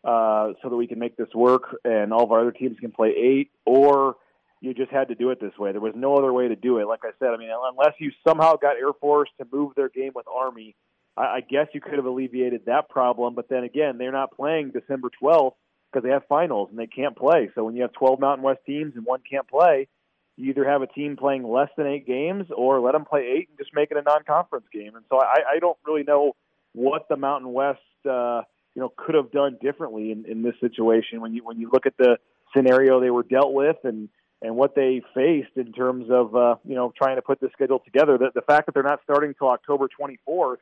uh, 0.02 0.52
so 0.62 0.68
that 0.68 0.76
we 0.76 0.88
can 0.88 0.98
make 0.98 1.16
this 1.16 1.32
work, 1.34 1.76
and 1.84 2.12
all 2.12 2.24
of 2.24 2.32
our 2.32 2.40
other 2.40 2.52
teams 2.52 2.78
can 2.80 2.90
play 2.90 3.10
eight," 3.10 3.50
or 3.64 4.16
you 4.60 4.74
just 4.74 4.90
had 4.90 5.08
to 5.08 5.14
do 5.14 5.30
it 5.30 5.40
this 5.40 5.56
way. 5.58 5.70
There 5.70 5.80
was 5.80 5.94
no 5.94 6.16
other 6.16 6.32
way 6.32 6.48
to 6.48 6.56
do 6.56 6.78
it. 6.78 6.88
Like 6.88 7.00
I 7.04 7.10
said, 7.20 7.28
I 7.28 7.36
mean, 7.36 7.50
unless 7.52 7.94
you 8.00 8.10
somehow 8.26 8.56
got 8.56 8.76
Air 8.76 8.92
Force 9.00 9.28
to 9.38 9.46
move 9.52 9.74
their 9.76 9.88
game 9.88 10.12
with 10.14 10.26
Army, 10.26 10.74
I, 11.16 11.22
I 11.22 11.40
guess 11.40 11.66
you 11.72 11.80
could 11.80 11.94
have 11.94 12.04
alleviated 12.04 12.66
that 12.66 12.88
problem. 12.88 13.34
But 13.34 13.48
then 13.48 13.64
again, 13.64 13.98
they're 13.98 14.12
not 14.12 14.36
playing 14.36 14.70
December 14.70 15.08
12th 15.22 15.54
because 15.92 16.04
they 16.04 16.12
have 16.12 16.24
finals 16.28 16.68
and 16.70 16.78
they 16.78 16.86
can't 16.86 17.16
play. 17.16 17.50
So 17.54 17.64
when 17.64 17.76
you 17.76 17.82
have 17.82 17.92
12 17.92 18.20
Mountain 18.20 18.42
West 18.44 18.60
teams 18.66 18.94
and 18.96 19.04
one 19.04 19.20
can't 19.28 19.48
play, 19.48 19.88
you 20.36 20.50
either 20.50 20.68
have 20.68 20.82
a 20.82 20.86
team 20.86 21.16
playing 21.16 21.44
less 21.44 21.70
than 21.76 21.86
eight 21.86 22.06
games 22.06 22.46
or 22.54 22.80
let 22.80 22.92
them 22.92 23.04
play 23.04 23.20
eight 23.20 23.48
and 23.48 23.58
just 23.58 23.70
make 23.74 23.90
it 23.90 23.96
a 23.96 24.02
non-conference 24.02 24.66
game. 24.72 24.94
And 24.94 25.04
so 25.08 25.18
I, 25.18 25.56
I 25.56 25.58
don't 25.60 25.78
really 25.86 26.02
know 26.02 26.36
what 26.72 27.08
the 27.08 27.16
Mountain 27.16 27.52
West, 27.52 27.80
uh, 28.08 28.42
you 28.74 28.82
know, 28.82 28.92
could 28.94 29.14
have 29.14 29.32
done 29.32 29.56
differently 29.62 30.12
in, 30.12 30.26
in 30.26 30.42
this 30.42 30.54
situation 30.60 31.22
when 31.22 31.32
you 31.32 31.42
when 31.42 31.58
you 31.58 31.70
look 31.72 31.86
at 31.86 31.96
the 31.96 32.18
scenario 32.54 33.00
they 33.00 33.10
were 33.10 33.22
dealt 33.22 33.54
with 33.54 33.76
and 33.84 34.10
and 34.42 34.54
what 34.54 34.74
they 34.74 35.02
faced 35.14 35.56
in 35.56 35.72
terms 35.72 36.06
of 36.10 36.36
uh, 36.36 36.56
you 36.64 36.74
know 36.74 36.92
trying 36.96 37.16
to 37.16 37.22
put 37.22 37.40
the 37.40 37.48
schedule 37.52 37.78
together. 37.78 38.18
The, 38.18 38.30
the 38.34 38.42
fact 38.42 38.66
that 38.66 38.74
they're 38.74 38.82
not 38.82 39.00
starting 39.02 39.30
until 39.30 39.48
October 39.48 39.88
24th, 39.98 40.56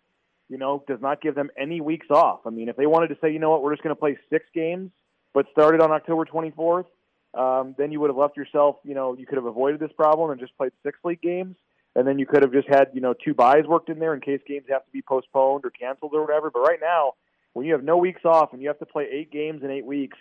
you 0.48 0.58
know, 0.58 0.84
does 0.86 1.00
not 1.00 1.22
give 1.22 1.34
them 1.34 1.50
any 1.58 1.80
weeks 1.80 2.06
off. 2.10 2.40
I 2.46 2.50
mean, 2.50 2.68
if 2.68 2.76
they 2.76 2.86
wanted 2.86 3.08
to 3.08 3.16
say, 3.20 3.32
you 3.32 3.38
know 3.38 3.50
what, 3.50 3.62
we're 3.62 3.72
just 3.72 3.82
going 3.82 3.94
to 3.94 4.00
play 4.00 4.18
six 4.30 4.44
games, 4.54 4.90
but 5.32 5.46
started 5.52 5.80
on 5.80 5.90
October 5.90 6.24
24th, 6.24 6.86
um, 7.34 7.74
then 7.76 7.90
you 7.90 8.00
would 8.00 8.10
have 8.10 8.16
left 8.16 8.36
yourself, 8.36 8.76
you 8.84 8.94
know, 8.94 9.16
you 9.16 9.26
could 9.26 9.36
have 9.36 9.46
avoided 9.46 9.80
this 9.80 9.90
problem 9.96 10.30
and 10.30 10.40
just 10.40 10.56
played 10.56 10.72
six 10.82 10.98
league 11.04 11.22
games. 11.22 11.56
And 11.96 12.06
then 12.06 12.18
you 12.18 12.26
could 12.26 12.42
have 12.42 12.52
just 12.52 12.68
had, 12.68 12.88
you 12.92 13.00
know, 13.00 13.14
two 13.14 13.34
buys 13.34 13.64
worked 13.66 13.88
in 13.88 14.00
there 14.00 14.14
in 14.14 14.20
case 14.20 14.40
games 14.46 14.66
have 14.68 14.84
to 14.84 14.90
be 14.90 15.02
postponed 15.02 15.64
or 15.64 15.70
canceled 15.70 16.12
or 16.14 16.22
whatever. 16.22 16.50
But 16.50 16.60
right 16.60 16.80
now, 16.80 17.12
when 17.52 17.66
you 17.66 17.72
have 17.72 17.84
no 17.84 17.96
weeks 17.96 18.22
off 18.24 18.52
and 18.52 18.60
you 18.60 18.68
have 18.68 18.80
to 18.80 18.86
play 18.86 19.06
eight 19.10 19.30
games 19.30 19.62
in 19.62 19.70
eight 19.70 19.86
weeks, 19.86 20.18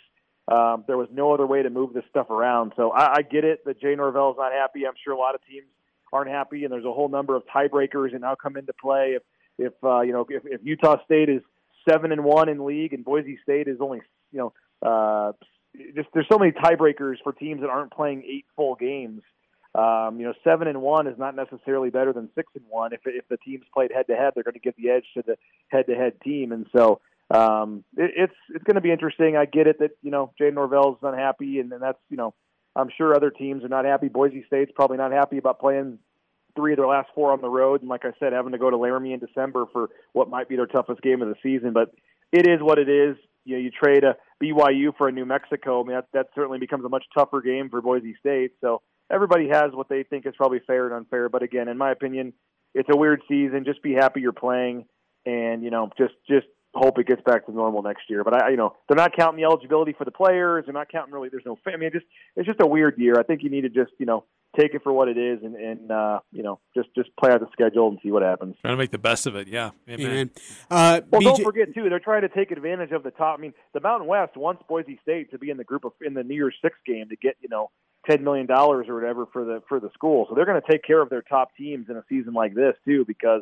um, 0.48 0.84
there 0.88 0.98
was 0.98 1.08
no 1.12 1.34
other 1.34 1.48
way 1.48 1.64
to 1.64 1.70
move 1.70 1.94
this 1.94 2.04
stuff 2.10 2.30
around. 2.30 2.74
So 2.76 2.92
I, 2.92 3.16
I 3.18 3.22
get 3.24 3.44
it 3.44 3.66
that 3.66 3.82
Jay 3.82 3.96
Norvell 3.96 4.32
is 4.32 4.38
not 4.38 4.52
happy. 4.52 4.86
I'm 4.86 4.94
sure 5.04 5.14
a 5.14 5.18
lot 5.18 5.36
of 5.36 5.42
teams 5.50 5.66
aren't 6.12 6.30
happy, 6.30 6.64
and 6.64 6.72
there's 6.72 6.86
a 6.86 6.94
whole 6.94 7.10
number 7.10 7.36
of 7.36 7.44
tiebreakers 7.46 8.12
and 8.12 8.22
now 8.22 8.36
come 8.36 8.56
into 8.56 8.74
play. 8.74 9.14
If 9.16 9.24
if 9.58 9.74
uh, 9.84 10.02
you 10.02 10.14
know 10.14 10.26
if, 10.30 10.44
if 10.46 10.62
Utah 10.64 11.04
State 11.06 11.30
is 11.30 11.42
seven 11.90 12.12
and 12.12 12.24
one 12.24 12.50
in 12.50 12.66
league 12.66 12.94
and 12.94 13.04
Boise 13.04 13.38
State 13.44 13.68
is 13.68 13.78
only 13.80 14.02
you 14.32 14.40
know 14.40 14.54
uh, 14.88 15.32
just 15.96 16.10
there's 16.14 16.28
so 16.32 16.38
many 16.38 16.52
tiebreakers 16.52 17.16
for 17.24 17.34
teams 17.34 17.62
that 17.62 17.70
aren't 17.70 17.92
playing 17.92 18.24
eight 18.28 18.46
full 18.56 18.76
games. 18.76 19.22
Um, 19.76 20.20
you 20.20 20.28
know, 20.28 20.34
seven 20.44 20.68
and 20.68 20.84
one 20.84 21.08
is 21.08 21.18
not 21.18 21.36
necessarily 21.36 21.90
better 21.90 22.14
than 22.14 22.30
six 22.36 22.48
and 22.56 22.64
one. 22.70 22.94
If 22.94 23.02
if 23.06 23.28
the 23.28 23.38
teams 23.38 23.64
played 23.74 23.92
head 23.92 24.06
to 24.08 24.16
head, 24.16 24.34
they're 24.36 24.44
going 24.44 24.54
to 24.54 24.60
get 24.60 24.76
the 24.76 24.92
edge 24.92 25.06
to 25.16 25.24
the 25.26 25.36
head 25.70 25.88
to 25.88 25.96
head 25.96 26.22
team, 26.24 26.52
and 26.52 26.68
so 26.76 27.02
um, 27.32 27.84
it, 27.98 28.12
it's 28.16 28.36
it's 28.54 28.64
going 28.64 28.76
to 28.76 28.82
be 28.82 28.92
interesting. 28.92 29.36
I 29.36 29.46
get 29.46 29.66
it 29.66 29.80
that 29.80 29.92
you 30.04 30.12
know 30.12 30.32
Jay 30.38 30.52
Norvell's 30.52 31.00
unhappy, 31.02 31.60
and, 31.60 31.72
and 31.74 31.82
that's 31.82 31.98
you 32.10 32.18
know 32.18 32.36
I'm 32.76 32.90
sure 32.96 33.16
other 33.16 33.32
teams 33.32 33.64
are 33.64 33.70
not 33.70 33.86
happy. 33.86 34.10
Boise 34.10 34.44
State's 34.46 34.72
probably 34.76 34.98
not 34.98 35.12
happy 35.12 35.40
about 35.40 35.60
playing 35.60 35.98
three 36.56 36.74
of 36.74 36.78
their 36.78 36.88
last 36.88 37.10
four 37.16 37.32
on 37.32 37.42
the 37.42 37.50
road, 37.50 37.82
and 37.82 37.90
like 37.90 38.06
I 38.06 38.12
said, 38.20 38.34
having 38.34 38.52
to 38.52 38.58
go 38.58 38.70
to 38.70 38.78
Laramie 38.78 39.14
in 39.14 39.20
December 39.20 39.66
for 39.72 39.90
what 40.14 40.30
might 40.30 40.50
be 40.50 40.56
their 40.56 40.68
toughest 40.68 41.02
game 41.02 41.22
of 41.22 41.28
the 41.28 41.36
season. 41.42 41.74
But 41.74 41.94
it 42.32 42.48
is 42.48 42.62
what 42.62 42.80
it 42.80 42.90
is 42.90 43.16
you 43.46 43.56
know 43.56 43.62
you 43.62 43.72
trade 43.72 44.04
a 44.04 44.16
BYU 44.42 44.96
for 44.98 45.08
a 45.08 45.12
New 45.12 45.26
Mexico. 45.26 45.82
I 45.82 45.88
mean 45.88 45.96
that 45.96 46.08
that 46.14 46.28
certainly 46.36 46.60
becomes 46.60 46.86
a 46.86 46.90
much 46.90 47.06
tougher 47.18 47.42
game 47.42 47.70
for 47.70 47.82
Boise 47.82 48.16
State. 48.20 48.52
So 48.62 48.82
everybody 49.12 49.50
has 49.50 49.72
what 49.74 49.90
they 49.90 50.04
think 50.04 50.26
is 50.26 50.34
probably 50.38 50.60
fair 50.66 50.86
and 50.86 50.96
unfair. 50.96 51.30
But 51.30 51.44
again, 51.44 51.68
in 51.68 51.78
my 51.78 51.92
opinion, 51.92 52.34
it's 52.74 52.90
a 52.92 52.98
weird 52.98 53.22
season. 53.28 53.66
Just 53.66 53.84
be 53.84 53.94
happy 53.94 54.22
you're 54.22 54.32
playing, 54.32 54.86
and 55.26 55.64
you 55.64 55.72
know 55.72 55.90
just 55.98 56.14
just 56.28 56.48
hope 56.76 56.98
it 56.98 57.08
gets 57.08 57.22
back 57.22 57.46
to 57.46 57.52
normal 57.52 57.84
next 57.84 58.10
year. 58.10 58.24
But 58.24 58.44
I, 58.44 58.50
you 58.50 58.58
know, 58.58 58.76
they're 58.88 58.98
not 58.98 59.16
counting 59.16 59.38
the 59.38 59.46
eligibility 59.46 59.94
for 59.94 60.06
the 60.06 60.12
players. 60.12 60.66
They're 60.66 60.74
not 60.74 60.92
counting 60.92 61.14
really. 61.14 61.30
There's 61.30 61.46
no. 61.46 61.58
I 61.68 61.78
mean, 61.78 61.88
it 61.88 61.94
just 61.94 62.06
it's 62.36 62.48
just 62.48 62.62
a 62.62 62.68
weird 62.68 62.96
year. 62.98 63.16
I 63.20 63.24
think 63.24 63.44
you 63.44 63.50
need 63.50 63.62
to 63.62 63.70
just 63.70 63.92
you 64.00 64.06
know 64.06 64.26
take 64.60 64.74
it 64.74 64.84
for 64.84 64.94
what 64.94 65.08
it 65.08 65.18
is 65.18 65.40
and, 65.44 65.56
and 65.56 65.92
uh, 65.92 66.20
you 66.32 66.44
know 66.44 66.60
just 66.76 66.90
just 66.96 67.10
play 67.18 67.32
out 67.32 67.40
the 67.40 67.48
schedule 67.52 67.88
and 67.90 68.00
see 68.04 68.12
what 68.12 68.24
happens. 68.24 68.56
Trying 68.62 68.74
to 68.74 68.78
make 68.78 68.92
the 68.92 68.98
best 68.98 69.26
of 69.26 69.36
it, 69.36 69.48
yeah. 69.48 69.72
Amen. 69.90 70.06
Amen. 70.06 70.32
Uh, 70.70 71.02
well, 71.10 71.22
BJ- 71.22 71.26
don't 71.26 71.44
forget 71.44 71.74
too, 71.74 71.90
they're 71.90 72.00
trying 72.00 72.22
to 72.22 72.30
take 72.30 72.52
advantage 72.52 72.92
of 72.92 73.04
the 73.04 73.12
top. 73.12 73.40
I 73.40 73.42
mean, 73.42 73.54
the 73.74 73.82
Mountain 73.82 74.08
West 74.08 74.38
wants 74.38 74.64
Boise 74.68 75.00
State 75.02 75.32
to 75.32 75.38
be 75.38 75.50
in 75.50 75.58
the 75.58 75.64
group 75.64 75.86
of 75.86 75.94
in 76.02 76.14
the 76.14 76.24
New 76.24 76.36
Year's 76.36 76.56
Six 76.62 76.76
game 76.86 77.10
to 77.10 77.16
get 77.16 77.36
you 77.42 77.50
know 77.50 77.70
ten 78.10 78.24
million 78.24 78.46
dollars 78.46 78.88
or 78.88 78.96
whatever 78.96 79.26
for 79.32 79.44
the 79.44 79.62
for 79.68 79.80
the 79.80 79.90
school. 79.94 80.26
So 80.30 80.36
they're 80.36 80.46
going 80.46 80.62
to 80.62 80.72
take 80.72 80.84
care 80.84 81.02
of 81.02 81.10
their 81.10 81.22
top 81.22 81.50
teams 81.58 81.88
in 81.90 81.98
a 81.98 82.04
season 82.10 82.34
like 82.34 82.54
this 82.54 82.76
too, 82.86 83.06
because 83.06 83.42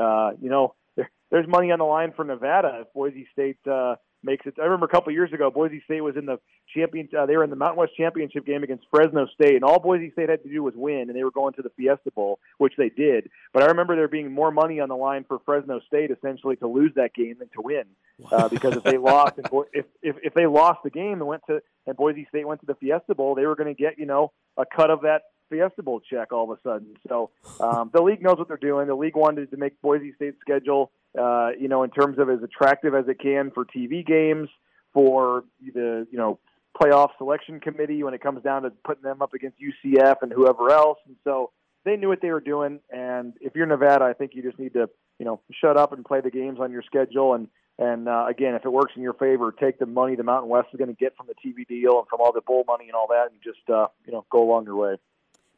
uh, 0.00 0.30
you 0.40 0.50
know 0.50 0.74
there, 0.96 1.10
there's 1.30 1.48
money 1.48 1.70
on 1.70 1.78
the 1.78 1.84
line 1.84 2.12
for 2.14 2.24
Nevada 2.24 2.82
if 2.82 2.92
Boise 2.92 3.26
State. 3.32 3.58
Uh, 3.70 3.96
makes 4.22 4.46
it. 4.46 4.54
I 4.60 4.64
remember 4.64 4.86
a 4.86 4.88
couple 4.88 5.10
of 5.10 5.14
years 5.14 5.32
ago, 5.32 5.50
Boise 5.50 5.82
State 5.84 6.00
was 6.00 6.16
in 6.16 6.26
the 6.26 6.38
champion. 6.74 7.08
Uh, 7.16 7.26
they 7.26 7.36
were 7.36 7.44
in 7.44 7.50
the 7.50 7.56
Mountain 7.56 7.78
West 7.78 7.92
championship 7.96 8.44
game 8.46 8.62
against 8.62 8.84
Fresno 8.90 9.26
State, 9.34 9.54
and 9.54 9.64
all 9.64 9.78
Boise 9.78 10.10
State 10.10 10.28
had 10.28 10.42
to 10.42 10.48
do 10.48 10.62
was 10.62 10.74
win, 10.76 11.06
and 11.08 11.16
they 11.16 11.24
were 11.24 11.30
going 11.30 11.54
to 11.54 11.62
the 11.62 11.70
Fiesta 11.70 12.10
Bowl, 12.14 12.38
which 12.58 12.74
they 12.76 12.88
did. 12.88 13.30
But 13.52 13.62
I 13.62 13.66
remember 13.66 13.96
there 13.96 14.08
being 14.08 14.32
more 14.32 14.50
money 14.50 14.80
on 14.80 14.88
the 14.88 14.96
line 14.96 15.24
for 15.26 15.38
Fresno 15.44 15.80
State 15.86 16.10
essentially 16.10 16.56
to 16.56 16.66
lose 16.66 16.92
that 16.96 17.14
game 17.14 17.36
than 17.38 17.48
to 17.48 17.62
win, 17.62 17.84
uh, 18.30 18.48
because 18.48 18.76
if 18.76 18.84
they 18.84 18.98
lost, 18.98 19.38
and 19.38 19.48
Bo- 19.50 19.66
if, 19.72 19.86
if 20.02 20.16
if 20.22 20.34
they 20.34 20.46
lost 20.46 20.80
the 20.84 20.90
game 20.90 21.14
and 21.14 21.26
went 21.26 21.42
to 21.48 21.60
and 21.86 21.96
Boise 21.96 22.26
State 22.28 22.46
went 22.46 22.60
to 22.60 22.66
the 22.66 22.74
Fiesta 22.74 23.14
Bowl, 23.14 23.34
they 23.34 23.46
were 23.46 23.56
going 23.56 23.74
to 23.74 23.80
get 23.80 23.98
you 23.98 24.06
know 24.06 24.32
a 24.56 24.64
cut 24.64 24.90
of 24.90 25.02
that 25.02 25.22
Fiesta 25.50 25.82
Bowl 25.82 26.00
check 26.00 26.32
all 26.32 26.50
of 26.50 26.58
a 26.58 26.62
sudden. 26.62 26.94
So 27.08 27.30
um, 27.60 27.90
the 27.92 28.00
league 28.00 28.22
knows 28.22 28.38
what 28.38 28.48
they're 28.48 28.56
doing. 28.56 28.86
The 28.86 28.94
league 28.94 29.16
wanted 29.16 29.50
to 29.50 29.56
make 29.56 29.80
Boise 29.82 30.12
State's 30.14 30.40
schedule, 30.40 30.92
uh, 31.18 31.50
you 31.58 31.68
know, 31.68 31.82
in 31.82 31.90
terms 31.90 32.18
of 32.18 32.30
as 32.30 32.42
attractive 32.42 32.94
as 32.94 33.06
it 33.08 33.18
can 33.20 33.50
for 33.50 33.64
TV 33.64 34.06
games, 34.06 34.48
for 34.92 35.44
the 35.74 36.06
you 36.10 36.18
know 36.18 36.38
playoff 36.80 37.10
selection 37.18 37.60
committee 37.60 38.02
when 38.02 38.14
it 38.14 38.22
comes 38.22 38.42
down 38.42 38.62
to 38.62 38.70
putting 38.84 39.02
them 39.02 39.22
up 39.22 39.34
against 39.34 39.56
UCF 39.60 40.16
and 40.22 40.32
whoever 40.32 40.70
else. 40.70 40.98
And 41.06 41.16
so 41.24 41.50
they 41.84 41.96
knew 41.96 42.08
what 42.08 42.22
they 42.22 42.30
were 42.30 42.40
doing. 42.40 42.80
And 42.90 43.34
if 43.40 43.54
you're 43.54 43.66
Nevada, 43.66 44.04
I 44.04 44.12
think 44.12 44.32
you 44.34 44.42
just 44.42 44.58
need 44.58 44.74
to 44.74 44.88
you 45.18 45.26
know 45.26 45.40
shut 45.60 45.76
up 45.76 45.92
and 45.92 46.04
play 46.04 46.20
the 46.20 46.30
games 46.30 46.58
on 46.60 46.70
your 46.70 46.82
schedule 46.82 47.34
and. 47.34 47.48
And 47.82 48.10
uh, 48.10 48.26
again, 48.28 48.54
if 48.54 48.66
it 48.66 48.68
works 48.70 48.92
in 48.94 49.00
your 49.00 49.14
favor, 49.14 49.54
take 49.58 49.78
the 49.78 49.86
money 49.86 50.14
the 50.14 50.22
Mountain 50.22 50.50
West 50.50 50.68
is 50.70 50.76
going 50.76 50.90
to 50.90 50.94
get 50.94 51.16
from 51.16 51.28
the 51.28 51.34
TV 51.34 51.66
deal 51.66 51.98
and 51.98 52.06
from 52.08 52.20
all 52.20 52.30
the 52.30 52.42
bowl 52.42 52.62
money 52.66 52.84
and 52.88 52.94
all 52.94 53.06
that, 53.08 53.30
and 53.30 53.40
just 53.42 53.70
uh, 53.70 53.86
you 54.04 54.12
know 54.12 54.26
go 54.30 54.42
along 54.42 54.66
your 54.66 54.76
way. 54.76 54.96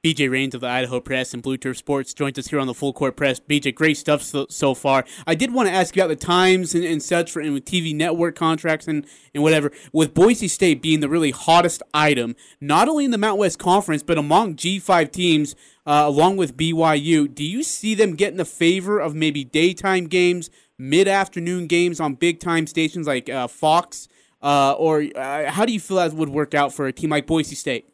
BJ 0.05 0.29
Rains 0.29 0.53
of 0.53 0.61
the 0.61 0.67
Idaho 0.67 0.99
Press 0.99 1.33
and 1.33 1.45
Blue 1.45 1.57
Turf 1.57 1.77
Sports 1.77 2.13
joins 2.13 2.37
us 2.37 2.49
here 2.49 2.59
on 2.59 2.67
the 2.67 2.75
Full 2.75 2.93
Court 2.93 3.15
Press. 3.15 3.39
BJ, 3.39 3.73
great 3.73 3.97
stuff 3.97 4.21
so, 4.21 4.47
so 4.51 4.75
far. 4.75 5.05
I 5.29 5.37
did 5.37 5.55
want 5.55 5.69
to 5.69 5.73
ask 5.73 5.95
you 5.95 6.03
about 6.03 6.09
the 6.09 6.17
times 6.17 6.75
and, 6.75 6.83
and 6.83 7.01
such 7.01 7.31
for 7.31 7.39
and 7.39 7.55
with 7.55 7.65
TV 7.65 7.95
network 7.95 8.35
contracts 8.35 8.89
and, 8.89 9.07
and 9.33 9.45
whatever. 9.45 9.71
With 9.93 10.13
Boise 10.13 10.49
State 10.49 10.83
being 10.83 10.99
the 10.99 11.09
really 11.09 11.31
hottest 11.31 11.85
item, 11.95 12.35
not 12.61 12.89
only 12.89 13.05
in 13.05 13.13
the 13.13 13.19
Mount 13.19 13.39
West 13.39 13.61
Conference, 13.61 14.03
but 14.03 14.19
among 14.19 14.57
G5 14.57 15.13
teams, 15.13 15.55
uh, 15.87 16.03
along 16.05 16.37
with 16.37 16.57
BYU, 16.57 17.33
do 17.33 17.45
you 17.45 17.63
see 17.63 17.95
them 17.95 18.17
getting 18.17 18.39
the 18.39 18.45
favor 18.45 18.99
of 18.99 19.15
maybe 19.15 19.45
daytime 19.45 20.09
games, 20.09 20.51
mid 20.77 21.07
afternoon 21.07 21.69
games 21.69 22.01
on 22.01 22.15
big 22.15 22.41
time 22.41 22.67
stations 22.67 23.07
like 23.07 23.29
uh, 23.29 23.47
Fox? 23.47 24.09
Uh, 24.43 24.73
or 24.73 25.05
uh, 25.15 25.49
how 25.49 25.65
do 25.65 25.73
you 25.73 25.79
feel 25.79 25.99
that 25.99 26.13
would 26.13 26.29
work 26.29 26.55
out 26.55 26.73
for 26.73 26.89
a 26.89 26.93
team 26.93 27.11
like 27.11 27.29
Boise 27.29 27.55
State? 27.55 27.92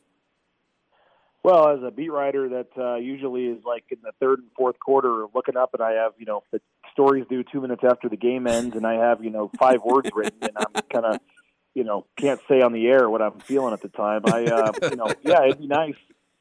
Well, 1.45 1.69
as 1.69 1.83
a 1.83 1.91
beat 1.91 2.11
writer, 2.11 2.49
that 2.49 2.69
uh, 2.77 2.97
usually 2.97 3.47
is 3.47 3.65
like 3.65 3.85
in 3.91 3.99
the 4.03 4.13
third 4.21 4.41
and 4.41 4.49
fourth 4.57 4.79
quarter, 4.81 5.25
looking 5.35 5.57
up, 5.57 5.73
and 5.73 5.83
I 5.83 5.93
have 5.93 6.13
you 6.19 6.27
know 6.27 6.43
the 6.53 6.61
stories 6.93 7.27
due 7.29 7.45
two 7.45 7.61
minutes 7.61 7.83
after 7.85 8.09
the 8.09 8.17
game 8.17 8.47
ends, 8.47 8.77
and 8.77 8.87
I 8.87 8.95
have 8.95 9.23
you 9.23 9.31
know 9.31 9.51
five 9.59 9.83
words 9.85 10.11
written, 10.15 10.39
and 10.43 10.53
I'm 10.57 10.83
kind 10.93 11.07
of 11.07 11.21
you 11.75 11.85
know 11.85 12.07
can't 12.17 12.41
say 12.49 12.61
on 12.61 12.73
the 12.73 12.87
air 12.89 13.09
what 13.09 13.23
I'm 13.23 13.39
feeling 13.41 13.73
at 13.73 13.81
the 13.81 13.89
time. 13.89 14.23
I 14.27 14.45
uh, 14.47 14.73
you 14.91 14.97
know 14.97 15.07
yeah, 15.23 15.45
it'd 15.45 15.61
be 15.61 15.69
nice. 15.69 15.95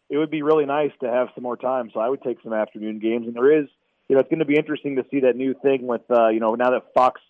It 0.09 0.17
would 0.17 0.31
be 0.31 0.41
really 0.41 0.65
nice 0.65 0.91
to 1.01 1.09
have 1.09 1.27
some 1.35 1.43
more 1.43 1.57
time, 1.57 1.91
so 1.93 1.99
I 1.99 2.09
would 2.09 2.23
take 2.23 2.41
some 2.41 2.53
afternoon 2.53 2.99
games, 2.99 3.27
and 3.27 3.35
there 3.35 3.61
is 3.61 3.67
you 4.09 4.15
know 4.15 4.21
it's 4.21 4.29
going 4.29 4.39
to 4.39 4.45
be 4.45 4.55
interesting 4.55 4.95
to 4.95 5.05
see 5.11 5.21
that 5.21 5.35
new 5.35 5.53
thing 5.53 5.85
with 5.85 6.09
uh, 6.09 6.29
you 6.29 6.39
know 6.39 6.55
now 6.55 6.71
that 6.71 6.93
Fox 6.95 7.21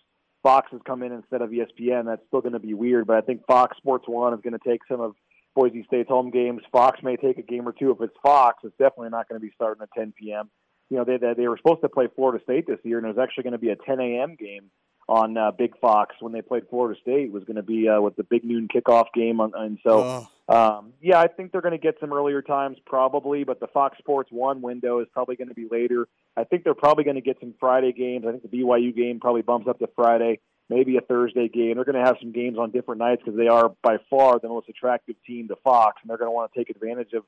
Fox 0.42 0.68
has 0.70 0.80
come 0.86 1.02
in 1.02 1.12
instead 1.12 1.42
of 1.42 1.50
ESPN. 1.50 2.06
That's 2.06 2.22
still 2.28 2.40
going 2.40 2.54
to 2.54 2.58
be 2.58 2.72
weird, 2.72 3.06
but 3.06 3.16
I 3.16 3.20
think 3.20 3.44
Fox 3.46 3.76
Sports 3.76 4.04
One 4.08 4.32
is 4.32 4.40
going 4.40 4.58
to 4.58 4.68
take 4.68 4.80
some 4.88 5.00
of 5.00 5.14
Boise 5.58 5.84
State's 5.88 6.08
home 6.08 6.30
games. 6.30 6.62
Fox 6.70 7.00
may 7.02 7.16
take 7.16 7.36
a 7.38 7.42
game 7.42 7.66
or 7.66 7.72
two. 7.72 7.90
If 7.90 8.00
it's 8.00 8.16
Fox, 8.22 8.62
it's 8.62 8.76
definitely 8.78 9.08
not 9.08 9.28
going 9.28 9.40
to 9.40 9.44
be 9.44 9.52
starting 9.56 9.82
at 9.82 9.88
10 9.92 10.14
p.m. 10.16 10.50
You 10.88 10.98
know, 10.98 11.04
they, 11.04 11.16
they 11.16 11.34
they 11.36 11.48
were 11.48 11.56
supposed 11.56 11.80
to 11.80 11.88
play 11.88 12.06
Florida 12.14 12.42
State 12.44 12.68
this 12.68 12.78
year, 12.84 12.98
and 12.98 13.06
it 13.06 13.16
was 13.16 13.18
actually 13.20 13.42
going 13.42 13.52
to 13.52 13.58
be 13.58 13.70
a 13.70 13.76
10 13.76 13.98
a.m. 13.98 14.36
game 14.38 14.70
on 15.08 15.36
uh, 15.36 15.50
Big 15.50 15.76
Fox 15.80 16.14
when 16.20 16.32
they 16.32 16.42
played 16.42 16.62
Florida 16.70 16.98
State 17.00 17.32
was 17.32 17.42
going 17.42 17.56
to 17.56 17.62
be 17.62 17.88
uh, 17.88 18.00
with 18.00 18.14
the 18.14 18.22
big 18.22 18.44
noon 18.44 18.68
kickoff 18.72 19.06
game, 19.14 19.40
on, 19.40 19.52
and 19.56 19.78
so 19.82 20.28
um, 20.48 20.92
yeah, 21.02 21.18
I 21.18 21.26
think 21.26 21.50
they're 21.50 21.60
going 21.60 21.72
to 21.72 21.78
get 21.78 21.96
some 21.98 22.12
earlier 22.12 22.40
times 22.40 22.76
probably, 22.86 23.42
but 23.42 23.58
the 23.58 23.66
Fox 23.66 23.98
Sports 23.98 24.30
One 24.30 24.62
window 24.62 25.00
is 25.00 25.08
probably 25.12 25.34
going 25.34 25.48
to 25.48 25.54
be 25.54 25.66
later. 25.68 26.06
I 26.36 26.44
think 26.44 26.62
they're 26.62 26.74
probably 26.74 27.02
going 27.02 27.16
to 27.16 27.20
get 27.22 27.38
some 27.40 27.54
Friday 27.58 27.92
games. 27.92 28.24
I 28.28 28.30
think 28.30 28.48
the 28.48 28.58
BYU 28.58 28.94
game 28.94 29.18
probably 29.18 29.42
bumps 29.42 29.66
up 29.66 29.80
to 29.80 29.88
Friday, 29.96 30.38
maybe 30.68 30.96
a 30.96 31.00
Thursday 31.00 31.48
game. 31.48 31.76
They're 31.76 31.84
going 31.84 32.02
to 32.02 32.04
have 32.04 32.16
some 32.20 32.32
games 32.32 32.58
on 32.58 32.70
different 32.70 32.98
nights 32.98 33.22
because 33.24 33.38
they 33.38 33.48
are 33.48 33.70
by 33.82 33.96
far 34.10 34.38
the 34.38 34.48
most 34.48 34.68
attractive 34.68 35.16
team 35.26 35.48
to 35.48 35.56
Fox, 35.56 35.98
and 36.02 36.10
they're 36.10 36.18
going 36.18 36.28
to 36.28 36.32
want 36.32 36.52
to 36.52 36.58
take 36.58 36.70
advantage 36.70 37.12
of 37.12 37.24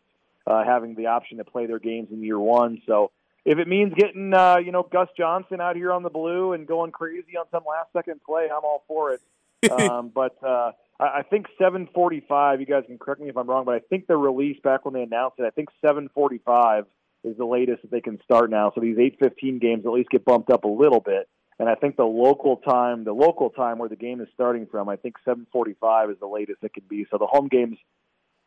uh, 0.46 0.64
having 0.64 0.94
the 0.94 1.06
option 1.06 1.38
to 1.38 1.44
play 1.44 1.66
their 1.66 1.78
games 1.78 2.08
in 2.10 2.22
year 2.22 2.38
one. 2.38 2.82
So 2.86 3.10
if 3.44 3.58
it 3.58 3.68
means 3.68 3.94
getting 3.94 4.34
uh, 4.34 4.58
you 4.58 4.72
know 4.72 4.82
Gus 4.82 5.08
Johnson 5.16 5.60
out 5.60 5.76
here 5.76 5.92
on 5.92 6.02
the 6.02 6.10
blue 6.10 6.52
and 6.52 6.66
going 6.66 6.92
crazy 6.92 7.36
on 7.38 7.46
some 7.50 7.64
last 7.68 7.92
second 7.92 8.20
play, 8.26 8.44
I'm 8.44 8.64
all 8.64 8.84
for 8.86 9.12
it. 9.12 9.20
um, 9.70 10.10
but 10.14 10.36
uh, 10.42 10.72
I, 10.98 11.18
I 11.18 11.22
think 11.22 11.46
7:45. 11.60 12.60
You 12.60 12.66
guys 12.66 12.84
can 12.86 12.98
correct 12.98 13.20
me 13.20 13.28
if 13.28 13.36
I'm 13.36 13.48
wrong, 13.48 13.64
but 13.64 13.74
I 13.74 13.80
think 13.80 14.06
the 14.06 14.16
release 14.16 14.58
back 14.62 14.84
when 14.84 14.94
they 14.94 15.02
announced 15.02 15.38
it, 15.38 15.44
I 15.44 15.50
think 15.50 15.68
7:45 15.84 16.86
is 17.22 17.36
the 17.36 17.44
latest 17.44 17.82
that 17.82 17.90
they 17.90 18.00
can 18.00 18.18
start 18.24 18.50
now. 18.50 18.72
So 18.74 18.80
these 18.80 18.96
8:15 18.96 19.60
games 19.60 19.84
at 19.84 19.92
least 19.92 20.10
get 20.10 20.24
bumped 20.24 20.50
up 20.50 20.64
a 20.64 20.68
little 20.68 21.00
bit. 21.00 21.28
And 21.60 21.68
I 21.68 21.74
think 21.74 21.96
the 21.96 22.04
local 22.04 22.56
time, 22.56 23.04
the 23.04 23.12
local 23.12 23.50
time 23.50 23.76
where 23.76 23.90
the 23.90 23.94
game 23.94 24.22
is 24.22 24.28
starting 24.32 24.66
from, 24.66 24.88
I 24.88 24.96
think 24.96 25.16
7:45 25.26 26.10
is 26.10 26.18
the 26.18 26.26
latest 26.26 26.64
it 26.64 26.72
can 26.72 26.84
be. 26.88 27.06
So 27.10 27.18
the 27.18 27.26
home 27.26 27.48
games, 27.48 27.76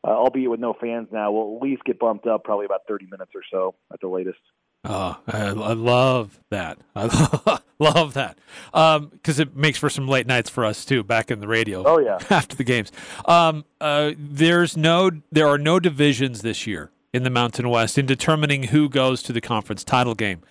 uh, 0.04 0.08
albeit 0.08 0.50
with 0.50 0.60
no 0.60 0.74
fans 0.74 1.10
now, 1.12 1.32
will 1.32 1.58
at 1.58 1.62
least 1.62 1.84
get 1.84 2.00
bumped 2.00 2.26
up 2.26 2.44
probably 2.44 2.66
about 2.66 2.82
30 2.88 3.06
minutes 3.06 3.30
or 3.36 3.44
so 3.52 3.76
at 3.94 4.02
the 4.02 4.08
latest. 4.08 4.40
Oh, 4.84 5.16
I, 5.28 5.42
I 5.42 5.74
love 5.74 6.40
that. 6.50 6.80
I 6.96 7.60
love 7.78 8.16
that 8.16 8.40
because 8.72 9.40
um, 9.40 9.48
it 9.48 9.56
makes 9.56 9.78
for 9.78 9.92
some 9.92 10.08
late 10.08 10.26
nights 10.26 10.50
for 10.50 10.66
us 10.66 10.84
too, 10.84 11.04
back 11.04 11.30
in 11.30 11.40
the 11.40 11.48
radio. 11.48 11.84
Oh 11.86 12.00
yeah, 12.00 12.18
after 12.32 12.56
the 12.56 12.64
games. 12.64 12.92
Um, 13.26 13.64
uh, 13.80 14.14
there's 14.18 14.76
no, 14.76 15.12
there 15.32 15.48
are 15.48 15.60
no 15.60 15.80
divisions 15.80 16.42
this 16.42 16.66
year 16.66 16.90
in 17.14 17.22
the 17.22 17.30
Mountain 17.30 17.70
West 17.70 18.00
in 18.00 18.08
determining 18.08 18.64
who 18.64 18.90
goes 18.90 19.22
to 19.22 19.34
the 19.34 19.42
conference 19.42 19.84
title 19.84 20.16
game. 20.16 20.42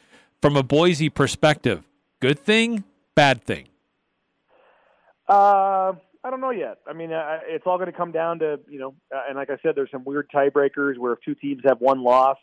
From 0.41 0.57
a 0.57 0.63
Boise 0.63 1.09
perspective, 1.09 1.85
good 2.23 2.39
thing, 2.39 2.85
bad 3.15 3.45
thing. 3.45 3.67
Uh, 5.29 5.93
I 6.25 6.31
don't 6.31 6.41
know 6.41 6.51
yet. 6.51 6.79
I 6.87 6.93
mean, 6.93 7.13
uh, 7.13 7.41
it's 7.47 7.65
all 7.67 7.77
going 7.77 7.91
to 7.91 7.97
come 7.97 8.13
down 8.13 8.39
to 8.39 8.61
you 8.71 8.79
know, 8.79 8.95
uh, 9.15 9.23
and 9.29 9.37
like 9.37 9.51
I 9.51 9.57
said, 9.63 9.73
there's 9.75 9.91
some 9.91 10.05
weird 10.05 10.31
tiebreakers 10.35 10.97
where 10.97 11.13
if 11.13 11.19
two 11.25 11.35
teams 11.35 11.63
have 11.67 11.81
one 11.81 12.03
loss 12.03 12.39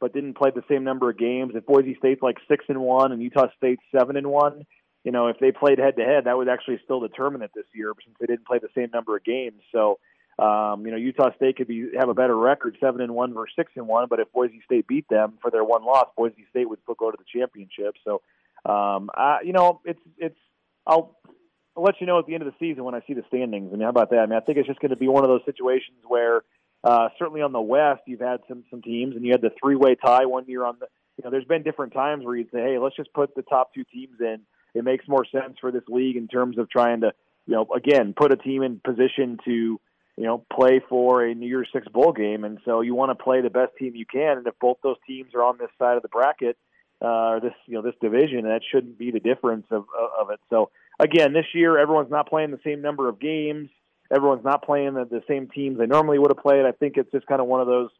but 0.00 0.12
didn't 0.12 0.36
play 0.36 0.50
the 0.54 0.62
same 0.68 0.84
number 0.84 1.08
of 1.08 1.16
games. 1.16 1.52
If 1.54 1.64
Boise 1.66 1.96
State's 1.98 2.20
like 2.20 2.36
six 2.48 2.64
and 2.68 2.80
one 2.80 3.12
and 3.12 3.22
Utah 3.22 3.46
State's 3.56 3.82
seven 3.96 4.16
and 4.16 4.26
one, 4.26 4.66
you 5.02 5.12
know, 5.12 5.28
if 5.28 5.38
they 5.38 5.50
played 5.50 5.78
head 5.78 5.96
to 5.96 6.04
head, 6.04 6.24
that 6.24 6.36
would 6.36 6.48
actually 6.48 6.78
still 6.84 7.00
determine 7.00 7.42
it 7.42 7.52
this 7.54 7.64
year 7.74 7.92
since 8.04 8.16
they 8.20 8.26
didn't 8.26 8.46
play 8.46 8.58
the 8.58 8.68
same 8.74 8.90
number 8.92 9.16
of 9.16 9.24
games. 9.24 9.62
So, 9.72 9.98
um, 10.38 10.84
you 10.84 10.90
know, 10.90 10.98
Utah 10.98 11.34
State 11.36 11.56
could 11.56 11.68
be 11.68 11.90
have 11.98 12.08
a 12.08 12.14
better 12.14 12.36
record, 12.36 12.76
seven 12.80 13.00
and 13.00 13.14
one 13.14 13.32
versus 13.32 13.54
six 13.56 13.72
and 13.76 13.86
one. 13.86 14.08
But 14.10 14.20
if 14.20 14.30
Boise 14.32 14.60
State 14.66 14.86
beat 14.86 15.08
them 15.08 15.38
for 15.40 15.50
their 15.50 15.64
one 15.64 15.84
loss, 15.84 16.08
Boise 16.16 16.44
State 16.50 16.68
would 16.68 16.80
still 16.82 16.96
go 16.96 17.10
to 17.10 17.16
the 17.16 17.38
championship. 17.38 17.94
So, 18.04 18.20
um, 18.64 19.10
I, 19.14 19.38
you 19.44 19.52
know, 19.52 19.80
it's 19.84 20.00
it's 20.18 20.38
I'll. 20.86 21.16
I'll 21.76 21.82
let 21.82 22.00
you 22.00 22.06
know 22.06 22.20
at 22.20 22.26
the 22.26 22.34
end 22.34 22.44
of 22.44 22.52
the 22.52 22.56
season 22.60 22.84
when 22.84 22.94
I 22.94 23.00
see 23.04 23.14
the 23.14 23.24
standings. 23.26 23.70
I 23.72 23.76
mean, 23.76 23.82
how 23.82 23.88
about 23.88 24.10
that? 24.10 24.20
I 24.20 24.26
mean, 24.26 24.36
I 24.36 24.40
think 24.40 24.58
it's 24.58 24.68
just 24.68 24.78
going 24.78 24.90
to 24.90 24.96
be 24.96 25.08
one 25.08 25.24
of 25.24 25.28
those 25.28 25.40
situations 25.44 25.98
where 26.06 26.42
uh, 26.84 27.08
certainly 27.18 27.40
on 27.40 27.52
the 27.52 27.60
West, 27.60 28.02
you've 28.06 28.20
had 28.20 28.40
some 28.46 28.62
some 28.70 28.82
teams, 28.82 29.16
and 29.16 29.24
you 29.24 29.32
had 29.32 29.40
the 29.40 29.50
three 29.60 29.74
way 29.74 29.96
tie 29.96 30.26
one 30.26 30.44
year 30.46 30.64
on 30.64 30.76
the. 30.78 30.86
You 31.16 31.24
know, 31.24 31.30
there's 31.30 31.44
been 31.46 31.62
different 31.62 31.92
times 31.92 32.24
where 32.24 32.36
you'd 32.36 32.50
say, 32.52 32.58
hey, 32.58 32.78
let's 32.78 32.96
just 32.96 33.12
put 33.12 33.34
the 33.34 33.42
top 33.42 33.72
two 33.72 33.84
teams 33.84 34.16
in. 34.20 34.40
It 34.74 34.82
makes 34.82 35.06
more 35.06 35.24
sense 35.24 35.56
for 35.60 35.70
this 35.70 35.84
league 35.88 36.16
in 36.16 36.26
terms 36.26 36.58
of 36.58 36.68
trying 36.68 37.02
to, 37.02 37.12
you 37.46 37.54
know, 37.54 37.68
again, 37.74 38.14
put 38.16 38.32
a 38.32 38.36
team 38.36 38.64
in 38.64 38.80
position 38.84 39.38
to, 39.44 39.50
you 39.52 40.24
know, 40.24 40.44
play 40.52 40.82
for 40.88 41.24
a 41.24 41.32
New 41.32 41.46
Year's 41.46 41.68
Six 41.72 41.86
bowl 41.88 42.12
game, 42.12 42.44
and 42.44 42.58
so 42.64 42.80
you 42.80 42.94
want 42.94 43.16
to 43.16 43.22
play 43.22 43.40
the 43.40 43.50
best 43.50 43.72
team 43.78 43.94
you 43.94 44.06
can. 44.06 44.38
And 44.38 44.46
if 44.46 44.54
both 44.60 44.78
those 44.82 44.96
teams 45.06 45.34
are 45.34 45.42
on 45.42 45.56
this 45.56 45.70
side 45.78 45.96
of 45.96 46.02
the 46.02 46.08
bracket, 46.08 46.58
uh, 47.04 47.28
or 47.34 47.40
this 47.40 47.54
you 47.66 47.74
know 47.74 47.82
this 47.82 47.94
division, 48.00 48.44
that 48.44 48.62
shouldn't 48.72 48.98
be 48.98 49.10
the 49.10 49.20
difference 49.20 49.66
of 49.70 49.84
of 50.18 50.30
it. 50.30 50.40
So 50.50 50.70
again, 50.98 51.32
this 51.32 51.46
year 51.54 51.78
everyone's 51.78 52.10
not 52.10 52.28
playing 52.28 52.50
the 52.50 52.60
same 52.64 52.80
number 52.80 53.08
of 53.08 53.20
games 53.20 53.68
everyone's 54.14 54.44
not 54.44 54.64
playing 54.64 54.94
the, 54.94 55.04
the 55.04 55.22
same 55.28 55.48
teams 55.48 55.78
they 55.78 55.86
normally 55.86 56.18
would 56.18 56.30
have 56.30 56.42
played. 56.42 56.64
I 56.64 56.72
think 56.72 56.96
it's 56.96 57.10
just 57.10 57.26
kind 57.26 57.40
of 57.40 57.46
one 57.46 57.60
of 57.60 57.66
those 57.66 57.90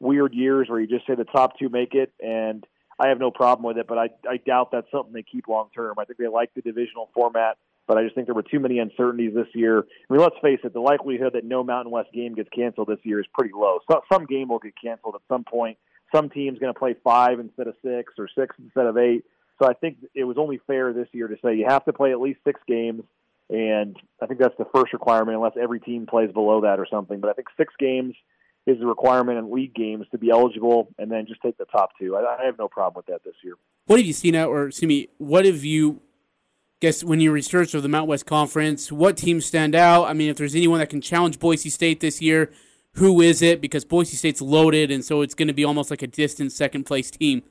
weird 0.00 0.34
years 0.34 0.68
where 0.68 0.80
you 0.80 0.86
just 0.86 1.06
say 1.06 1.14
the 1.14 1.24
top 1.24 1.58
two 1.58 1.68
make 1.68 1.94
it, 1.94 2.12
and 2.20 2.64
I 2.98 3.08
have 3.08 3.18
no 3.18 3.30
problem 3.30 3.66
with 3.66 3.78
it. 3.78 3.86
But 3.86 3.98
I 3.98 4.08
I 4.28 4.36
doubt 4.38 4.70
that's 4.72 4.90
something 4.90 5.12
they 5.12 5.22
keep 5.22 5.48
long 5.48 5.68
term. 5.74 5.94
I 5.98 6.04
think 6.04 6.18
they 6.18 6.28
like 6.28 6.52
the 6.54 6.62
divisional 6.62 7.10
format, 7.14 7.56
but 7.86 7.96
I 7.96 8.02
just 8.02 8.14
think 8.14 8.26
there 8.26 8.34
were 8.34 8.42
too 8.42 8.60
many 8.60 8.78
uncertainties 8.78 9.34
this 9.34 9.48
year. 9.54 9.78
I 9.78 10.12
mean, 10.12 10.20
let's 10.20 10.36
face 10.42 10.60
it, 10.64 10.72
the 10.72 10.80
likelihood 10.80 11.32
that 11.34 11.44
no 11.44 11.62
Mountain 11.62 11.92
West 11.92 12.12
game 12.12 12.34
gets 12.34 12.48
canceled 12.54 12.88
this 12.88 13.00
year 13.02 13.20
is 13.20 13.26
pretty 13.34 13.54
low. 13.54 13.78
So, 13.90 14.00
some 14.12 14.26
game 14.26 14.48
will 14.48 14.58
get 14.58 14.74
canceled 14.82 15.14
at 15.14 15.22
some 15.28 15.44
point. 15.44 15.78
Some 16.14 16.30
team's 16.30 16.58
going 16.58 16.72
to 16.72 16.78
play 16.78 16.94
five 17.02 17.40
instead 17.40 17.66
of 17.66 17.74
six, 17.82 18.12
or 18.18 18.28
six 18.38 18.54
instead 18.62 18.86
of 18.86 18.96
eight. 18.96 19.24
So 19.60 19.68
I 19.68 19.74
think 19.74 19.98
it 20.14 20.24
was 20.24 20.36
only 20.38 20.60
fair 20.66 20.92
this 20.92 21.08
year 21.12 21.28
to 21.28 21.36
say 21.44 21.56
you 21.56 21.66
have 21.68 21.84
to 21.84 21.92
play 21.92 22.12
at 22.12 22.20
least 22.20 22.40
six 22.44 22.60
games 22.66 23.02
and 23.50 23.96
I 24.22 24.26
think 24.26 24.40
that's 24.40 24.56
the 24.58 24.66
first 24.74 24.92
requirement, 24.92 25.36
unless 25.36 25.52
every 25.60 25.80
team 25.80 26.06
plays 26.06 26.32
below 26.32 26.62
that 26.62 26.80
or 26.80 26.86
something. 26.90 27.20
But 27.20 27.30
I 27.30 27.32
think 27.34 27.48
six 27.56 27.74
games 27.78 28.14
is 28.66 28.78
the 28.78 28.86
requirement 28.86 29.38
in 29.38 29.52
league 29.52 29.74
games 29.74 30.06
to 30.12 30.18
be 30.18 30.30
eligible, 30.30 30.88
and 30.98 31.10
then 31.10 31.26
just 31.26 31.42
take 31.42 31.58
the 31.58 31.66
top 31.66 31.90
two. 32.00 32.16
I, 32.16 32.20
I 32.42 32.46
have 32.46 32.58
no 32.58 32.68
problem 32.68 32.94
with 32.96 33.06
that 33.06 33.22
this 33.22 33.34
year. 33.44 33.54
What 33.86 33.98
have 33.98 34.06
you 34.06 34.14
seen 34.14 34.34
out, 34.34 34.48
or 34.48 34.68
excuse 34.68 34.88
me, 34.88 35.08
what 35.18 35.44
have 35.44 35.64
you? 35.64 36.00
Guess 36.80 37.04
when 37.04 37.20
you 37.20 37.32
research 37.32 37.72
of 37.74 37.82
the 37.82 37.88
Mount 37.88 38.08
West 38.08 38.26
Conference, 38.26 38.90
what 38.90 39.16
teams 39.16 39.46
stand 39.46 39.74
out? 39.74 40.04
I 40.04 40.12
mean, 40.12 40.28
if 40.28 40.36
there's 40.36 40.54
anyone 40.54 40.80
that 40.80 40.90
can 40.90 41.00
challenge 41.00 41.38
Boise 41.38 41.70
State 41.70 42.00
this 42.00 42.20
year, 42.20 42.50
who 42.94 43.20
is 43.20 43.42
it? 43.42 43.60
Because 43.60 43.84
Boise 43.84 44.16
State's 44.16 44.40
loaded, 44.40 44.90
and 44.90 45.04
so 45.04 45.22
it's 45.22 45.34
going 45.34 45.48
to 45.48 45.54
be 45.54 45.64
almost 45.64 45.90
like 45.90 46.02
a 46.02 46.06
distant 46.06 46.52
second 46.52 46.84
place 46.84 47.10
team. 47.10 47.42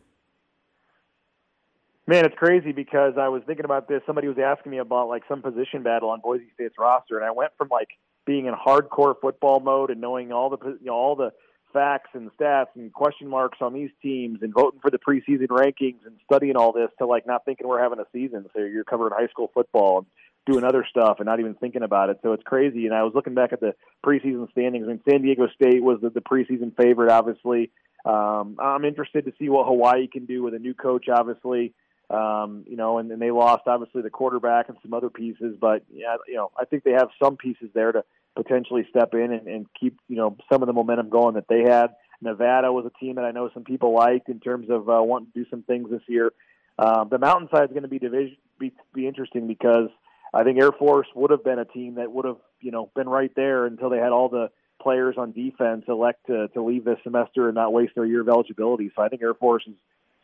Man, 2.06 2.26
it's 2.26 2.36
crazy 2.38 2.74
because 2.74 3.14
I 3.18 3.30
was 3.30 3.44
thinking 3.46 3.66
about 3.66 3.88
this. 3.88 4.02
Somebody 4.06 4.28
was 4.28 4.38
asking 4.38 4.72
me 4.72 4.78
about 4.80 5.08
like 5.08 5.24
some 5.28 5.42
position 5.42 5.84
battle 5.84 6.10
on 6.10 6.20
Boise 6.20 6.48
State's 6.54 6.76
roster, 6.78 7.18
and 7.18 7.26
I 7.26 7.32
went 7.32 7.52
from 7.58 7.70
like 7.70 7.90
being 8.26 8.46
in 8.46 8.54
hardcore 8.54 9.16
football 9.20 9.60
mode 9.60 9.90
and 9.90 10.02
knowing 10.02 10.32
all 10.32 10.50
the 10.50 10.58
you 10.82 10.88
know, 10.88 10.94
all 10.94 11.16
the 11.16 11.32
facts 11.74 12.10
and 12.14 12.30
stats 12.40 12.68
and 12.76 12.94
question 12.94 13.28
marks 13.28 13.58
on 13.60 13.74
these 13.74 13.90
teams 14.02 14.40
and 14.42 14.54
voting 14.54 14.80
for 14.80 14.92
the 14.92 15.00
preseason 15.00 15.48
rankings 15.48 16.06
and 16.06 16.16
studying 16.24 16.56
all 16.56 16.72
this 16.72 16.90
to 17.00 17.06
like 17.06 17.26
not 17.26 17.44
thinking 17.46 17.68
we're 17.68 17.82
having 17.82 18.00
a 18.00 18.06
season. 18.14 18.46
So 18.54 18.62
you're 18.62 18.84
covering 18.84 19.14
high 19.18 19.28
school 19.28 19.50
football 19.54 20.06
doing 20.46 20.64
other 20.64 20.86
stuff 20.90 21.18
and 21.20 21.26
not 21.26 21.40
even 21.40 21.56
thinking 21.56 21.84
about 21.84 22.10
it. 22.10 22.20
So 22.22 22.34
it's 22.34 22.44
crazy. 22.44 22.86
And 22.86 22.94
I 22.94 23.04
was 23.04 23.14
looking 23.16 23.34
back 23.34 23.54
at 23.54 23.60
the 23.60 23.76
preseason 24.06 24.50
standings. 24.52 24.86
I 24.86 24.90
mean, 24.90 25.02
San 25.10 25.22
Diego 25.22 25.48
State 25.48 25.82
was 25.82 26.00
the, 26.02 26.10
the 26.10 26.22
preseason 26.22 26.76
favorite, 26.76 27.12
obviously. 27.12 27.72
Um, 28.06 28.58
I'm 28.60 28.84
interested 28.84 29.26
to 29.26 29.34
see 29.40 29.50
what 29.50 29.68
Hawaii 29.68 30.08
can 30.08 30.26
do 30.26 30.44
with 30.44 30.54
a 30.54 30.60
new 30.60 30.74
coach, 30.74 31.08
obviously. 31.08 31.74
Um, 32.10 32.66
you 32.68 32.76
know, 32.76 32.98
and, 32.98 33.10
and 33.12 33.22
they 33.22 33.32
lost 33.32 33.64
obviously 33.66 34.02
the 34.02 34.10
quarterback 34.10 34.68
and 34.68 34.78
some 34.82 34.94
other 34.94 35.10
pieces, 35.10 35.56
but 35.60 35.84
yeah, 35.92 36.18
you 36.28 36.36
know, 36.36 36.52
I 36.60 36.66
think 36.66 36.84
they 36.84 36.92
have 36.92 37.08
some 37.22 37.38
pieces 37.38 37.70
there 37.74 37.92
to 37.92 38.04
potentially 38.36 38.86
step 38.90 39.14
in 39.14 39.32
and, 39.32 39.48
and 39.48 39.66
keep 39.80 39.98
you 40.10 40.18
know 40.18 40.36
some 40.52 40.62
of 40.62 40.68
the 40.68 40.74
momentum 40.74 41.10
going 41.10 41.36
that 41.36 41.48
they 41.48 41.62
had. 41.62 41.96
Nevada 42.22 42.72
was 42.72 42.86
a 42.86 43.00
team 43.00 43.16
that 43.16 43.26
I 43.26 43.32
know 43.32 43.50
some 43.54 43.64
people 43.64 43.94
liked 43.94 44.30
in 44.30 44.40
terms 44.40 44.70
of 44.70 44.90
uh, 44.90 45.02
wanting 45.02 45.32
to 45.34 45.44
do 45.44 45.50
some 45.50 45.64
things 45.64 45.90
this 45.90 46.02
year. 46.08 46.34
Um, 46.78 47.08
the 47.10 47.18
Mountainside 47.18 47.66
is 47.66 47.70
going 47.70 47.84
to 47.84 47.88
be 47.88 48.00
division 48.00 48.38
be, 48.60 48.74
be 48.94 49.08
interesting 49.08 49.48
because 49.48 49.90
I 50.34 50.44
think 50.44 50.60
Air 50.60 50.72
Force 50.72 51.08
would 51.16 51.32
have 51.32 51.44
been 51.44 51.60
a 51.60 51.66
team 51.66 51.96
that 51.96 52.12
would 52.12 52.26
have 52.26 52.38
you 52.60 52.72
know 52.72 52.90
been 52.96 53.10
right 53.10 53.32
there 53.36 53.66
until 53.66 53.90
they 53.90 53.98
had 53.98 54.12
all 54.12 54.30
the 54.30 54.50
players 54.82 55.16
on 55.18 55.32
defense 55.32 55.86
elect 55.88 56.26
to, 56.28 56.50
to 56.50 56.64
leave 56.64 56.84
this 56.84 56.98
semester 57.04 57.48
and 57.48 57.56
not 57.56 57.72
waste 57.72 57.94
their 57.96 58.06
year 58.06 58.22
of 58.22 58.28
eligibility. 58.28 58.92
So 58.96 59.02
I 59.02 59.10
think 59.10 59.22
Air 59.22 59.34
Force 59.34 59.64
is 59.68 59.76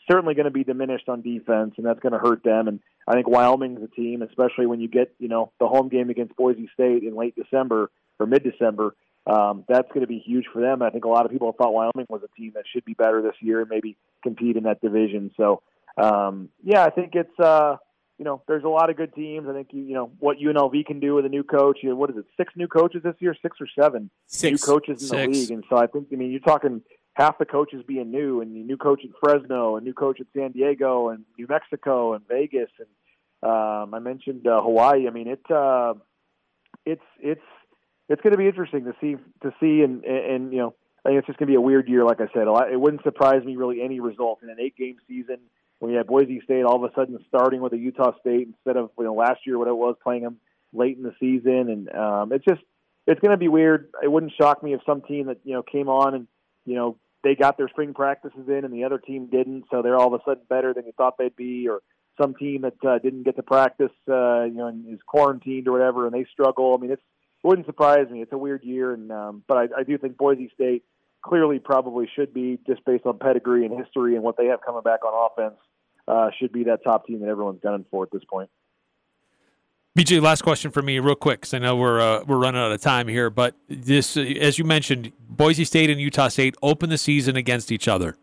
certainly 0.10 0.34
going 0.34 0.46
to 0.46 0.52
be 0.52 0.64
diminished 0.64 1.08
on 1.08 1.22
defense, 1.22 1.76
and 1.78 1.86
that's 1.86 2.00
going 2.00 2.14
to 2.14 2.20
hurt 2.20 2.44
them. 2.44 2.68
And 2.68 2.80
I 3.08 3.14
think 3.14 3.28
Wyoming's 3.28 3.82
a 3.84 3.88
team, 3.88 4.22
especially 4.22 4.66
when 4.66 4.80
you 4.80 4.88
get 4.88 5.14
you 5.20 5.28
know 5.28 5.52
the 5.60 5.68
home 5.68 5.90
game 5.90 6.10
against 6.10 6.36
Boise 6.36 6.70
State 6.74 7.04
in 7.04 7.16
late 7.16 7.36
December 7.36 7.92
or 8.20 8.26
mid 8.26 8.44
December. 8.44 8.96
Um, 9.28 9.64
that's 9.68 9.88
going 9.90 10.02
to 10.02 10.08
be 10.08 10.20
huge 10.20 10.46
for 10.52 10.62
them. 10.62 10.82
I 10.82 10.90
think 10.90 11.06
a 11.06 11.10
lot 11.10 11.26
of 11.26 11.32
people 11.32 11.50
have 11.50 11.56
thought 11.56 11.74
Wyoming 11.74 12.08
was 12.10 12.22
a 12.24 12.40
team 12.40 12.54
that 12.56 12.64
should 12.72 12.86
be 12.86 12.94
better 12.94 13.22
this 13.22 13.36
year 13.42 13.62
and 13.62 13.70
maybe 13.70 13.96
compete 14.24 14.56
in 14.56 14.64
that 14.64 14.82
division. 14.82 15.32
So, 15.38 15.62
um, 15.98 16.50
yeah, 16.64 16.84
I 16.84 16.90
think 16.90 17.14
it's 17.14 17.40
uh, 17.40 17.76
you 18.20 18.26
know 18.26 18.44
there's 18.48 18.66
a 18.66 18.70
lot 18.70 18.90
of 18.90 18.98
good 18.98 19.14
teams. 19.16 19.48
I 19.50 19.54
think 19.54 19.70
you, 19.72 19.82
you 19.82 19.94
know 19.96 20.12
what 20.20 20.38
UNLV 20.38 20.86
can 20.86 21.00
do 21.00 21.16
with 21.16 21.26
a 21.26 21.30
new 21.30 21.44
coach. 21.44 21.80
You 21.82 21.90
know, 21.90 21.96
what 21.96 22.10
is 22.10 22.18
it? 22.18 22.26
Six 22.38 22.54
new 22.56 22.68
coaches 22.68 23.02
this 23.04 23.16
year, 23.20 23.36
six 23.42 23.58
or 23.60 23.68
seven 23.82 24.12
six. 24.28 24.62
new 24.62 24.74
coaches 24.74 25.02
in 25.02 25.08
six. 25.08 25.22
the 25.22 25.28
league. 25.28 25.52
And 25.52 25.64
so 25.70 25.78
I 25.78 25.88
think 25.88 26.10
I 26.12 26.16
mean 26.18 26.30
you're 26.30 26.42
talking 26.42 26.82
half 27.14 27.40
the 27.40 27.46
coaches 27.46 27.84
being 27.88 28.12
new, 28.12 28.42
and 28.42 28.56
a 28.56 28.60
new 28.60 28.78
coach 28.78 29.02
at 29.04 29.12
Fresno, 29.22 29.78
a 29.78 29.82
new 29.82 29.94
coach 29.94 30.20
at 30.20 30.28
San 30.36 30.52
Diego, 30.52 31.10
and 31.10 31.24
New 31.38 31.48
Mexico, 31.48 32.14
and 32.14 32.28
Vegas, 32.28 32.70
and 32.78 32.88
um, 33.42 33.94
I 33.94 34.00
mentioned 34.00 34.46
uh, 34.46 34.62
Hawaii. 34.62 35.08
I 35.08 35.12
mean, 35.12 35.30
it 35.30 35.50
uh, 35.50 35.94
it's 36.86 37.02
it's 37.22 37.42
it's 38.10 38.22
going 38.22 38.32
to 38.32 38.38
be 38.38 38.48
interesting 38.48 38.84
to 38.84 38.94
see 39.00 39.16
to 39.44 39.54
see, 39.62 39.82
and 39.82 40.04
and 40.04 40.52
you 40.52 40.60
know, 40.60 40.76
I 41.06 41.10
think 41.10 41.20
it's 41.20 41.28
just 41.28 41.40
going 41.40 41.48
to 41.48 41.52
be 41.52 41.56
a 41.56 41.62
weird 41.62 41.88
year. 41.88 42.04
Like 42.04 42.20
I 42.20 42.28
said, 42.34 42.48
it 42.70 42.80
wouldn't 42.80 43.04
surprise 43.04 43.46
me 43.46 43.56
really 43.56 43.82
any 43.82 44.02
result 44.02 44.40
in 44.44 44.50
an 44.50 44.58
eight 44.60 44.76
game 44.76 44.98
season. 45.08 45.38
When 45.80 45.92
you 45.92 45.98
had 45.98 46.08
Boise 46.08 46.42
State 46.44 46.64
all 46.64 46.84
of 46.84 46.90
a 46.90 46.94
sudden 46.94 47.18
starting 47.28 47.62
with 47.62 47.74
a 47.74 47.78
Utah 47.78 48.12
State 48.20 48.48
instead 48.48 48.78
of 48.78 48.92
you 48.98 49.06
know 49.06 49.14
last 49.14 49.42
year 49.46 49.58
what 49.58 49.68
it 49.68 49.76
was 49.76 49.96
playing 50.04 50.24
them 50.24 50.38
late 50.74 50.98
in 50.98 51.04
the 51.04 51.16
season, 51.20 51.70
and 51.70 51.96
um, 51.96 52.32
it's 52.32 52.46
just 52.46 52.62
it's 53.08 53.20
going 53.20 53.32
to 53.32 53.38
be 53.38 53.48
weird. 53.48 53.90
It 54.04 54.12
wouldn't 54.12 54.34
shock 54.40 54.62
me 54.62 54.74
if 54.74 54.82
some 54.86 55.02
team 55.02 55.28
that 55.28 55.40
you 55.44 55.54
know 55.54 55.64
came 55.64 55.90
on 55.90 56.14
and 56.14 56.28
you 56.66 56.76
know 56.76 56.98
they 57.24 57.36
got 57.36 57.58
their 57.58 57.70
spring 57.70 57.94
practices 57.94 58.48
in 58.48 58.64
and 58.64 58.74
the 58.74 58.84
other 58.84 58.98
team 58.98 59.28
didn't, 59.28 59.66
so 59.72 59.82
they're 59.82 59.98
all 59.98 60.14
of 60.14 60.22
a 60.22 60.24
sudden 60.24 60.44
better 60.50 60.74
than 60.74 60.86
you 60.86 60.94
thought 60.96 61.18
they'd 61.18 61.36
be, 61.36 61.68
or 61.68 61.82
some 62.22 62.34
team 62.36 62.62
that 62.62 62.86
uh, 62.88 63.00
didn't 63.00 63.24
get 63.24 63.36
to 63.36 63.44
practice, 63.44 63.92
uh, 64.10 64.44
you 64.44 64.56
know, 64.56 64.68
and 64.68 64.94
is 64.94 65.00
quarantined 65.06 65.68
or 65.68 65.72
whatever, 65.72 66.06
and 66.06 66.14
they 66.14 66.26
struggle. 66.32 66.76
I 66.78 66.82
mean, 66.82 66.92
it's 66.92 67.02
it 67.44 67.48
wouldn't 67.48 67.68
surprise 67.68 68.10
me. 68.10 68.22
It's 68.22 68.34
a 68.34 68.38
weird 68.38 68.64
year, 68.64 68.94
and 68.94 69.12
um, 69.12 69.44
but 69.48 69.58
I, 69.58 69.80
I 69.80 69.84
do 69.84 69.98
think 69.98 70.18
Boise 70.18 70.52
State 70.54 70.84
clearly 71.22 71.60
probably 71.60 72.10
should 72.16 72.34
be 72.34 72.60
just 72.68 72.84
based 72.86 73.06
on 73.06 73.18
pedigree 73.18 73.66
and 73.66 73.78
history 73.78 74.16
and 74.16 74.24
what 74.24 74.38
they 74.38 74.48
have 74.48 74.62
coming 74.66 74.82
back 74.82 75.04
on 75.06 75.30
offense. 75.32 75.60
Uh, 76.10 76.32
should 76.40 76.52
be 76.52 76.64
that 76.64 76.84
top 76.84 77.06
team 77.06 77.20
that 77.20 77.30
everyone's 77.30 77.60
gunning 77.62 77.86
for 77.92 78.04
at 78.04 78.12
this 78.12 78.24
point. 78.24 78.50
BJ, 79.96 80.22
last 80.22 80.42
question 80.42 80.72
for 80.72 80.82
me, 80.82 80.98
real 81.00 81.14
quick, 81.14 81.42
because 81.42 81.54
I 81.54 81.60
know 81.60 81.76
we're 81.76 82.00
uh, 82.00 82.24
we're 82.26 82.38
running 82.38 82.60
out 82.60 82.72
of 82.72 82.82
time 82.82 83.08
here. 83.08 83.30
But 83.30 83.56
this, 83.68 84.18
as 84.18 84.58
you 84.58 84.66
mentioned, 84.66 85.12
Boise 85.30 85.66
State 85.66 85.90
and 85.90 86.02
Utah 86.02 86.30
State 86.30 86.56
open 86.64 86.90
the 86.90 86.98
season 86.98 87.36
against 87.36 87.72
each 87.72 87.88
other. 87.88 88.16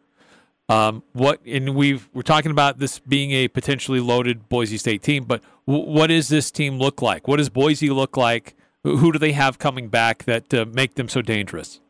Um, 0.68 1.04
what 1.12 1.40
and 1.46 1.76
we've 1.76 2.08
we're 2.12 2.22
talking 2.22 2.50
about 2.50 2.78
this 2.78 2.98
being 2.98 3.30
a 3.32 3.48
potentially 3.48 4.00
loaded 4.00 4.48
Boise 4.48 4.78
State 4.78 5.02
team, 5.02 5.24
but 5.24 5.42
w- 5.66 5.88
what 5.88 6.08
does 6.08 6.28
this 6.28 6.50
team 6.50 6.78
look 6.78 7.02
like? 7.02 7.28
What 7.28 7.36
does 7.36 7.50
Boise 7.50 7.90
look 7.90 8.16
like? 8.16 8.56
Who 8.82 9.12
do 9.12 9.18
they 9.18 9.32
have 9.32 9.58
coming 9.58 9.88
back 9.88 10.24
that 10.24 10.52
uh, 10.52 10.64
make 10.72 10.94
them 10.94 11.08
so 11.08 11.22
dangerous? 11.22 11.80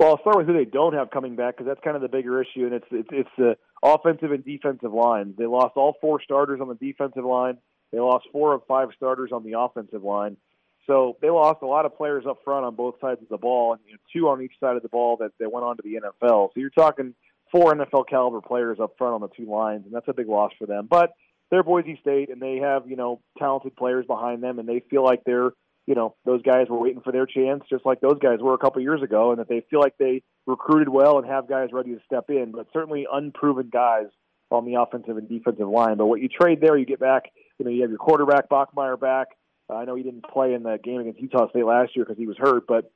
Well, 0.00 0.12
I'll 0.12 0.20
start 0.20 0.38
with 0.38 0.46
who 0.46 0.54
they 0.54 0.64
don't 0.64 0.94
have 0.94 1.10
coming 1.10 1.36
back 1.36 1.58
because 1.58 1.66
that's 1.66 1.84
kind 1.84 1.94
of 1.94 2.00
the 2.00 2.08
bigger 2.08 2.40
issue, 2.40 2.64
and 2.64 2.72
it's 2.72 2.86
it's, 2.90 3.08
it's 3.12 3.28
the 3.36 3.58
offensive 3.82 4.32
and 4.32 4.42
defensive 4.42 4.94
line. 4.94 5.34
They 5.36 5.44
lost 5.44 5.76
all 5.76 5.94
four 6.00 6.22
starters 6.22 6.58
on 6.62 6.68
the 6.68 6.74
defensive 6.74 7.22
line. 7.22 7.58
They 7.92 8.00
lost 8.00 8.24
four 8.32 8.54
of 8.54 8.62
five 8.66 8.88
starters 8.96 9.30
on 9.30 9.44
the 9.44 9.60
offensive 9.60 10.02
line. 10.02 10.38
So 10.86 11.18
they 11.20 11.28
lost 11.28 11.58
a 11.60 11.66
lot 11.66 11.84
of 11.84 11.98
players 11.98 12.24
up 12.26 12.38
front 12.46 12.64
on 12.64 12.76
both 12.76 12.94
sides 12.98 13.20
of 13.20 13.28
the 13.28 13.36
ball, 13.36 13.74
and 13.74 13.82
you 13.86 13.92
know, 13.92 13.98
two 14.10 14.28
on 14.30 14.40
each 14.40 14.58
side 14.58 14.74
of 14.74 14.82
the 14.82 14.88
ball 14.88 15.18
that, 15.18 15.32
that 15.38 15.52
went 15.52 15.66
on 15.66 15.76
to 15.76 15.82
the 15.82 16.00
NFL. 16.00 16.48
So 16.48 16.52
you're 16.56 16.70
talking 16.70 17.12
four 17.52 17.74
NFL 17.74 18.08
caliber 18.08 18.40
players 18.40 18.78
up 18.80 18.94
front 18.96 19.12
on 19.12 19.20
the 19.20 19.28
two 19.28 19.50
lines, 19.50 19.82
and 19.84 19.94
that's 19.94 20.08
a 20.08 20.14
big 20.14 20.28
loss 20.28 20.52
for 20.58 20.64
them. 20.64 20.88
But 20.90 21.12
they're 21.50 21.62
Boise 21.62 21.98
State, 22.00 22.30
and 22.30 22.40
they 22.40 22.56
have 22.56 22.88
you 22.88 22.96
know 22.96 23.20
talented 23.38 23.76
players 23.76 24.06
behind 24.06 24.42
them, 24.42 24.58
and 24.58 24.66
they 24.66 24.82
feel 24.88 25.04
like 25.04 25.24
they're 25.26 25.50
you 25.90 25.96
know 25.96 26.14
those 26.24 26.40
guys 26.42 26.68
were 26.70 26.78
waiting 26.78 27.00
for 27.00 27.10
their 27.10 27.26
chance, 27.26 27.64
just 27.68 27.84
like 27.84 28.00
those 28.00 28.20
guys 28.22 28.38
were 28.40 28.54
a 28.54 28.58
couple 28.58 28.80
years 28.80 29.02
ago, 29.02 29.32
and 29.32 29.40
that 29.40 29.48
they 29.48 29.64
feel 29.68 29.80
like 29.80 29.98
they 29.98 30.22
recruited 30.46 30.88
well 30.88 31.18
and 31.18 31.26
have 31.26 31.48
guys 31.48 31.70
ready 31.72 31.92
to 31.92 32.00
step 32.06 32.26
in, 32.28 32.52
but 32.52 32.68
certainly 32.72 33.08
unproven 33.12 33.70
guys 33.72 34.06
on 34.52 34.64
the 34.66 34.80
offensive 34.80 35.16
and 35.16 35.28
defensive 35.28 35.68
line. 35.68 35.96
But 35.96 36.06
what 36.06 36.20
you 36.20 36.28
trade 36.28 36.60
there, 36.60 36.78
you 36.78 36.86
get 36.86 37.00
back. 37.00 37.24
You 37.58 37.64
know, 37.64 37.72
you 37.72 37.82
have 37.82 37.90
your 37.90 37.98
quarterback 37.98 38.48
Bachmeier 38.48 39.00
back. 39.00 39.26
Uh, 39.68 39.78
I 39.78 39.84
know 39.84 39.96
he 39.96 40.04
didn't 40.04 40.24
play 40.32 40.54
in 40.54 40.62
the 40.62 40.78
game 40.78 41.00
against 41.00 41.20
Utah 41.20 41.50
State 41.50 41.66
last 41.66 41.96
year 41.96 42.04
because 42.04 42.18
he 42.18 42.28
was 42.28 42.36
hurt, 42.38 42.68
but 42.68 42.92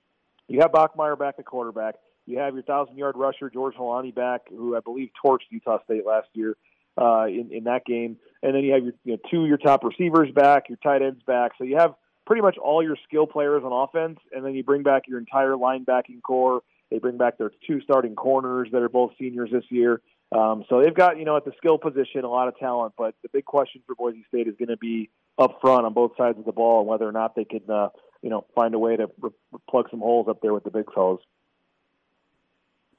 you 0.47 0.61
have 0.61 0.70
Bachmeier 0.70 1.18
back 1.18 1.34
at 1.40 1.47
quarterback. 1.47 1.97
You 2.26 2.38
have 2.38 2.55
your 2.55 2.62
thousand 2.62 2.97
yard 2.97 3.16
rusher 3.16 3.51
George 3.51 3.74
Holani 3.74 4.14
back, 4.14 4.42
who 4.51 4.76
I 4.76 4.80
believe 4.80 5.11
torched 5.24 5.51
Utah 5.51 5.82
State 5.82 6.07
last 6.07 6.28
year 6.32 6.57
uh, 6.97 7.24
in 7.24 7.51
in 7.51 7.64
that 7.64 7.84
game, 7.86 8.18
and 8.45 8.55
then 8.55 8.62
you 8.62 8.72
have 8.72 8.84
your 8.84 8.92
you 9.03 9.12
know, 9.14 9.18
two 9.32 9.42
of 9.42 9.49
your 9.49 9.59
top 9.59 9.82
receivers 9.82 10.30
back, 10.32 10.68
your 10.68 10.78
tight 10.78 11.03
ends 11.03 11.20
back. 11.26 11.53
So 11.59 11.64
you 11.64 11.76
have 11.76 11.95
pretty 12.27 12.43
much 12.43 12.57
all 12.59 12.83
your 12.83 12.97
skill 13.07 13.27
players 13.27 13.62
on 13.64 13.72
offense, 13.72 14.18
and 14.33 14.45
then 14.45 14.55
you 14.55 14.62
bring 14.62 14.83
back 14.83 15.09
your 15.09 15.18
entire 15.18 15.53
linebacking 15.53 16.22
core. 16.22 16.62
They 16.91 16.99
bring 16.99 17.16
back 17.16 17.39
their 17.39 17.51
two 17.66 17.81
starting 17.81 18.14
corners 18.14 18.68
that 18.72 18.83
are 18.83 18.89
both 18.89 19.12
seniors 19.18 19.51
this 19.51 19.64
year. 19.70 20.01
Um, 20.33 20.64
so 20.68 20.83
they've 20.83 20.95
got, 20.95 21.18
you 21.18 21.25
know, 21.25 21.37
at 21.37 21.45
the 21.45 21.53
skill 21.59 21.79
position, 21.79 22.25
a 22.25 22.29
lot 22.29 22.49
of 22.49 22.59
talent. 22.59 22.95
But 22.97 23.14
the 23.22 23.29
big 23.29 23.45
question 23.45 23.83
for 23.87 23.95
Boise 23.95 24.25
State 24.29 24.49
is 24.49 24.55
going 24.59 24.68
to 24.68 24.77
be 24.77 25.11
up 25.39 25.59
front 25.61 25.87
on 25.87 25.93
both 25.93 26.12
sides 26.16 26.39
of 26.39 26.45
the 26.45 26.53
ball 26.53 26.81
and 26.81 26.89
whether 26.89 27.09
or 27.09 27.12
not 27.12 27.35
they 27.35 27.45
can, 27.45 27.62
uh, 27.68 27.89
you 28.22 28.31
know, 28.31 28.45
find 28.55 28.75
a 28.75 28.79
way 28.79 28.97
to 28.97 29.09
re- 29.20 29.31
plug 29.68 29.89
some 29.91 30.01
holes 30.01 30.29
up 30.29 30.41
there 30.41 30.53
with 30.53 30.64
the 30.64 30.70
big 30.70 30.93
fellows. 30.93 31.20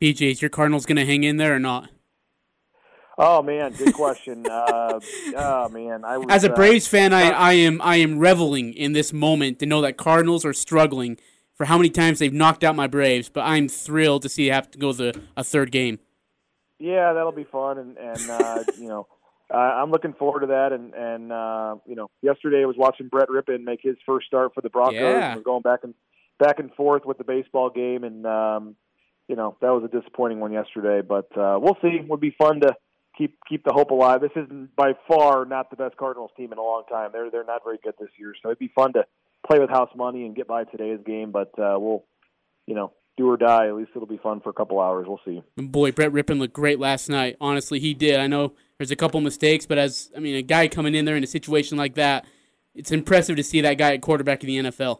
BJ, 0.01 0.31
is 0.31 0.41
your 0.41 0.49
Cardinals 0.49 0.85
going 0.85 0.97
to 0.97 1.05
hang 1.05 1.23
in 1.23 1.37
there 1.37 1.55
or 1.55 1.59
not? 1.59 1.89
Oh 3.17 3.41
man, 3.41 3.71
good 3.71 3.93
question. 3.93 4.45
uh, 4.45 4.99
oh 5.37 5.69
man, 5.69 6.03
I 6.03 6.17
was, 6.17 6.27
as 6.29 6.43
a 6.43 6.51
uh, 6.51 6.55
Braves 6.55 6.87
fan, 6.87 7.13
I, 7.13 7.29
I 7.29 7.53
am 7.53 7.81
I 7.81 7.97
am 7.97 8.19
reveling 8.19 8.73
in 8.73 8.91
this 8.91 9.13
moment 9.13 9.59
to 9.59 9.65
know 9.65 9.81
that 9.81 9.95
Cardinals 9.95 10.43
are 10.43 10.53
struggling 10.53 11.17
for 11.53 11.65
how 11.65 11.77
many 11.77 11.89
times 11.89 12.19
they've 12.19 12.33
knocked 12.33 12.63
out 12.63 12.75
my 12.75 12.87
Braves, 12.87 13.29
but 13.29 13.41
I'm 13.41 13.69
thrilled 13.69 14.23
to 14.23 14.29
see 14.29 14.47
have 14.47 14.69
to 14.71 14.77
go 14.77 14.91
to 14.93 15.13
a 15.37 15.43
third 15.43 15.71
game. 15.71 15.99
Yeah, 16.77 17.13
that'll 17.13 17.31
be 17.31 17.45
fun, 17.45 17.77
and 17.77 17.97
and 17.97 18.29
uh, 18.29 18.63
you 18.77 18.89
know, 18.89 19.07
uh, 19.53 19.57
I'm 19.57 19.91
looking 19.91 20.13
forward 20.13 20.41
to 20.41 20.47
that. 20.47 20.73
And 20.73 20.93
and 20.93 21.31
uh, 21.31 21.75
you 21.87 21.95
know, 21.95 22.09
yesterday 22.21 22.63
I 22.63 22.65
was 22.65 22.75
watching 22.77 23.07
Brett 23.07 23.29
Rypien 23.29 23.63
make 23.63 23.79
his 23.81 23.95
first 24.05 24.27
start 24.27 24.53
for 24.53 24.61
the 24.61 24.69
Broncos. 24.69 24.95
Yeah. 24.95 25.27
And 25.27 25.37
we're 25.37 25.43
going 25.43 25.61
back 25.61 25.81
and 25.83 25.93
back 26.37 26.59
and 26.59 26.73
forth 26.73 27.05
with 27.05 27.17
the 27.17 27.23
baseball 27.23 27.69
game, 27.69 28.03
and 28.03 28.25
um, 28.25 28.75
you 29.29 29.37
know, 29.37 29.55
that 29.61 29.69
was 29.69 29.83
a 29.85 29.99
disappointing 29.99 30.41
one 30.41 30.51
yesterday. 30.51 31.01
But 31.01 31.35
uh, 31.37 31.57
we'll 31.61 31.77
see. 31.81 31.87
It 31.87 32.09
would 32.09 32.19
be 32.19 32.35
fun 32.37 32.59
to 32.59 32.75
keep 33.17 33.37
keep 33.47 33.63
the 33.63 33.73
hope 33.73 33.91
alive. 33.91 34.21
This 34.21 34.31
isn't 34.35 34.75
by 34.75 34.93
far 35.07 35.45
not 35.45 35.69
the 35.69 35.75
best 35.75 35.97
Cardinals 35.97 36.31
team 36.37 36.51
in 36.51 36.57
a 36.57 36.63
long 36.63 36.83
time. 36.89 37.11
They're 37.13 37.29
they're 37.29 37.45
not 37.45 37.63
very 37.63 37.77
good 37.83 37.93
this 37.99 38.09
year, 38.17 38.33
so 38.41 38.49
it'd 38.49 38.59
be 38.59 38.71
fun 38.75 38.93
to 38.93 39.05
play 39.47 39.59
with 39.59 39.69
house 39.69 39.89
money 39.95 40.25
and 40.25 40.35
get 40.35 40.47
by 40.47 40.63
today's 40.63 40.99
game. 41.05 41.31
But 41.31 41.57
uh, 41.59 41.75
we'll, 41.77 42.03
you 42.65 42.75
know, 42.75 42.91
do 43.17 43.29
or 43.29 43.37
die. 43.37 43.67
At 43.67 43.75
least 43.75 43.91
it'll 43.95 44.07
be 44.07 44.17
fun 44.17 44.41
for 44.41 44.49
a 44.49 44.53
couple 44.53 44.79
hours. 44.79 45.07
We'll 45.07 45.21
see. 45.25 45.41
Boy, 45.57 45.91
Brett 45.91 46.11
Rypien 46.11 46.39
looked 46.39 46.53
great 46.53 46.79
last 46.79 47.09
night. 47.09 47.37
Honestly, 47.39 47.79
he 47.79 47.93
did. 47.93 48.19
I 48.19 48.27
know 48.27 48.53
there's 48.77 48.91
a 48.91 48.95
couple 48.95 49.21
mistakes, 49.21 49.65
but 49.65 49.77
as 49.77 50.11
I 50.15 50.19
mean, 50.19 50.35
a 50.35 50.41
guy 50.41 50.67
coming 50.67 50.95
in 50.95 51.05
there 51.05 51.15
in 51.15 51.23
a 51.23 51.27
situation 51.27 51.77
like 51.77 51.95
that, 51.95 52.25
it's 52.73 52.91
impressive 52.91 53.35
to 53.37 53.43
see 53.43 53.61
that 53.61 53.75
guy 53.77 53.93
at 53.93 54.01
quarterback 54.01 54.43
in 54.43 54.47
the 54.47 54.71
NFL. 54.71 54.99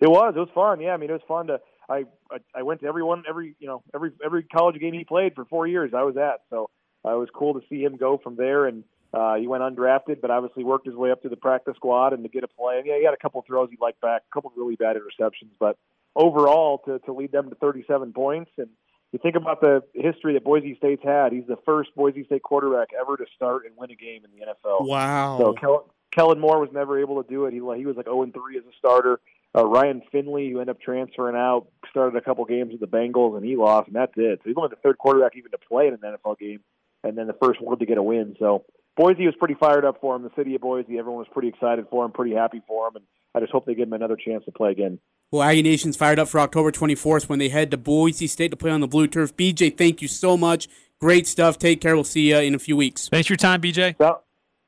It 0.00 0.08
was. 0.08 0.34
It 0.36 0.40
was 0.40 0.48
fun. 0.54 0.80
Yeah, 0.80 0.94
I 0.94 0.96
mean, 0.96 1.10
it 1.10 1.14
was 1.14 1.22
fun 1.26 1.48
to. 1.48 1.60
I 1.90 2.04
I, 2.30 2.38
I 2.54 2.62
went 2.62 2.80
to 2.80 2.86
every 2.86 3.02
one, 3.02 3.24
every 3.28 3.56
you 3.58 3.66
know, 3.66 3.82
every 3.94 4.12
every 4.24 4.44
college 4.44 4.78
game 4.80 4.94
he 4.94 5.04
played 5.04 5.34
for 5.34 5.44
four 5.46 5.66
years. 5.66 5.92
I 5.94 6.02
was 6.02 6.16
at. 6.16 6.42
So 6.50 6.70
uh, 7.08 7.14
it 7.14 7.18
was 7.18 7.28
cool 7.34 7.54
to 7.54 7.60
see 7.68 7.82
him 7.82 7.96
go 7.96 8.18
from 8.22 8.36
there, 8.36 8.66
and 8.66 8.84
uh, 9.14 9.36
he 9.36 9.46
went 9.46 9.62
undrafted, 9.62 10.20
but 10.20 10.30
obviously 10.30 10.64
worked 10.64 10.86
his 10.86 10.94
way 10.94 11.10
up 11.10 11.22
to 11.22 11.28
the 11.28 11.36
practice 11.36 11.74
squad 11.76 12.12
and 12.12 12.22
to 12.22 12.28
get 12.28 12.44
a 12.44 12.48
play. 12.48 12.78
And 12.78 12.86
yeah, 12.86 12.98
he 12.98 13.04
had 13.04 13.14
a 13.14 13.18
couple 13.18 13.42
throws 13.46 13.70
he 13.70 13.78
liked 13.80 14.00
back, 14.00 14.22
a 14.30 14.34
couple 14.34 14.52
really 14.56 14.76
bad 14.76 14.96
interceptions, 14.96 15.50
but 15.58 15.78
overall 16.14 16.78
to 16.86 16.98
to 17.00 17.12
lead 17.12 17.32
them 17.32 17.48
to 17.50 17.56
37 17.56 18.12
points 18.12 18.50
and. 18.58 18.68
You 19.10 19.18
think 19.18 19.36
about 19.36 19.62
the 19.62 19.82
history 19.94 20.34
that 20.34 20.44
Boise 20.44 20.76
State's 20.76 21.02
had. 21.02 21.32
He's 21.32 21.46
the 21.48 21.56
first 21.64 21.94
Boise 21.96 22.24
State 22.24 22.42
quarterback 22.42 22.88
ever 22.92 23.16
to 23.16 23.24
start 23.34 23.64
and 23.64 23.74
win 23.74 23.90
a 23.90 23.94
game 23.94 24.20
in 24.22 24.30
the 24.38 24.44
NFL. 24.44 24.86
Wow. 24.86 25.38
So 25.38 25.54
Kel- 25.54 25.90
Kellen 26.14 26.38
Moore 26.38 26.60
was 26.60 26.68
never 26.74 27.00
able 27.00 27.22
to 27.22 27.26
do 27.26 27.46
it. 27.46 27.52
He 27.52 27.56
he 27.56 27.86
was 27.86 27.96
like 27.96 28.04
0 28.04 28.24
and 28.24 28.34
3 28.34 28.58
as 28.58 28.64
a 28.64 28.76
starter. 28.76 29.18
Uh, 29.56 29.66
Ryan 29.66 30.02
Finley, 30.12 30.50
who 30.50 30.60
ended 30.60 30.76
up 30.76 30.80
transferring 30.82 31.36
out, 31.36 31.68
started 31.90 32.16
a 32.16 32.20
couple 32.20 32.44
games 32.44 32.70
with 32.72 32.80
the 32.80 32.86
Bengals 32.86 33.36
and 33.36 33.44
he 33.44 33.56
lost, 33.56 33.86
and 33.86 33.96
that's 33.96 34.12
it. 34.16 34.40
So 34.42 34.50
he's 34.50 34.56
only 34.56 34.68
the 34.70 34.76
third 34.76 34.98
quarterback 34.98 35.36
even 35.36 35.50
to 35.52 35.58
play 35.58 35.86
in 35.86 35.94
an 35.94 36.00
NFL 36.00 36.38
game, 36.38 36.60
and 37.04 37.16
then 37.16 37.26
the 37.26 37.36
first 37.42 37.60
one 37.60 37.78
to 37.78 37.86
get 37.86 37.98
a 37.98 38.02
win. 38.02 38.36
So 38.38 38.64
Boise 38.96 39.26
was 39.26 39.34
pretty 39.38 39.54
fired 39.54 39.84
up 39.84 40.00
for 40.00 40.16
him. 40.16 40.22
The 40.22 40.30
city 40.36 40.54
of 40.54 40.60
Boise, 40.60 40.98
everyone 40.98 41.20
was 41.20 41.28
pretty 41.32 41.48
excited 41.48 41.86
for 41.90 42.04
him, 42.04 42.12
pretty 42.12 42.34
happy 42.34 42.60
for 42.66 42.88
him, 42.88 42.96
and 42.96 43.04
I 43.34 43.40
just 43.40 43.52
hope 43.52 43.66
they 43.66 43.74
give 43.74 43.88
him 43.88 43.92
another 43.92 44.16
chance 44.16 44.44
to 44.44 44.52
play 44.52 44.72
again. 44.72 44.98
Well, 45.30 45.42
Aggie 45.42 45.62
Nation's 45.62 45.96
fired 45.96 46.18
up 46.18 46.28
for 46.28 46.40
October 46.40 46.72
24th 46.72 47.28
when 47.28 47.38
they 47.38 47.50
head 47.50 47.70
to 47.70 47.76
Boise 47.76 48.26
State 48.26 48.50
to 48.50 48.56
play 48.56 48.70
on 48.70 48.80
the 48.80 48.88
blue 48.88 49.06
turf. 49.06 49.36
BJ, 49.36 49.76
thank 49.76 50.02
you 50.02 50.08
so 50.08 50.36
much. 50.36 50.68
Great 51.00 51.26
stuff. 51.26 51.58
Take 51.58 51.80
care. 51.80 51.94
We'll 51.94 52.04
see 52.04 52.30
you 52.30 52.38
in 52.38 52.54
a 52.54 52.58
few 52.58 52.76
weeks. 52.76 53.08
Thanks 53.08 53.28
for 53.28 53.34
your 53.34 53.38
time, 53.38 53.60
BJ. 53.60 53.94
So, 53.98 54.20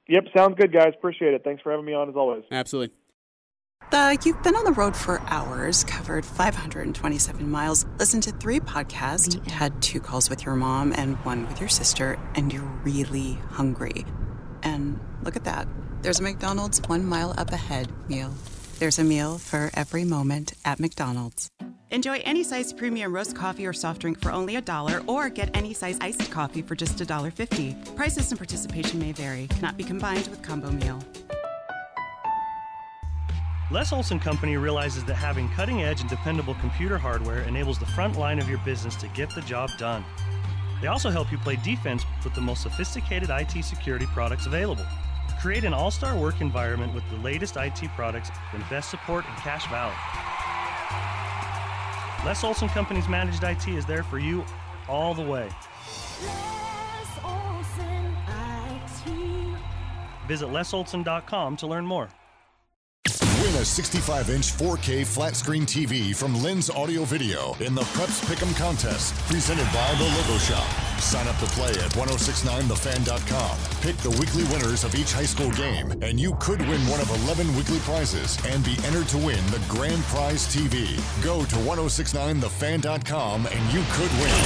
yep, 0.07 0.25
sounds 0.37 0.55
good, 0.57 0.73
guys. 0.73 0.93
Appreciate 0.97 1.35
it. 1.35 1.43
Thanks 1.43 1.63
for 1.63 1.71
having 1.71 1.87
me 1.87 1.95
on 1.95 2.09
as 2.09 2.15
always. 2.15 2.45
Absolutely. 2.53 2.95
Uh, 3.93 4.17
you've 4.25 4.41
been 4.45 4.55
on 4.55 4.65
the 4.65 4.73
road 4.73 4.95
for 4.95 5.21
hours, 5.27 5.83
covered 5.83 6.25
527 6.25 7.51
miles, 7.51 7.85
listened 7.99 8.23
to 8.23 8.31
three 8.31 8.61
podcasts, 8.61 9.45
had 9.49 9.83
two 9.83 9.99
calls 9.99 10.31
with 10.31 10.45
your 10.45 10.55
mom 10.55 10.93
and 10.93 11.17
one 11.25 11.45
with 11.49 11.59
your 11.59 11.69
sister, 11.69 12.17
and 12.37 12.53
you're 12.53 12.71
really 12.85 13.33
hungry. 13.51 14.07
And 14.63 15.01
look 15.25 15.35
at 15.35 15.43
that. 15.43 15.67
There's 16.03 16.21
a 16.21 16.23
McDonald's 16.23 16.81
one 16.89 17.05
mile 17.05 17.35
up 17.37 17.51
ahead 17.51 17.89
meal. 18.09 18.33
There's 18.79 19.01
a 19.01 19.05
meal 19.05 19.39
for 19.39 19.71
every 19.75 20.05
moment 20.05 20.53
at 20.65 20.79
McDonald's. 20.79 21.49
Enjoy 21.91 22.19
any 22.19 22.45
size 22.45 22.73
premium 22.73 23.13
roast 23.13 23.35
coffee 23.35 23.67
or 23.67 23.73
soft 23.73 24.03
drink 24.03 24.21
for 24.21 24.31
only 24.31 24.55
a 24.55 24.61
dollar, 24.61 25.03
or 25.09 25.29
get 25.29 25.51
any 25.57 25.75
size 25.75 25.99
iced 26.01 26.31
coffee 26.31 26.63
for 26.63 26.77
just 26.77 27.01
a 27.01 27.05
dollar 27.05 27.33
fifty. 27.33 27.77
Prices 27.97 28.31
and 28.31 28.39
participation 28.39 29.01
may 29.01 29.11
vary. 29.11 29.49
Cannot 29.49 29.77
be 29.77 29.83
combined 29.83 30.29
with 30.29 30.41
combo 30.43 30.71
meal. 30.71 31.03
Les 33.73 33.93
Olson 33.93 34.19
Company 34.19 34.57
realizes 34.57 35.05
that 35.05 35.15
having 35.15 35.49
cutting 35.51 35.83
edge 35.83 36.01
and 36.01 36.11
dependable 36.11 36.55
computer 36.55 36.99
hardware 36.99 37.43
enables 37.43 37.79
the 37.79 37.87
front 37.87 38.19
line 38.19 38.41
of 38.41 38.49
your 38.49 38.59
business 38.65 38.97
to 38.97 39.07
get 39.09 39.33
the 39.33 39.41
job 39.43 39.71
done. 39.79 40.05
They 40.81 40.89
also 40.89 41.09
help 41.09 41.31
you 41.31 41.39
play 41.39 41.55
defense 41.55 42.05
with 42.25 42.35
the 42.35 42.41
most 42.41 42.63
sophisticated 42.63 43.31
IT 43.31 43.63
security 43.63 44.07
products 44.07 44.47
available. 44.47 44.85
Create 45.41 45.63
an 45.63 45.73
all 45.73 45.93
star 45.93 46.17
work 46.17 46.41
environment 46.41 46.93
with 46.93 47.09
the 47.11 47.17
latest 47.19 47.57
IT 47.57 47.89
products 47.95 48.33
and 48.53 48.69
best 48.69 48.91
support 48.91 49.25
in 49.25 49.33
Cache 49.35 49.69
Valley. 49.69 49.95
Les 52.27 52.43
Olson 52.43 52.69
Company's 52.71 53.09
managed 53.09 53.45
IT 53.45 53.69
is 53.69 53.87
there 53.87 54.03
for 54.03 54.19
you 54.19 54.45
all 54.89 55.15
the 55.15 55.23
way. 55.23 55.49
Visit 60.27 60.49
lesolson.com 60.49 61.57
to 61.57 61.67
learn 61.69 61.87
more. 61.87 62.09
A 63.61 63.65
65 63.65 64.31
inch 64.31 64.55
4K 64.55 65.07
flat 65.07 65.37
screen 65.37 65.67
TV 65.67 66.17
from 66.17 66.35
Lens 66.43 66.71
Audio 66.71 67.05
Video 67.05 67.55
in 67.61 67.75
the 67.75 67.83
Preps 67.93 68.25
Pick'em 68.25 68.57
contest 68.57 69.15
presented 69.29 69.67
by 69.67 69.95
The 69.99 70.05
Logo 70.05 70.39
Shop. 70.39 70.65
Sign 70.99 71.29
up 71.29 71.37
to 71.41 71.47
play 71.49 71.69
at 71.69 71.93
1069thefan.com. 71.93 73.59
Pick 73.83 73.99
the 73.99 74.17
weekly 74.19 74.45
winners 74.45 74.83
of 74.83 74.95
each 74.95 75.13
high 75.13 75.27
school 75.27 75.51
game, 75.51 75.93
and 76.01 76.19
you 76.19 76.35
could 76.41 76.61
win 76.63 76.81
one 76.89 77.01
of 77.03 77.11
11 77.27 77.55
weekly 77.55 77.81
prizes 77.81 78.39
and 78.47 78.65
be 78.65 78.79
entered 78.87 79.09
to 79.09 79.19
win 79.19 79.45
the 79.49 79.63
grand 79.69 80.03
prize 80.05 80.47
TV. 80.47 80.97
Go 81.23 81.45
to 81.45 81.57
1069thefan.com 81.57 83.47
and 83.47 83.73
you 83.75 83.85
could 83.91 84.11
win. 84.25 84.41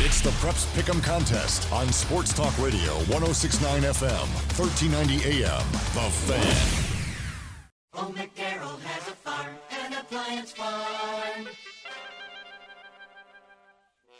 It's 0.00 0.22
the 0.22 0.30
Preps 0.40 0.64
Pick'em 0.72 1.04
contest 1.04 1.70
on 1.70 1.92
Sports 1.92 2.32
Talk 2.32 2.56
Radio 2.56 2.94
1069 3.12 3.82
FM, 3.82 4.26
1390 4.56 5.44
AM. 5.44 5.60
The 5.92 6.10
Fan. 6.32 6.85
Old 7.96 8.14
McDarrell 8.14 8.78
has 8.80 9.08
a 9.08 9.12
farm, 9.12 9.56
an 9.70 9.94
appliance 9.94 10.52
farm. 10.52 11.48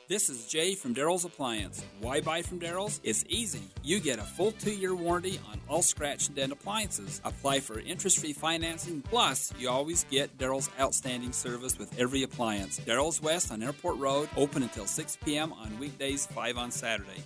This 0.09 0.31
is 0.31 0.47
Jay 0.47 0.75
from 0.75 0.95
Daryl's 0.95 1.27
Appliance. 1.27 1.85
Why 2.01 2.21
buy 2.21 2.41
from 2.41 2.59
Daryl's? 2.59 3.01
It's 3.03 3.25
easy. 3.29 3.65
You 3.83 4.01
get 4.01 4.19
a 4.19 4.23
full 4.23 4.53
two 4.53 4.71
year 4.71 4.95
warranty 4.95 5.39
on 5.51 5.61
all 5.69 5.83
scratch 5.83 6.29
and 6.29 6.37
dent 6.37 6.53
appliances. 6.53 7.21
Apply 7.25 7.61
for 7.61 7.81
interest 7.81 8.21
free 8.21 8.33
financing, 8.33 9.03
plus, 9.03 9.53
you 9.59 9.69
always 9.69 10.05
get 10.05 10.39
Daryl's 10.39 10.71
outstanding 10.81 11.33
service 11.33 11.79
with 11.79 11.99
every 11.99 12.23
appliance. 12.23 12.81
Daryl's 12.81 13.21
West 13.21 13.53
on 13.53 13.63
Airport 13.63 13.99
Road, 13.99 14.31
open 14.37 14.63
until 14.63 14.87
6 14.87 15.19
p.m. 15.25 15.53
on 15.53 15.79
weekdays, 15.79 16.25
5 16.27 16.57
on 16.57 16.71
Saturday. 16.71 17.23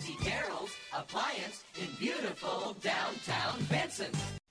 See 0.00 0.14
Daryl's 0.14 0.72
Appliance 0.92 1.64
in 1.80 1.88
beautiful 1.98 2.76
downtown 2.82 3.64
Benson. 3.70 4.10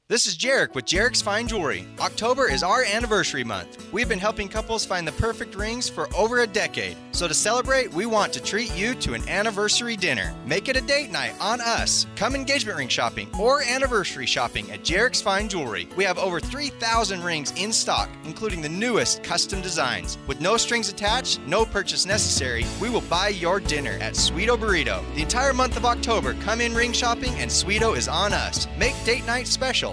This 0.09 0.25
is 0.25 0.37
Jarek 0.37 0.75
with 0.75 0.83
Jarek's 0.83 1.21
Fine 1.21 1.47
Jewelry. 1.47 1.87
October 2.01 2.49
is 2.51 2.61
our 2.61 2.83
anniversary 2.83 3.45
month. 3.45 3.89
We've 3.93 4.09
been 4.09 4.19
helping 4.19 4.49
couples 4.49 4.85
find 4.85 5.07
the 5.07 5.13
perfect 5.13 5.55
rings 5.55 5.87
for 5.87 6.13
over 6.13 6.39
a 6.39 6.47
decade. 6.47 6.97
So 7.13 7.25
to 7.25 7.33
celebrate, 7.33 7.93
we 7.93 8.05
want 8.05 8.33
to 8.33 8.43
treat 8.43 8.75
you 8.75 8.95
to 8.95 9.13
an 9.13 9.27
anniversary 9.29 9.95
dinner. 9.95 10.35
Make 10.45 10.67
it 10.67 10.75
a 10.75 10.81
date 10.81 11.09
night 11.09 11.35
on 11.39 11.61
us. 11.61 12.05
Come 12.17 12.35
engagement 12.35 12.77
ring 12.77 12.89
shopping 12.89 13.29
or 13.39 13.63
anniversary 13.63 14.25
shopping 14.25 14.69
at 14.71 14.83
Jarek's 14.83 15.21
Fine 15.21 15.47
Jewelry. 15.47 15.87
We 15.95 16.03
have 16.03 16.17
over 16.17 16.41
3,000 16.41 17.23
rings 17.23 17.53
in 17.55 17.71
stock, 17.71 18.09
including 18.25 18.61
the 18.61 18.67
newest 18.67 19.23
custom 19.23 19.61
designs. 19.61 20.17
With 20.27 20.41
no 20.41 20.57
strings 20.57 20.89
attached, 20.89 21.39
no 21.47 21.63
purchase 21.63 22.05
necessary, 22.05 22.65
we 22.81 22.89
will 22.89 23.01
buy 23.01 23.29
your 23.29 23.61
dinner 23.61 23.97
at 24.01 24.15
Sweeto 24.15 24.57
Burrito. 24.57 25.01
The 25.15 25.21
entire 25.21 25.53
month 25.53 25.77
of 25.77 25.85
October, 25.85 26.33
come 26.41 26.59
in 26.59 26.73
ring 26.73 26.91
shopping 26.91 27.33
and 27.35 27.49
Sweeto 27.49 27.95
is 27.95 28.09
on 28.09 28.33
us. 28.33 28.67
Make 28.77 29.01
date 29.05 29.25
night 29.25 29.47
special. 29.47 29.92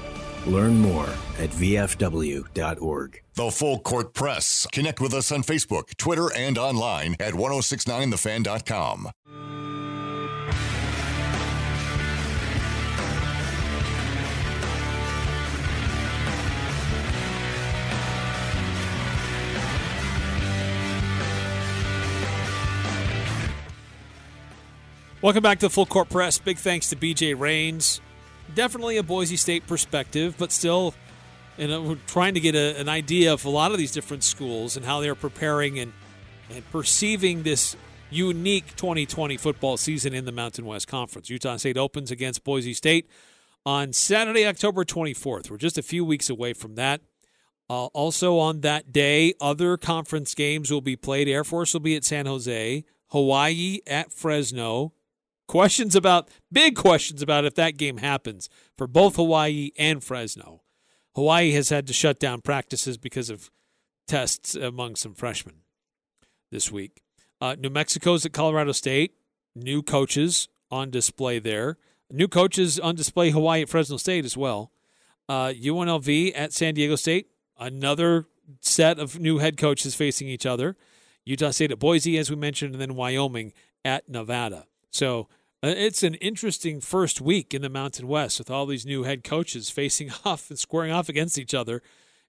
Learn 0.45 0.77
more 0.77 1.09
at 1.39 1.49
VFW.org. 1.51 3.21
The 3.35 3.51
Full 3.51 3.79
Court 3.79 4.13
Press. 4.13 4.67
Connect 4.71 4.99
with 4.99 5.13
us 5.13 5.31
on 5.31 5.43
Facebook, 5.43 5.95
Twitter, 5.97 6.29
and 6.35 6.57
online 6.57 7.15
at 7.19 7.33
1069thefan.com. 7.33 9.11
Welcome 25.21 25.43
back 25.43 25.59
to 25.59 25.67
the 25.67 25.69
Full 25.69 25.85
Court 25.85 26.09
Press. 26.09 26.39
Big 26.39 26.57
thanks 26.57 26.89
to 26.89 26.95
BJ 26.95 27.39
Rains. 27.39 28.01
Definitely 28.53 28.97
a 28.97 29.03
Boise 29.03 29.37
State 29.37 29.65
perspective, 29.67 30.35
but 30.37 30.51
still, 30.51 30.93
you 31.57 31.67
know, 31.67 31.81
we're 31.81 31.97
trying 32.07 32.33
to 32.33 32.39
get 32.39 32.55
a, 32.55 32.79
an 32.79 32.89
idea 32.89 33.33
of 33.33 33.45
a 33.45 33.49
lot 33.49 33.71
of 33.71 33.77
these 33.77 33.91
different 33.91 34.23
schools 34.23 34.75
and 34.75 34.85
how 34.85 34.99
they're 34.99 35.15
preparing 35.15 35.79
and, 35.79 35.93
and 36.49 36.69
perceiving 36.71 37.43
this 37.43 37.75
unique 38.09 38.75
2020 38.75 39.37
football 39.37 39.77
season 39.77 40.13
in 40.13 40.25
the 40.25 40.31
Mountain 40.31 40.65
West 40.65 40.87
Conference. 40.87 41.29
Utah 41.29 41.55
State 41.57 41.77
opens 41.77 42.11
against 42.11 42.43
Boise 42.43 42.73
State 42.73 43.09
on 43.65 43.93
Saturday, 43.93 44.45
October 44.45 44.83
24th. 44.83 45.49
We're 45.49 45.57
just 45.57 45.77
a 45.77 45.83
few 45.83 46.03
weeks 46.03 46.29
away 46.29 46.53
from 46.53 46.75
that. 46.75 47.01
Uh, 47.69 47.85
also 47.87 48.37
on 48.37 48.61
that 48.61 48.91
day, 48.91 49.33
other 49.39 49.77
conference 49.77 50.35
games 50.35 50.69
will 50.69 50.81
be 50.81 50.97
played. 50.97 51.29
Air 51.29 51.45
Force 51.45 51.73
will 51.73 51.79
be 51.79 51.95
at 51.95 52.03
San 52.03 52.25
Jose, 52.25 52.83
Hawaii 53.11 53.79
at 53.87 54.11
Fresno, 54.11 54.91
questions 55.51 55.97
about 55.97 56.29
big 56.49 56.77
questions 56.77 57.21
about 57.21 57.43
if 57.43 57.55
that 57.55 57.75
game 57.75 57.97
happens 57.97 58.47
for 58.77 58.87
both 58.87 59.17
Hawaii 59.17 59.71
and 59.77 60.01
Fresno. 60.01 60.61
Hawaii 61.13 61.51
has 61.51 61.67
had 61.67 61.85
to 61.87 61.93
shut 61.93 62.21
down 62.21 62.39
practices 62.39 62.97
because 62.97 63.29
of 63.29 63.51
tests 64.07 64.55
among 64.55 64.95
some 64.95 65.13
freshmen 65.13 65.55
this 66.53 66.71
week. 66.71 67.01
Uh, 67.41 67.57
New 67.59 67.69
Mexico's 67.69 68.25
at 68.25 68.31
Colorado 68.31 68.71
State. 68.71 69.15
New 69.53 69.83
coaches 69.83 70.47
on 70.71 70.89
display 70.89 71.37
there. 71.37 71.77
New 72.09 72.29
coaches 72.29 72.79
on 72.79 72.95
display 72.95 73.31
Hawaii 73.31 73.63
at 73.63 73.67
Fresno 73.67 73.97
State 73.97 74.23
as 74.23 74.37
well. 74.37 74.71
Uh, 75.27 75.47
UNLV 75.49 76.31
at 76.33 76.53
San 76.53 76.75
Diego 76.75 76.95
State. 76.95 77.27
Another 77.59 78.25
set 78.61 78.99
of 78.99 79.19
new 79.19 79.39
head 79.39 79.57
coaches 79.57 79.95
facing 79.95 80.29
each 80.29 80.45
other. 80.45 80.77
Utah 81.25 81.51
State 81.51 81.71
at 81.71 81.79
Boise, 81.79 82.17
as 82.17 82.29
we 82.29 82.37
mentioned, 82.37 82.73
and 82.73 82.81
then 82.81 82.95
Wyoming 82.95 83.51
at 83.83 84.07
Nevada. 84.07 84.65
So 84.91 85.27
it's 85.69 86.03
an 86.03 86.15
interesting 86.15 86.81
first 86.81 87.21
week 87.21 87.53
in 87.53 87.61
the 87.61 87.69
Mountain 87.69 88.07
West 88.07 88.39
with 88.39 88.49
all 88.49 88.65
these 88.65 88.85
new 88.85 89.03
head 89.03 89.23
coaches 89.23 89.69
facing 89.69 90.11
off 90.25 90.49
and 90.49 90.57
squaring 90.57 90.91
off 90.91 91.09
against 91.09 91.37
each 91.37 91.53
other. 91.53 91.81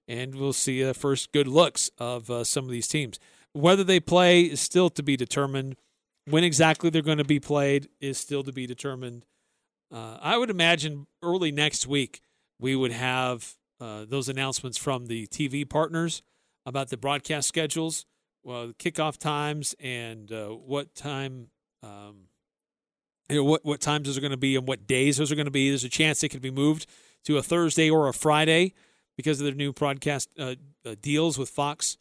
And 0.07 0.35
we'll 0.35 0.53
see 0.53 0.83
the 0.83 0.93
first 0.93 1.31
good 1.31 1.47
looks 1.47 1.89
of 1.97 2.29
uh, 2.29 2.43
some 2.43 2.65
of 2.65 2.71
these 2.71 2.87
teams. 2.87 3.19
Whether 3.53 3.83
they 3.83 3.99
play 3.99 4.41
is 4.41 4.59
still 4.59 4.89
to 4.91 5.03
be 5.03 5.15
determined. 5.15 5.75
When 6.25 6.43
exactly 6.43 6.89
they're 6.89 7.01
going 7.01 7.17
to 7.17 7.23
be 7.23 7.39
played 7.39 7.89
is 7.99 8.17
still 8.17 8.43
to 8.43 8.53
be 8.53 8.65
determined. 8.65 9.25
Uh, 9.91 10.17
I 10.21 10.37
would 10.37 10.49
imagine 10.49 11.07
early 11.21 11.51
next 11.51 11.85
week 11.85 12.21
we 12.59 12.75
would 12.75 12.91
have 12.91 13.55
uh, 13.81 14.05
those 14.07 14.29
announcements 14.29 14.77
from 14.77 15.07
the 15.07 15.27
TV 15.27 15.69
partners 15.69 16.21
about 16.65 16.89
the 16.89 16.97
broadcast 16.97 17.47
schedules, 17.47 18.05
well, 18.43 18.67
the 18.67 18.73
kickoff 18.73 19.17
times, 19.17 19.75
and 19.79 20.31
uh, 20.31 20.47
what 20.49 20.95
time. 20.95 21.47
Um, 21.81 22.27
you 23.29 23.37
know, 23.37 23.43
what, 23.43 23.63
what 23.65 23.81
times 23.81 24.07
those 24.07 24.17
are 24.17 24.21
going 24.21 24.31
to 24.31 24.37
be 24.37 24.55
and 24.55 24.67
what 24.67 24.87
days 24.87 25.17
those 25.17 25.31
are 25.31 25.35
going 25.35 25.45
to 25.45 25.51
be. 25.51 25.69
There's 25.69 25.83
a 25.83 25.89
chance 25.89 26.21
they 26.21 26.29
could 26.29 26.41
be 26.41 26.51
moved 26.51 26.85
to 27.25 27.37
a 27.37 27.43
Thursday 27.43 27.89
or 27.89 28.07
a 28.07 28.13
Friday 28.13 28.73
because 29.15 29.39
of 29.39 29.45
their 29.45 29.55
new 29.55 29.71
broadcast 29.71 30.29
uh, 30.37 30.55
uh, 30.85 30.95
deals 31.01 31.37
with 31.37 31.49
Fox, 31.49 31.97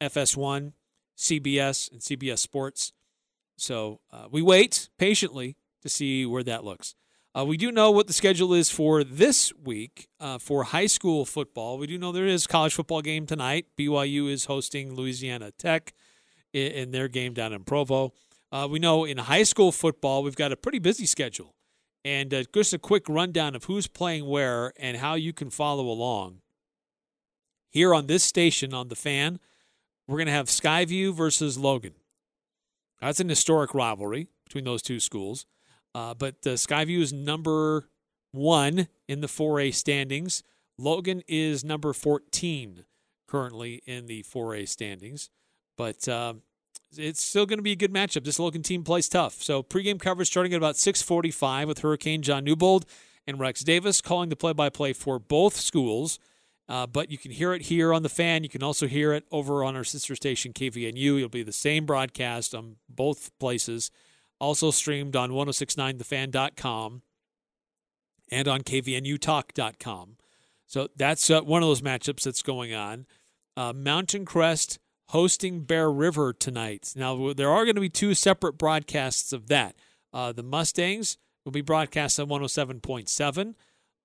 FS1, 0.00 0.72
CBS, 1.16 1.90
and 1.92 2.00
CBS 2.00 2.38
Sports. 2.38 2.92
So 3.56 4.00
uh, 4.12 4.26
we 4.30 4.42
wait 4.42 4.88
patiently 4.98 5.56
to 5.82 5.88
see 5.88 6.24
where 6.26 6.42
that 6.44 6.64
looks. 6.64 6.94
Uh, 7.38 7.44
we 7.44 7.56
do 7.56 7.70
know 7.70 7.90
what 7.90 8.06
the 8.06 8.12
schedule 8.12 8.54
is 8.54 8.70
for 8.70 9.04
this 9.04 9.52
week 9.54 10.08
uh, 10.18 10.38
for 10.38 10.64
high 10.64 10.86
school 10.86 11.24
football. 11.24 11.78
We 11.78 11.86
do 11.86 11.98
know 11.98 12.10
there 12.10 12.26
is 12.26 12.46
college 12.46 12.74
football 12.74 13.02
game 13.02 13.26
tonight. 13.26 13.66
BYU 13.78 14.30
is 14.30 14.46
hosting 14.46 14.94
Louisiana 14.94 15.52
Tech 15.52 15.92
in, 16.52 16.72
in 16.72 16.90
their 16.90 17.06
game 17.06 17.34
down 17.34 17.52
in 17.52 17.64
Provo. 17.64 18.12
Uh, 18.50 18.66
we 18.70 18.78
know 18.78 19.04
in 19.04 19.18
high 19.18 19.42
school 19.42 19.72
football, 19.72 20.22
we've 20.22 20.36
got 20.36 20.52
a 20.52 20.56
pretty 20.56 20.78
busy 20.78 21.06
schedule. 21.06 21.54
And 22.04 22.32
uh, 22.32 22.44
just 22.54 22.72
a 22.72 22.78
quick 22.78 23.08
rundown 23.08 23.54
of 23.54 23.64
who's 23.64 23.86
playing 23.86 24.26
where 24.26 24.72
and 24.78 24.96
how 24.96 25.14
you 25.14 25.32
can 25.32 25.50
follow 25.50 25.88
along. 25.88 26.40
Here 27.70 27.94
on 27.94 28.06
this 28.06 28.24
station, 28.24 28.72
on 28.72 28.88
The 28.88 28.96
Fan, 28.96 29.40
we're 30.06 30.16
going 30.16 30.26
to 30.26 30.32
have 30.32 30.46
Skyview 30.46 31.12
versus 31.12 31.58
Logan. 31.58 31.94
That's 33.00 33.20
an 33.20 33.28
historic 33.28 33.74
rivalry 33.74 34.28
between 34.44 34.64
those 34.64 34.82
two 34.82 35.00
schools. 35.00 35.44
Uh, 35.94 36.14
but 36.14 36.36
uh, 36.46 36.50
Skyview 36.50 37.00
is 37.00 37.12
number 37.12 37.88
one 38.32 38.88
in 39.06 39.20
the 39.20 39.26
4A 39.26 39.74
standings. 39.74 40.42
Logan 40.78 41.22
is 41.28 41.64
number 41.64 41.92
14 41.92 42.84
currently 43.26 43.82
in 43.84 44.06
the 44.06 44.22
4A 44.22 44.68
standings. 44.68 45.30
But 45.76 46.08
um, 46.08 46.42
it's 46.96 47.22
still 47.22 47.46
going 47.46 47.58
to 47.58 47.62
be 47.62 47.72
a 47.72 47.76
good 47.76 47.92
matchup. 47.92 48.24
This 48.24 48.38
Logan 48.38 48.62
team 48.62 48.84
plays 48.84 49.08
tough. 49.08 49.42
So 49.42 49.62
pregame 49.62 50.00
coverage 50.00 50.28
starting 50.28 50.52
at 50.52 50.56
about 50.56 50.76
6:45 50.76 51.66
with 51.66 51.80
Hurricane 51.80 52.22
John 52.22 52.44
Newbold 52.44 52.86
and 53.26 53.38
Rex 53.38 53.62
Davis 53.62 54.00
calling 54.00 54.30
the 54.30 54.36
play-by-play 54.36 54.94
for 54.94 55.18
both 55.18 55.56
schools. 55.56 56.18
Uh, 56.68 56.86
but 56.86 57.10
you 57.10 57.16
can 57.16 57.30
hear 57.30 57.54
it 57.54 57.62
here 57.62 57.94
on 57.94 58.02
the 58.02 58.08
fan. 58.08 58.42
You 58.42 58.50
can 58.50 58.62
also 58.62 58.86
hear 58.86 59.12
it 59.12 59.24
over 59.30 59.64
on 59.64 59.74
our 59.74 59.84
sister 59.84 60.14
station 60.14 60.52
KVNU. 60.52 61.16
It'll 61.16 61.28
be 61.28 61.42
the 61.42 61.52
same 61.52 61.86
broadcast 61.86 62.54
on 62.54 62.76
both 62.88 63.36
places. 63.38 63.90
Also 64.38 64.70
streamed 64.70 65.16
on 65.16 65.30
1069thefan.com 65.30 67.02
and 68.30 68.48
on 68.48 68.60
kvnutalk.com. 68.60 70.16
So 70.66 70.88
that's 70.94 71.30
uh, 71.30 71.40
one 71.40 71.62
of 71.62 71.68
those 71.68 71.80
matchups 71.80 72.22
that's 72.22 72.42
going 72.42 72.74
on. 72.74 73.06
Uh, 73.56 73.72
Mountain 73.72 74.26
Crest 74.26 74.78
hosting 75.08 75.60
Bear 75.60 75.90
River 75.90 76.32
tonight. 76.32 76.92
Now, 76.96 77.32
there 77.32 77.50
are 77.50 77.64
going 77.64 77.76
to 77.76 77.80
be 77.80 77.88
two 77.88 78.14
separate 78.14 78.58
broadcasts 78.58 79.32
of 79.32 79.48
that. 79.48 79.74
Uh, 80.12 80.32
the 80.32 80.42
Mustangs 80.42 81.18
will 81.44 81.52
be 81.52 81.60
broadcast 81.60 82.20
on 82.20 82.28
107.7. 82.28 83.54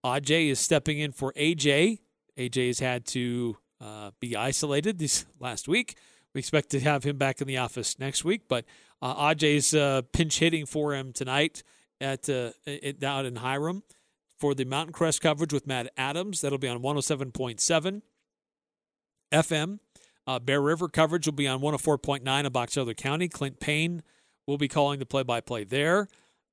Aj 0.05 0.49
is 0.49 0.59
stepping 0.59 0.99
in 0.99 1.11
for 1.11 1.33
AJ. 1.33 1.99
AJ 2.37 2.67
has 2.67 2.79
had 2.79 3.05
to 3.07 3.57
uh, 3.81 4.11
be 4.19 4.35
isolated 4.35 4.99
this 4.99 5.25
last 5.39 5.67
week. 5.67 5.97
We 6.33 6.39
expect 6.39 6.69
to 6.69 6.79
have 6.79 7.03
him 7.03 7.17
back 7.17 7.41
in 7.41 7.47
the 7.47 7.57
office 7.57 7.99
next 7.99 8.25
week, 8.25 8.43
but 8.47 8.65
uh, 9.01 9.33
Ajay's 9.33 9.75
uh, 9.75 10.01
pinch 10.13 10.39
hitting 10.39 10.65
for 10.65 10.95
him 10.95 11.13
tonight 11.13 11.61
at 12.01 12.27
uh, 12.27 12.51
out 13.03 13.25
in 13.25 13.35
Hyrum 13.35 13.83
for 14.39 14.55
the 14.55 14.65
Mountain 14.65 14.93
Crest 14.93 15.21
coverage 15.21 15.53
with 15.53 15.67
Matt 15.67 15.91
Adams. 15.95 16.41
That'll 16.41 16.57
be 16.57 16.67
on 16.67 16.79
107.7 16.81 18.01
FM. 19.31 19.79
Uh, 20.25 20.39
Bear 20.39 20.61
River 20.61 20.87
coverage 20.87 21.25
will 21.25 21.33
be 21.33 21.47
on 21.47 21.59
104.9 21.59 22.45
of 22.45 22.53
Box 22.53 22.77
Elder 22.77 22.93
County. 22.93 23.27
Clint 23.27 23.59
Payne 23.59 24.03
will 24.47 24.57
be 24.57 24.67
calling 24.67 24.99
the 24.99 25.05
play-by-play 25.05 25.65
there, 25.65 26.07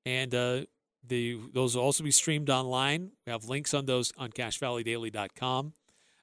and 0.04 0.34
uh, 0.34 0.62
the 1.06 1.38
those 1.52 1.76
will 1.76 1.84
also 1.84 2.04
be 2.04 2.10
streamed 2.10 2.50
online. 2.50 3.12
We 3.26 3.32
have 3.32 3.44
links 3.44 3.74
on 3.74 3.86
those 3.86 4.12
on 4.18 4.30
CacheValleyDaily.com. 4.30 5.72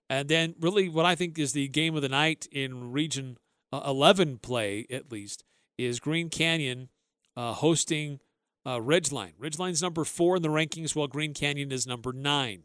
And 0.10 0.30
then, 0.30 0.56
really, 0.60 0.88
what 0.88 1.06
I 1.06 1.16
think 1.16 1.38
is 1.38 1.52
the 1.54 1.68
game 1.68 1.96
of 1.96 2.02
the 2.02 2.10
night 2.10 2.48
in 2.52 2.92
Region 2.92 3.38
uh, 3.74 3.82
11 3.86 4.38
play, 4.38 4.86
at 4.90 5.12
least, 5.12 5.44
is 5.78 6.00
Green 6.00 6.30
Canyon 6.30 6.90
uh, 7.36 7.54
hosting 7.54 8.20
uh, 8.66 8.78
Ridgeline. 8.78 9.34
Ridgeline's 9.38 9.82
number 9.82 10.06
four 10.06 10.38
in 10.38 10.42
the 10.42 10.50
rankings, 10.50 10.96
while 10.96 11.08
Green 11.08 11.34
Canyon 11.34 11.72
is 11.72 11.86
number 11.86 12.14
nine. 12.14 12.64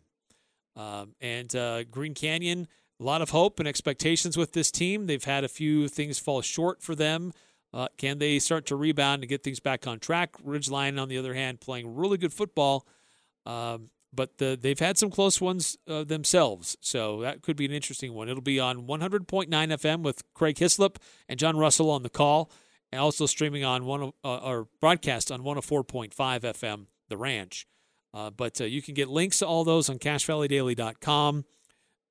Um, 0.77 1.15
and 1.21 1.55
uh, 1.55 1.85
Green 1.85 2.15
Canyon, 2.15 2.69
a 3.03 3.05
lot 3.05 3.21
of 3.21 3.31
hope 3.31 3.59
and 3.59 3.69
expectations 3.69 4.37
with 4.37 4.53
this 4.53 4.71
team. 4.71 5.07
They've 5.07 5.23
had 5.23 5.45
a 5.45 5.49
few 5.49 5.89
things 5.89 6.19
fall 6.19 6.41
short 6.41 6.83
for 6.83 6.95
them. 6.95 7.33
Uh, 7.75 7.89
can 7.97 8.19
they 8.19 8.39
start 8.39 8.67
to 8.67 8.77
rebound 8.77 9.23
and 9.23 9.29
get 9.29 9.43
things 9.43 9.61
back 9.61 9.87
on 9.87 9.99
track? 9.99 10.37
Ridgeline, 10.39 11.01
on 11.01 11.09
the 11.09 11.19
other 11.19 11.35
hand, 11.35 11.61
playing 11.61 11.95
really 11.95 12.19
good 12.19 12.33
football, 12.33 12.87
um, 13.47 13.91
but 14.13 14.39
the, 14.39 14.59
they've 14.61 14.79
had 14.79 14.99
some 14.99 15.11
close 15.11 15.41
ones 15.41 15.79
uh, 15.89 16.05
themselves. 16.05 16.77
So 16.81 17.23
that 17.23 17.43
could 17.43 17.57
be 17.57 17.65
an 17.65 17.73
interesting 17.73 18.13
one. 18.13 18.29
It'll 18.29 18.43
be 18.43 18.61
on 18.61 18.87
100.9 18.87 19.49
FM 19.49 20.03
with 20.03 20.23
Craig 20.35 20.59
Hislop 20.59 20.99
and 21.29 21.41
John 21.41 21.57
Russell 21.57 21.91
on 21.91 22.03
the 22.03 22.11
call, 22.11 22.53
and 22.93 23.01
also 23.01 23.25
streaming 23.27 23.65
on 23.65 23.87
one 23.87 24.13
uh, 24.23 24.37
or 24.37 24.69
broadcast 24.81 25.33
on 25.33 25.41
104.5 25.41 26.13
FM, 26.13 26.87
The 27.09 27.17
Ranch. 27.17 27.67
Uh, 28.15 28.29
but 28.31 28.61
uh, 28.61 28.65
you 28.65 28.83
can 28.83 28.93
get 28.93 29.09
links 29.09 29.39
to 29.39 29.47
all 29.47 29.65
those 29.65 29.89
on 29.89 29.99
CacheValleyDaily.com. 29.99 31.47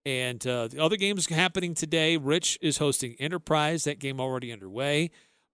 And 0.05 0.45
uh, 0.47 0.67
the 0.67 0.79
other 0.79 0.97
games 0.97 1.27
happening 1.29 1.75
today. 1.75 2.17
Rich 2.17 2.57
is 2.61 2.77
hosting 2.79 3.15
Enterprise. 3.19 3.83
That 3.83 3.99
game 3.99 4.19
already 4.19 4.51
underway. 4.51 5.11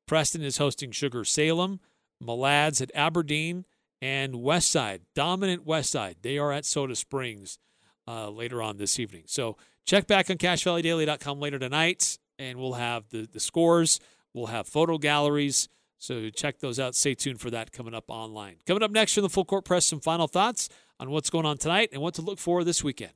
Preston 0.08 0.42
is 0.42 0.58
hosting 0.58 0.92
Sugar 0.92 1.26
Salem, 1.26 1.82
Malads 2.22 2.82
at 2.82 2.92
Aberdeen, 2.96 3.66
and 4.02 4.36
Westside, 4.36 5.02
dominant 5.14 5.66
Westside. 5.66 6.16
They 6.22 6.38
are 6.38 6.54
at 6.54 6.66
Soda 6.66 6.96
Springs 6.96 7.60
uh, 8.08 8.30
later 8.30 8.62
on 8.62 8.78
this 8.78 9.00
evening. 9.00 9.24
So 9.26 9.58
check 9.86 10.08
back 10.08 10.30
on 10.30 10.38
CacheValleyDaily.com 10.38 11.40
later 11.40 11.60
tonight, 11.60 12.18
and 12.40 12.58
we'll 12.58 12.74
have 12.74 13.10
the, 13.10 13.28
the 13.30 13.42
scores. 13.42 14.00
We'll 14.34 14.48
have 14.48 14.68
photo 14.68 14.98
galleries. 14.98 15.68
So 15.98 16.30
check 16.30 16.60
those 16.60 16.80
out. 16.80 16.96
Stay 16.96 17.16
tuned 17.16 17.42
for 17.42 17.50
that 17.50 17.72
coming 17.72 17.94
up 17.94 18.06
online. 18.08 18.58
Coming 18.66 18.84
up 18.84 18.92
next 18.92 19.14
from 19.14 19.24
the 19.24 19.30
Full 19.30 19.46
Court 19.46 19.66
Press, 19.66 19.86
some 19.86 20.00
final 20.00 20.28
thoughts 20.28 20.70
on 21.00 21.10
what's 21.10 21.30
going 21.30 21.46
on 21.46 21.58
tonight 21.58 21.90
and 21.92 22.02
what 22.02 22.14
to 22.14 22.22
look 22.22 22.40
for 22.40 22.64
this 22.64 22.84
weekend. 22.84 23.12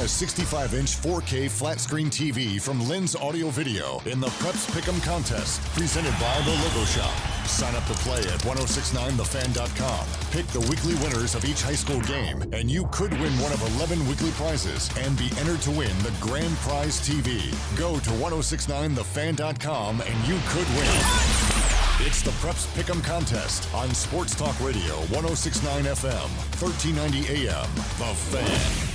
A 0.00 0.08
65 0.08 0.72
inch 0.72 0.96
4K 0.96 1.50
flat 1.50 1.78
screen 1.78 2.08
TV 2.08 2.58
from 2.58 2.88
Lens 2.88 3.14
Audio 3.14 3.50
Video 3.50 4.00
in 4.06 4.18
the 4.18 4.28
Preps 4.40 4.64
Pick'em 4.70 4.98
contest 5.04 5.60
presented 5.74 6.12
by 6.12 6.40
The 6.46 6.52
Logo 6.52 6.86
Shop. 6.86 7.12
Sign 7.44 7.74
up 7.74 7.84
to 7.84 7.92
play 7.92 8.20
at 8.20 8.40
1069thefan.com. 8.40 10.06
Pick 10.30 10.46
the 10.46 10.60
weekly 10.70 10.94
winners 11.04 11.34
of 11.34 11.44
each 11.44 11.60
high 11.60 11.74
school 11.74 12.00
game, 12.00 12.40
and 12.54 12.70
you 12.70 12.88
could 12.92 13.12
win 13.20 13.32
one 13.40 13.52
of 13.52 13.60
11 13.76 14.08
weekly 14.08 14.30
prizes 14.30 14.88
and 14.96 15.18
be 15.18 15.28
entered 15.38 15.60
to 15.60 15.70
win 15.70 15.92
the 15.98 16.14
grand 16.18 16.56
prize 16.64 16.98
TV. 17.06 17.52
Go 17.76 17.98
to 18.00 18.10
1069thefan.com 18.10 20.00
and 20.00 20.26
you 20.26 20.40
could 20.48 20.68
win. 20.80 21.00
It's 22.06 22.22
the 22.22 22.32
Preps 22.40 22.64
Pick'em 22.74 23.04
contest 23.04 23.68
on 23.74 23.90
Sports 23.90 24.34
Talk 24.34 24.58
Radio 24.60 24.94
1069 25.12 25.84
FM, 25.84 26.30
1390 26.56 27.48
AM. 27.48 27.68
The 27.98 28.14
Fan. 28.14 28.89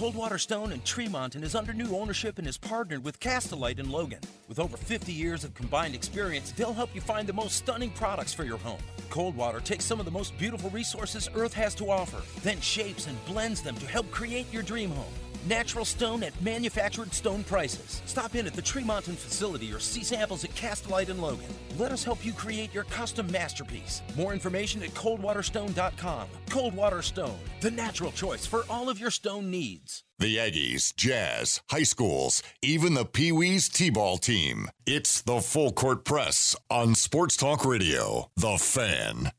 Coldwater 0.00 0.38
Stone 0.38 0.72
and 0.72 0.82
Tremonton 0.82 1.42
is 1.42 1.54
under 1.54 1.74
new 1.74 1.94
ownership 1.94 2.38
and 2.38 2.48
is 2.48 2.56
partnered 2.56 3.04
with 3.04 3.20
Castlelite 3.20 3.78
in 3.78 3.90
Logan. 3.90 4.20
With 4.48 4.58
over 4.58 4.78
50 4.78 5.12
years 5.12 5.44
of 5.44 5.52
combined 5.52 5.94
experience, 5.94 6.52
they'll 6.52 6.72
help 6.72 6.94
you 6.94 7.02
find 7.02 7.28
the 7.28 7.34
most 7.34 7.56
stunning 7.56 7.90
products 7.90 8.32
for 8.32 8.44
your 8.44 8.56
home. 8.56 8.80
Coldwater 9.10 9.60
takes 9.60 9.84
some 9.84 10.00
of 10.00 10.06
the 10.06 10.10
most 10.10 10.38
beautiful 10.38 10.70
resources 10.70 11.28
Earth 11.34 11.52
has 11.52 11.74
to 11.74 11.90
offer, 11.90 12.22
then 12.40 12.62
shapes 12.62 13.08
and 13.08 13.24
blends 13.26 13.60
them 13.60 13.76
to 13.76 13.86
help 13.86 14.10
create 14.10 14.50
your 14.50 14.62
dream 14.62 14.88
home. 14.88 15.29
Natural 15.48 15.86
stone 15.86 16.22
at 16.22 16.40
manufactured 16.42 17.14
stone 17.14 17.44
prices. 17.44 18.02
Stop 18.04 18.34
in 18.34 18.46
at 18.46 18.52
the 18.52 18.60
Tremonton 18.62 19.14
facility 19.14 19.72
or 19.72 19.78
see 19.78 20.04
samples 20.04 20.44
at 20.44 20.50
Castlelite 20.50 21.08
and 21.08 21.22
Logan. 21.22 21.48
Let 21.78 21.92
us 21.92 22.04
help 22.04 22.24
you 22.24 22.32
create 22.32 22.74
your 22.74 22.84
custom 22.84 23.30
masterpiece. 23.32 24.02
More 24.16 24.34
information 24.34 24.82
at 24.82 24.90
coldwaterstone.com. 24.90 26.28
Coldwater 26.50 27.02
Stone, 27.02 27.38
the 27.60 27.70
natural 27.70 28.12
choice 28.12 28.44
for 28.44 28.64
all 28.68 28.90
of 28.90 29.00
your 29.00 29.10
stone 29.10 29.50
needs. 29.50 30.04
The 30.18 30.36
Aggies, 30.36 30.94
Jazz, 30.94 31.62
high 31.70 31.84
schools, 31.84 32.42
even 32.60 32.92
the 32.92 33.06
Pee 33.06 33.32
Wees 33.32 33.70
T 33.70 33.88
ball 33.88 34.18
team. 34.18 34.68
It's 34.84 35.22
the 35.22 35.40
Full 35.40 35.72
Court 35.72 36.04
Press 36.04 36.54
on 36.68 36.94
Sports 36.94 37.38
Talk 37.38 37.64
Radio. 37.64 38.30
The 38.36 38.58
Fan. 38.58 39.32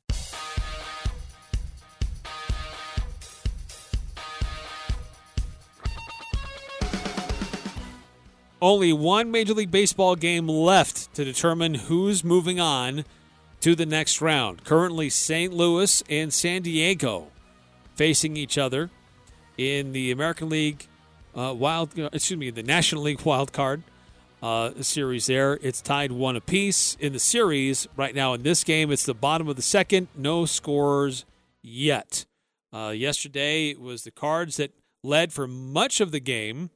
Only 8.62 8.94
one 8.94 9.32
Major 9.32 9.56
League 9.56 9.72
Baseball 9.72 10.16
game 10.16 10.48
left 10.48 11.14
to 11.16 11.26
determine 11.26 11.74
who's 11.74 12.24
moving 12.24 12.60
on 12.60 13.06
to 13.62 13.76
the 13.76 13.88
next 13.88 14.22
round. 14.22 14.64
Currently, 14.64 15.10
St. 15.10 15.52
Louis 15.52 16.04
and 16.10 16.32
San 16.32 16.62
Diego 16.62 17.28
facing 17.96 18.38
each 18.38 18.60
other 18.60 18.92
in 19.58 19.94
the 19.94 20.12
American 20.12 20.50
League 20.50 20.88
uh, 21.36 21.56
wild. 21.58 21.98
Excuse 21.98 22.40
me, 22.40 22.52
the 22.52 22.62
National 22.62 23.02
League 23.02 23.22
wild 23.22 23.52
card 23.52 23.82
uh, 24.44 24.72
series. 24.82 25.26
There, 25.26 25.58
it's 25.62 25.82
tied 25.82 26.12
one 26.12 26.36
apiece 26.36 26.96
in 27.00 27.14
the 27.14 27.20
series 27.20 27.88
right 27.96 28.14
now. 28.14 28.34
In 28.34 28.44
this 28.44 28.64
game, 28.64 28.92
it's 28.92 29.06
the 29.06 29.14
bottom 29.16 29.48
of 29.48 29.56
the 29.56 29.62
second. 29.64 30.08
No 30.16 30.46
scores 30.46 31.26
yet. 31.64 32.26
Uh, 32.72 32.94
yesterday, 32.96 33.70
it 33.70 33.82
was 33.82 34.04
the 34.04 34.12
Cards 34.12 34.58
that 34.58 34.72
led 35.04 35.34
for 35.34 35.48
much 35.48 36.00
of 36.00 36.12
the 36.12 36.20
game. 36.20 36.70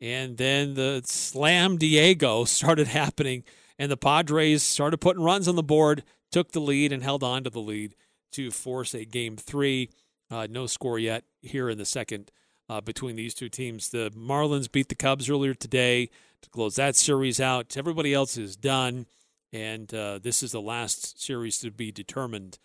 And 0.00 0.36
then 0.36 0.74
the 0.74 1.02
slam 1.04 1.76
Diego 1.76 2.44
started 2.44 2.86
happening, 2.88 3.44
and 3.78 3.90
the 3.90 3.96
Padres 3.96 4.62
started 4.62 4.98
putting 4.98 5.22
runs 5.22 5.48
on 5.48 5.56
the 5.56 5.62
board, 5.62 6.04
took 6.30 6.52
the 6.52 6.60
lead, 6.60 6.92
and 6.92 7.02
held 7.02 7.22
on 7.22 7.44
to 7.44 7.50
the 7.50 7.60
lead 7.60 7.94
to 8.32 8.50
force 8.50 8.94
a 8.94 9.04
game 9.04 9.36
three. 9.36 9.90
Uh, 10.30 10.46
no 10.48 10.66
score 10.66 10.98
yet 10.98 11.24
here 11.40 11.68
in 11.70 11.78
the 11.78 11.84
second 11.84 12.30
uh, 12.68 12.80
between 12.80 13.16
these 13.16 13.34
two 13.34 13.48
teams. 13.48 13.88
The 13.88 14.10
Marlins 14.10 14.70
beat 14.70 14.88
the 14.88 14.94
Cubs 14.94 15.30
earlier 15.30 15.54
today 15.54 16.10
to 16.42 16.50
close 16.50 16.76
that 16.76 16.96
series 16.96 17.40
out. 17.40 17.76
Everybody 17.76 18.12
else 18.12 18.36
is 18.36 18.56
done, 18.56 19.06
and 19.52 19.92
uh, 19.92 20.18
this 20.22 20.42
is 20.42 20.52
the 20.52 20.60
last 20.60 21.20
series 21.20 21.58
to 21.60 21.70
be 21.70 21.90
determined. 21.90 22.58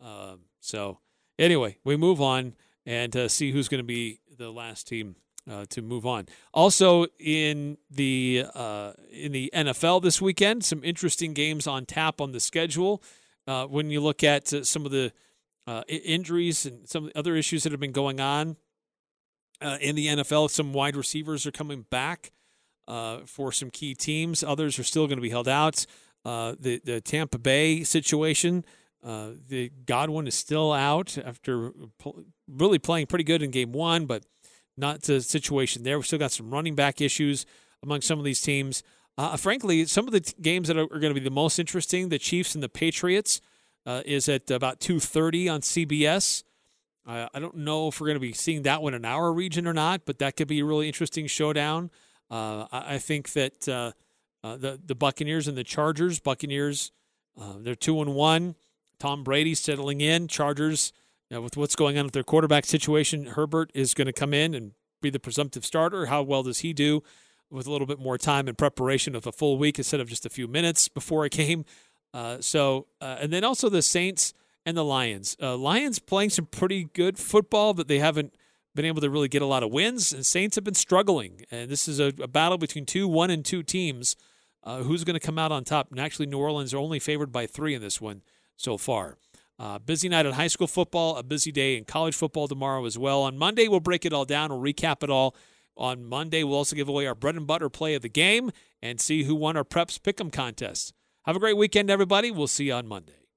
Um, 0.00 0.42
so, 0.60 1.00
anyway, 1.38 1.78
we 1.84 1.96
move 1.96 2.20
on 2.20 2.54
and 2.86 3.14
uh, 3.16 3.28
see 3.28 3.50
who's 3.50 3.68
going 3.68 3.82
to 3.82 3.86
be 3.86 4.20
the 4.36 4.50
last 4.50 4.86
team 4.86 5.16
uh, 5.48 5.64
to 5.70 5.82
move 5.82 6.06
on. 6.06 6.26
Also 6.52 7.06
in 7.18 7.78
the 7.90 8.44
uh, 8.54 8.92
in 9.10 9.32
the 9.32 9.50
NFL 9.54 10.02
this 10.02 10.20
weekend, 10.20 10.64
some 10.64 10.84
interesting 10.84 11.32
games 11.32 11.66
on 11.66 11.86
tap 11.86 12.20
on 12.20 12.32
the 12.32 12.40
schedule. 12.40 13.02
Uh, 13.46 13.64
when 13.64 13.90
you 13.90 14.00
look 14.00 14.22
at 14.22 14.52
uh, 14.52 14.62
some 14.62 14.84
of 14.84 14.92
the 14.92 15.10
uh, 15.66 15.82
injuries 15.88 16.66
and 16.66 16.88
some 16.88 17.10
other 17.14 17.34
issues 17.34 17.62
that 17.62 17.72
have 17.72 17.80
been 17.80 17.92
going 17.92 18.20
on 18.20 18.56
uh, 19.62 19.78
in 19.80 19.96
the 19.96 20.08
NFL, 20.08 20.50
some 20.50 20.72
wide 20.72 20.96
receivers 20.96 21.46
are 21.46 21.50
coming 21.50 21.86
back 21.90 22.30
for 23.26 23.52
some 23.52 23.70
key 23.70 23.94
teams. 23.94 24.42
Others 24.42 24.78
are 24.78 24.84
still 24.84 25.06
going 25.06 25.18
to 25.18 25.22
be 25.22 25.30
held 25.30 25.48
out. 25.48 25.86
the 26.24 26.80
the 26.84 27.00
Tampa 27.00 27.38
Bay 27.38 27.84
situation 27.84 28.64
the 29.02 29.70
Godwin 29.86 30.26
is 30.26 30.34
still 30.34 30.72
out 30.72 31.16
after 31.16 31.72
really 32.46 32.78
playing 32.78 33.06
pretty 33.06 33.24
good 33.24 33.42
in 33.42 33.50
game 33.50 33.72
one, 33.72 34.06
but 34.06 34.24
not 34.78 35.02
the 35.02 35.20
situation 35.20 35.82
there. 35.82 35.98
We've 35.98 36.06
still 36.06 36.18
got 36.18 36.32
some 36.32 36.50
running 36.50 36.74
back 36.74 37.00
issues 37.00 37.46
among 37.82 38.00
some 38.02 38.18
of 38.18 38.24
these 38.24 38.40
teams. 38.40 38.82
Uh, 39.16 39.36
frankly, 39.36 39.84
some 39.84 40.06
of 40.06 40.12
the 40.12 40.20
t- 40.20 40.34
games 40.40 40.68
that 40.68 40.76
are, 40.76 40.84
are 40.84 41.00
going 41.00 41.12
to 41.12 41.14
be 41.14 41.20
the 41.20 41.30
most 41.30 41.58
interesting, 41.58 42.08
the 42.08 42.18
Chiefs 42.18 42.54
and 42.54 42.62
the 42.62 42.68
Patriots, 42.68 43.40
uh, 43.84 44.02
is 44.06 44.28
at 44.28 44.50
about 44.50 44.80
2.30 44.80 45.52
on 45.52 45.60
CBS. 45.60 46.44
Uh, 47.06 47.26
I 47.32 47.40
don't 47.40 47.56
know 47.56 47.88
if 47.88 48.00
we're 48.00 48.06
going 48.06 48.16
to 48.16 48.20
be 48.20 48.32
seeing 48.32 48.62
that 48.62 48.82
one 48.82 48.94
in 48.94 49.04
our 49.04 49.32
region 49.32 49.66
or 49.66 49.72
not, 49.72 50.02
but 50.04 50.18
that 50.18 50.36
could 50.36 50.46
be 50.46 50.60
a 50.60 50.64
really 50.64 50.86
interesting 50.86 51.26
showdown. 51.26 51.90
Uh, 52.30 52.66
I, 52.70 52.94
I 52.94 52.98
think 52.98 53.32
that 53.32 53.68
uh, 53.68 53.92
uh, 54.44 54.56
the 54.56 54.78
the 54.84 54.94
Buccaneers 54.94 55.48
and 55.48 55.56
the 55.56 55.64
Chargers, 55.64 56.20
Buccaneers, 56.20 56.92
they're 57.60 57.74
two 57.74 58.00
and 58.02 58.14
one. 58.14 58.56
Tom 58.98 59.24
Brady 59.24 59.54
settling 59.54 60.00
in. 60.00 60.28
Chargers, 60.28 60.92
know, 61.36 61.40
with 61.40 61.56
what's 61.56 61.76
going 61.76 61.98
on 61.98 62.04
with 62.04 62.14
their 62.14 62.22
quarterback 62.22 62.64
situation, 62.64 63.26
Herbert 63.26 63.70
is 63.74 63.94
going 63.94 64.06
to 64.06 64.12
come 64.12 64.32
in 64.32 64.54
and 64.54 64.72
be 65.00 65.10
the 65.10 65.20
presumptive 65.20 65.64
starter. 65.64 66.06
How 66.06 66.22
well 66.22 66.42
does 66.42 66.60
he 66.60 66.72
do 66.72 67.02
with 67.50 67.66
a 67.66 67.70
little 67.70 67.86
bit 67.86 67.98
more 67.98 68.18
time 68.18 68.48
and 68.48 68.56
preparation 68.56 69.14
of 69.14 69.26
a 69.26 69.32
full 69.32 69.58
week 69.58 69.78
instead 69.78 70.00
of 70.00 70.08
just 70.08 70.26
a 70.26 70.30
few 70.30 70.48
minutes 70.48 70.88
before 70.88 71.24
a 71.24 71.28
game? 71.28 71.64
Uh, 72.14 72.38
so, 72.40 72.86
uh, 73.02 73.18
and 73.20 73.30
then 73.30 73.44
also 73.44 73.68
the 73.68 73.82
Saints 73.82 74.32
and 74.64 74.74
the 74.78 74.82
Lions. 74.82 75.36
Uh, 75.42 75.54
Lions 75.58 75.98
playing 75.98 76.30
some 76.30 76.46
pretty 76.46 76.84
good 76.94 77.18
football, 77.18 77.74
but 77.74 77.86
they 77.86 77.98
haven't 77.98 78.34
been 78.74 78.86
able 78.86 79.02
to 79.02 79.10
really 79.10 79.28
get 79.28 79.42
a 79.42 79.46
lot 79.46 79.62
of 79.62 79.70
wins. 79.70 80.12
And 80.12 80.24
Saints 80.24 80.54
have 80.54 80.64
been 80.64 80.74
struggling. 80.74 81.44
And 81.50 81.70
this 81.70 81.86
is 81.86 82.00
a, 82.00 82.06
a 82.20 82.26
battle 82.26 82.56
between 82.56 82.86
two 82.86 83.06
one 83.06 83.30
and 83.30 83.44
two 83.44 83.62
teams. 83.62 84.16
Uh, 84.64 84.78
who's 84.78 85.04
going 85.04 85.20
to 85.20 85.24
come 85.24 85.38
out 85.38 85.52
on 85.52 85.64
top? 85.64 85.90
And 85.90 86.00
actually, 86.00 86.26
New 86.26 86.38
Orleans 86.38 86.72
are 86.74 86.78
only 86.78 86.98
favored 86.98 87.30
by 87.30 87.46
three 87.46 87.74
in 87.74 87.82
this 87.82 88.00
one 88.00 88.22
so 88.56 88.76
far. 88.76 89.18
Uh, 89.58 89.78
busy 89.78 90.08
night 90.08 90.24
at 90.24 90.34
high 90.34 90.46
school 90.46 90.68
football, 90.68 91.16
a 91.16 91.22
busy 91.22 91.50
day 91.50 91.76
in 91.76 91.84
college 91.84 92.14
football 92.14 92.46
tomorrow 92.46 92.84
as 92.84 92.96
well. 92.96 93.22
On 93.22 93.36
Monday, 93.36 93.66
we'll 93.66 93.80
break 93.80 94.06
it 94.06 94.12
all 94.12 94.24
down. 94.24 94.50
We'll 94.50 94.60
recap 94.60 95.02
it 95.02 95.10
all. 95.10 95.34
On 95.76 96.04
Monday, 96.04 96.44
we'll 96.44 96.56
also 96.56 96.76
give 96.76 96.88
away 96.88 97.06
our 97.06 97.14
bread 97.14 97.34
and 97.34 97.46
butter 97.46 97.68
play 97.68 97.94
of 97.94 98.02
the 98.02 98.08
game 98.08 98.50
and 98.80 99.00
see 99.00 99.24
who 99.24 99.34
won 99.34 99.56
our 99.56 99.64
Preps 99.64 99.98
Pick'em 99.98 100.32
contest. 100.32 100.92
Have 101.24 101.36
a 101.36 101.40
great 101.40 101.56
weekend, 101.56 101.90
everybody. 101.90 102.30
We'll 102.30 102.46
see 102.46 102.66
you 102.66 102.74
on 102.74 102.86
Monday. 102.86 103.27